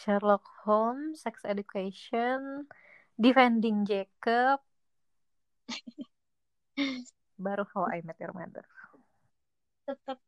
Sherlock 0.00 0.44
Holmes, 0.64 1.22
Sex 1.22 1.44
Education, 1.44 2.66
Defending 3.20 3.84
Jacob, 3.86 4.60
baru 7.44 7.64
How 7.74 7.84
I 7.90 7.98
Met 8.06 8.18
Your 8.22 8.32
Mother. 8.38 8.64
Tetap 9.86 10.18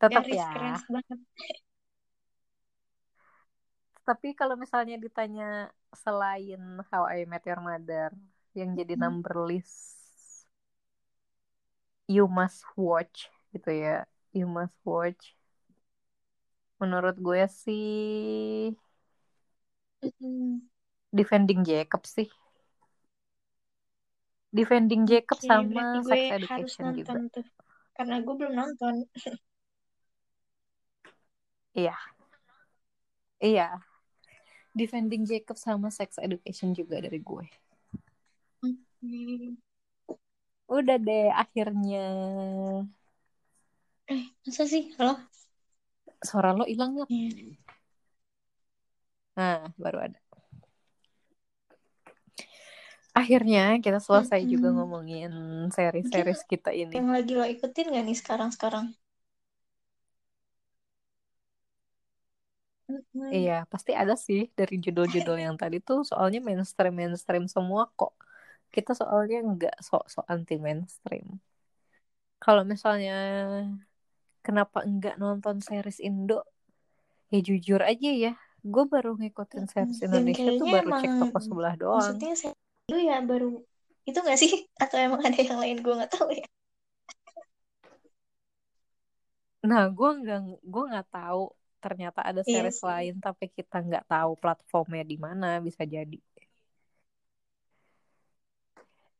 Tetap 0.00 0.26
garis 0.32 0.40
ya. 0.40 0.48
banget. 0.92 1.18
Tapi 4.08 4.28
kalau 4.40 4.54
misalnya 4.62 4.96
ditanya 5.04 5.70
selain 6.02 6.60
How 6.90 7.04
I 7.06 7.22
Met 7.30 7.44
Your 7.48 7.60
Mother 7.62 8.10
yang 8.58 8.70
jadi 8.78 8.94
Hmm. 8.96 9.02
number 9.04 9.34
list 9.50 9.94
you 12.14 12.24
must 12.28 12.62
watch 12.76 13.28
gitu 13.54 13.70
ya. 13.84 14.04
You 14.32 14.46
must 14.48 14.76
watch. 14.86 15.34
Menurut 16.82 17.16
gue 17.26 17.42
sih 17.62 17.82
Mm-mm. 20.02 20.62
Defending 21.18 21.64
Jacob 21.64 22.04
sih. 22.06 22.28
Defending 24.58 25.04
Jacob 25.10 25.40
Oke, 25.40 25.48
sama 25.48 25.68
berarti 25.70 25.98
gue 26.06 26.08
Sex 26.08 26.22
harus 26.48 26.72
Education 26.72 26.84
nonton 26.84 26.98
juga. 26.98 27.20
tuh. 27.34 27.46
Karena 27.96 28.14
gue 28.24 28.34
belum 28.38 28.54
nonton. 28.60 28.94
Iya. 31.74 31.96
Iya. 33.40 33.82
Defending 34.76 35.24
Jacob 35.24 35.56
sama 35.56 35.88
Sex 35.92 36.20
Education 36.20 36.72
juga 36.76 37.00
dari 37.00 37.20
gue. 37.20 37.46
Udah 40.76 40.96
deh 41.06 41.24
akhirnya. 41.42 41.98
Eh, 44.12 44.22
masa 44.46 44.64
sih? 44.72 44.82
Halo? 44.98 45.12
Suara 46.28 46.50
lo 46.58 46.64
hilang 46.70 46.90
nggak? 46.96 47.10
Iya. 47.10 47.56
Nah, 49.36 49.72
baru 49.80 49.98
ada. 50.06 50.18
Akhirnya 53.12 53.60
kita 53.84 53.98
selesai 54.00 54.40
juga 54.52 54.68
Mm-mm. 54.68 54.76
ngomongin 54.76 55.30
seri-series 55.76 56.40
kita 56.48 56.70
ini. 56.72 56.96
Yang 56.96 57.06
lagi 57.14 57.32
lo 57.38 57.44
ikutin 57.54 57.92
gak 57.94 58.04
nih 58.08 58.16
sekarang-sekarang? 58.22 58.86
Iya, 63.36 63.52
pasti 63.72 63.90
ada 64.00 64.14
sih 64.26 64.40
dari 64.58 64.74
judul-judul 64.84 65.36
yang 65.44 65.56
tadi 65.62 65.76
tuh 65.88 65.98
soalnya 66.10 66.38
mainstream-mainstream 66.46 67.44
semua 67.54 67.82
kok. 67.98 68.12
Kita 68.74 68.90
soalnya 69.00 69.36
nggak 69.50 69.74
sok-sok 69.86 70.24
anti 70.34 70.54
mainstream. 70.66 71.26
Kalau 72.42 72.62
misalnya 72.72 73.12
kenapa 74.42 74.82
nggak 74.84 75.16
nonton 75.16 75.62
series 75.62 76.02
Indo? 76.02 76.42
Ya 77.32 77.40
jujur 77.40 77.80
aja 77.80 78.10
ya, 78.12 78.32
gue 78.60 78.84
baru 78.84 79.16
ngikutin 79.16 79.64
series 79.72 80.04
Indonesia 80.04 80.50
tuh 80.60 80.66
baru 80.68 80.92
emang 80.92 81.02
cek 81.02 81.12
toko 81.16 81.38
sebelah 81.40 81.74
doang. 81.80 81.96
maksudnya 81.96 82.34
saya 82.36 82.52
dulu 82.90 83.00
ya 83.00 83.16
baru 83.24 83.50
itu 84.04 84.18
gak 84.18 84.38
sih? 84.38 84.50
Atau 84.82 84.96
emang 85.00 85.22
ada 85.24 85.38
yang 85.38 85.58
lain 85.62 85.78
gue 85.80 85.94
gak 85.96 86.12
tahu 86.12 86.28
ya? 86.34 86.44
Nah, 89.62 89.86
gue 89.94 90.10
nggak 90.20 90.38
gue 90.58 90.84
nggak 90.90 91.08
tahu 91.14 91.54
ternyata 91.82 92.20
ada 92.22 92.42
Iya 92.42 92.66
series 92.66 92.78
sih. 92.78 92.86
lain 92.86 93.14
tapi 93.22 93.44
kita 93.50 93.76
nggak 93.82 94.04
tahu 94.10 94.34
platformnya 94.38 95.02
di 95.06 95.16
mana 95.18 95.62
bisa 95.62 95.82
jadi. 95.86 96.18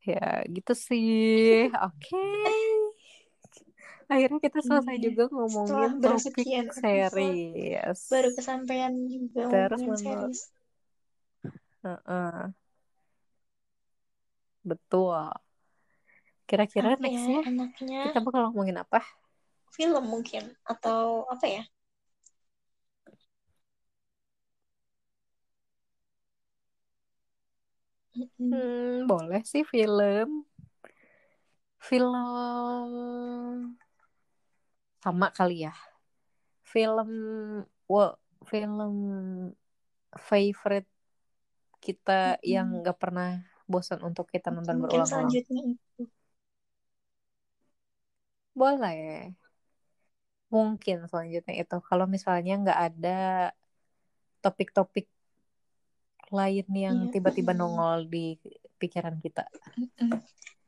Ya 0.03 0.43
gitu 0.51 0.75
sih. 0.75 1.70
Oke. 1.70 2.18
Akhirnya 4.11 4.40
kita 4.46 4.59
selesai 4.62 4.96
Iya. 4.98 5.05
juga 5.07 5.22
Setelah 5.26 5.34
ngomongin 5.34 5.90
topik 6.03 6.34
bersekian 6.34 6.66
episode 6.66 6.82
series. 6.82 8.00
baru 8.11 8.28
kesampaian 8.36 8.94
juga 9.14 9.42
Terus 9.50 9.80
series. 10.03 10.40
Heeh, 11.82 12.53
betul. 14.64 15.32
Kira-kira 16.48 16.88
Apa 16.94 17.07
ya 17.16 17.24
nextnya 17.24 17.38
enaknya 17.48 17.98
kita 18.05 18.18
bakal 18.24 18.40
ngomongin 18.50 18.78
apa? 18.84 18.98
film 19.76 20.05
mungkin 20.12 20.44
atau 20.72 21.26
apa 21.32 21.46
ya? 21.57 21.62
Hmm, 28.50 29.07
boleh 29.11 29.40
sih 29.50 29.62
film. 29.72 30.28
Film 31.78 32.14
sama 35.05 35.26
kali 35.36 35.55
ya. 35.66 35.72
Film, 36.72 37.11
wow, 37.90 38.12
film 38.50 38.94
favorite 40.28 40.88
kita 41.84 42.38
yang 42.55 42.66
Mm-mm. 42.68 42.80
nggak 42.80 42.96
pernah 43.03 43.28
bosan 43.72 44.00
untuk 44.09 44.26
kita 44.34 44.48
nonton 44.57 44.78
berulang-ulang. 44.82 45.09
selanjutnya 45.11 45.61
itu. 45.74 46.03
Boleh. 48.55 49.34
Mungkin 50.55 50.96
selanjutnya 51.11 51.55
itu. 51.62 51.76
Kalau 51.88 52.07
misalnya 52.14 52.53
nggak 52.62 52.78
ada 52.86 53.09
topik-topik 54.42 55.07
lain 56.38 56.66
yang 56.84 56.96
Iya. 56.96 57.12
tiba-tiba 57.12 57.53
nongol 57.61 57.98
di 58.14 58.24
pikiran 58.80 59.16
kita. 59.24 59.42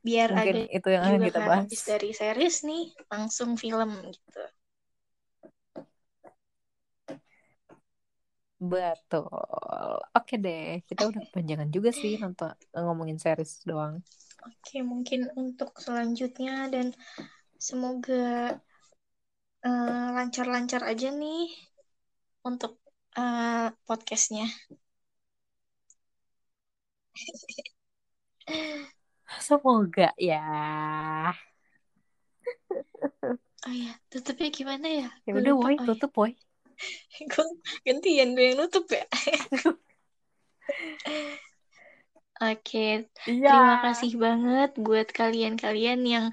Biar 0.06 0.30
Mungkin 0.32 0.56
ada 0.56 0.58
itu 0.76 0.88
yang 0.94 1.04
akan 1.08 1.20
kita 1.26 1.38
kan 1.38 1.48
bahas. 1.48 1.64
habis 1.64 1.80
dari 1.90 2.10
series 2.20 2.56
nih 2.68 2.84
langsung 3.12 3.50
film 3.62 3.90
gitu. 4.16 4.42
Betul. 8.70 9.28
Oke 10.16 10.34
deh, 10.44 10.62
kita 10.88 11.02
udah 11.10 11.20
kepanjangan 11.26 11.68
juga 11.76 11.90
sih 12.00 12.12
nonton 12.22 12.50
ngomongin 12.84 13.18
series 13.24 13.52
doang. 13.68 13.94
Oke, 14.48 14.76
mungkin 14.90 15.20
untuk 15.42 15.70
selanjutnya 15.84 16.54
dan 16.74 16.86
semoga 17.68 18.14
eh, 19.66 20.06
lancar-lancar 20.16 20.82
aja 20.90 21.08
nih 21.20 21.40
untuk 22.48 22.72
eh, 23.18 23.66
podcastnya. 23.86 24.44
Semoga 29.46 30.12
ya. 30.18 30.40
Oh 33.66 33.72
iya, 33.72 33.90
tutupnya 34.12 34.48
gimana 34.58 34.86
ya? 34.98 35.06
Ya 35.26 35.32
udah, 35.40 35.52
woi, 35.60 35.74
Oh 35.78 35.84
iya, 35.84 35.84
tutup, 35.86 36.12
woi. 36.20 36.32
gue 37.30 37.46
gantian 37.86 38.28
gue 38.36 38.44
yang 38.52 38.56
nutup 38.60 38.86
ya. 38.90 39.04
Oke, 42.42 42.78
Iya. 43.26 43.48
terima 43.48 43.74
kasih 43.84 44.10
banget 44.24 44.68
buat 44.86 45.06
kalian-kalian 45.18 46.00
yang 46.14 46.26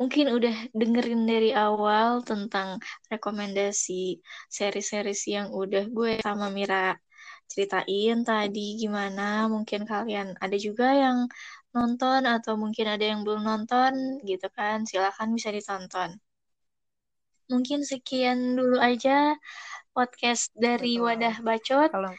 mungkin 0.00 0.26
udah 0.36 0.54
dengerin 0.80 1.22
dari 1.32 1.50
awal 1.54 2.22
tentang 2.30 2.68
rekomendasi 3.12 4.22
seri-series 4.56 5.22
yang 5.34 5.48
udah 5.62 5.84
gue 5.96 6.12
sama 6.26 6.46
Mira 6.56 6.94
ceritain 7.50 8.16
tadi 8.30 8.60
gimana. 8.82 9.22
Mungkin 9.54 9.80
kalian 9.90 10.28
ada 10.44 10.56
juga 10.66 10.86
yang 10.94 11.18
nonton 11.76 12.20
atau 12.36 12.54
mungkin 12.62 12.86
ada 12.94 13.04
yang 13.10 13.20
belum 13.26 13.42
nonton 13.50 13.92
gitu 14.30 14.46
kan. 14.58 14.78
Silahkan 14.90 15.28
bisa 15.36 15.48
ditonton. 15.56 16.10
Mungkin 17.52 17.80
sekian 17.90 18.38
dulu 18.58 18.76
aja 18.90 19.16
podcast 19.96 20.44
dari 20.64 20.92
Betul. 20.92 21.04
Wadah 21.04 21.36
Bacot. 21.46 21.92
Kalau 21.92 22.14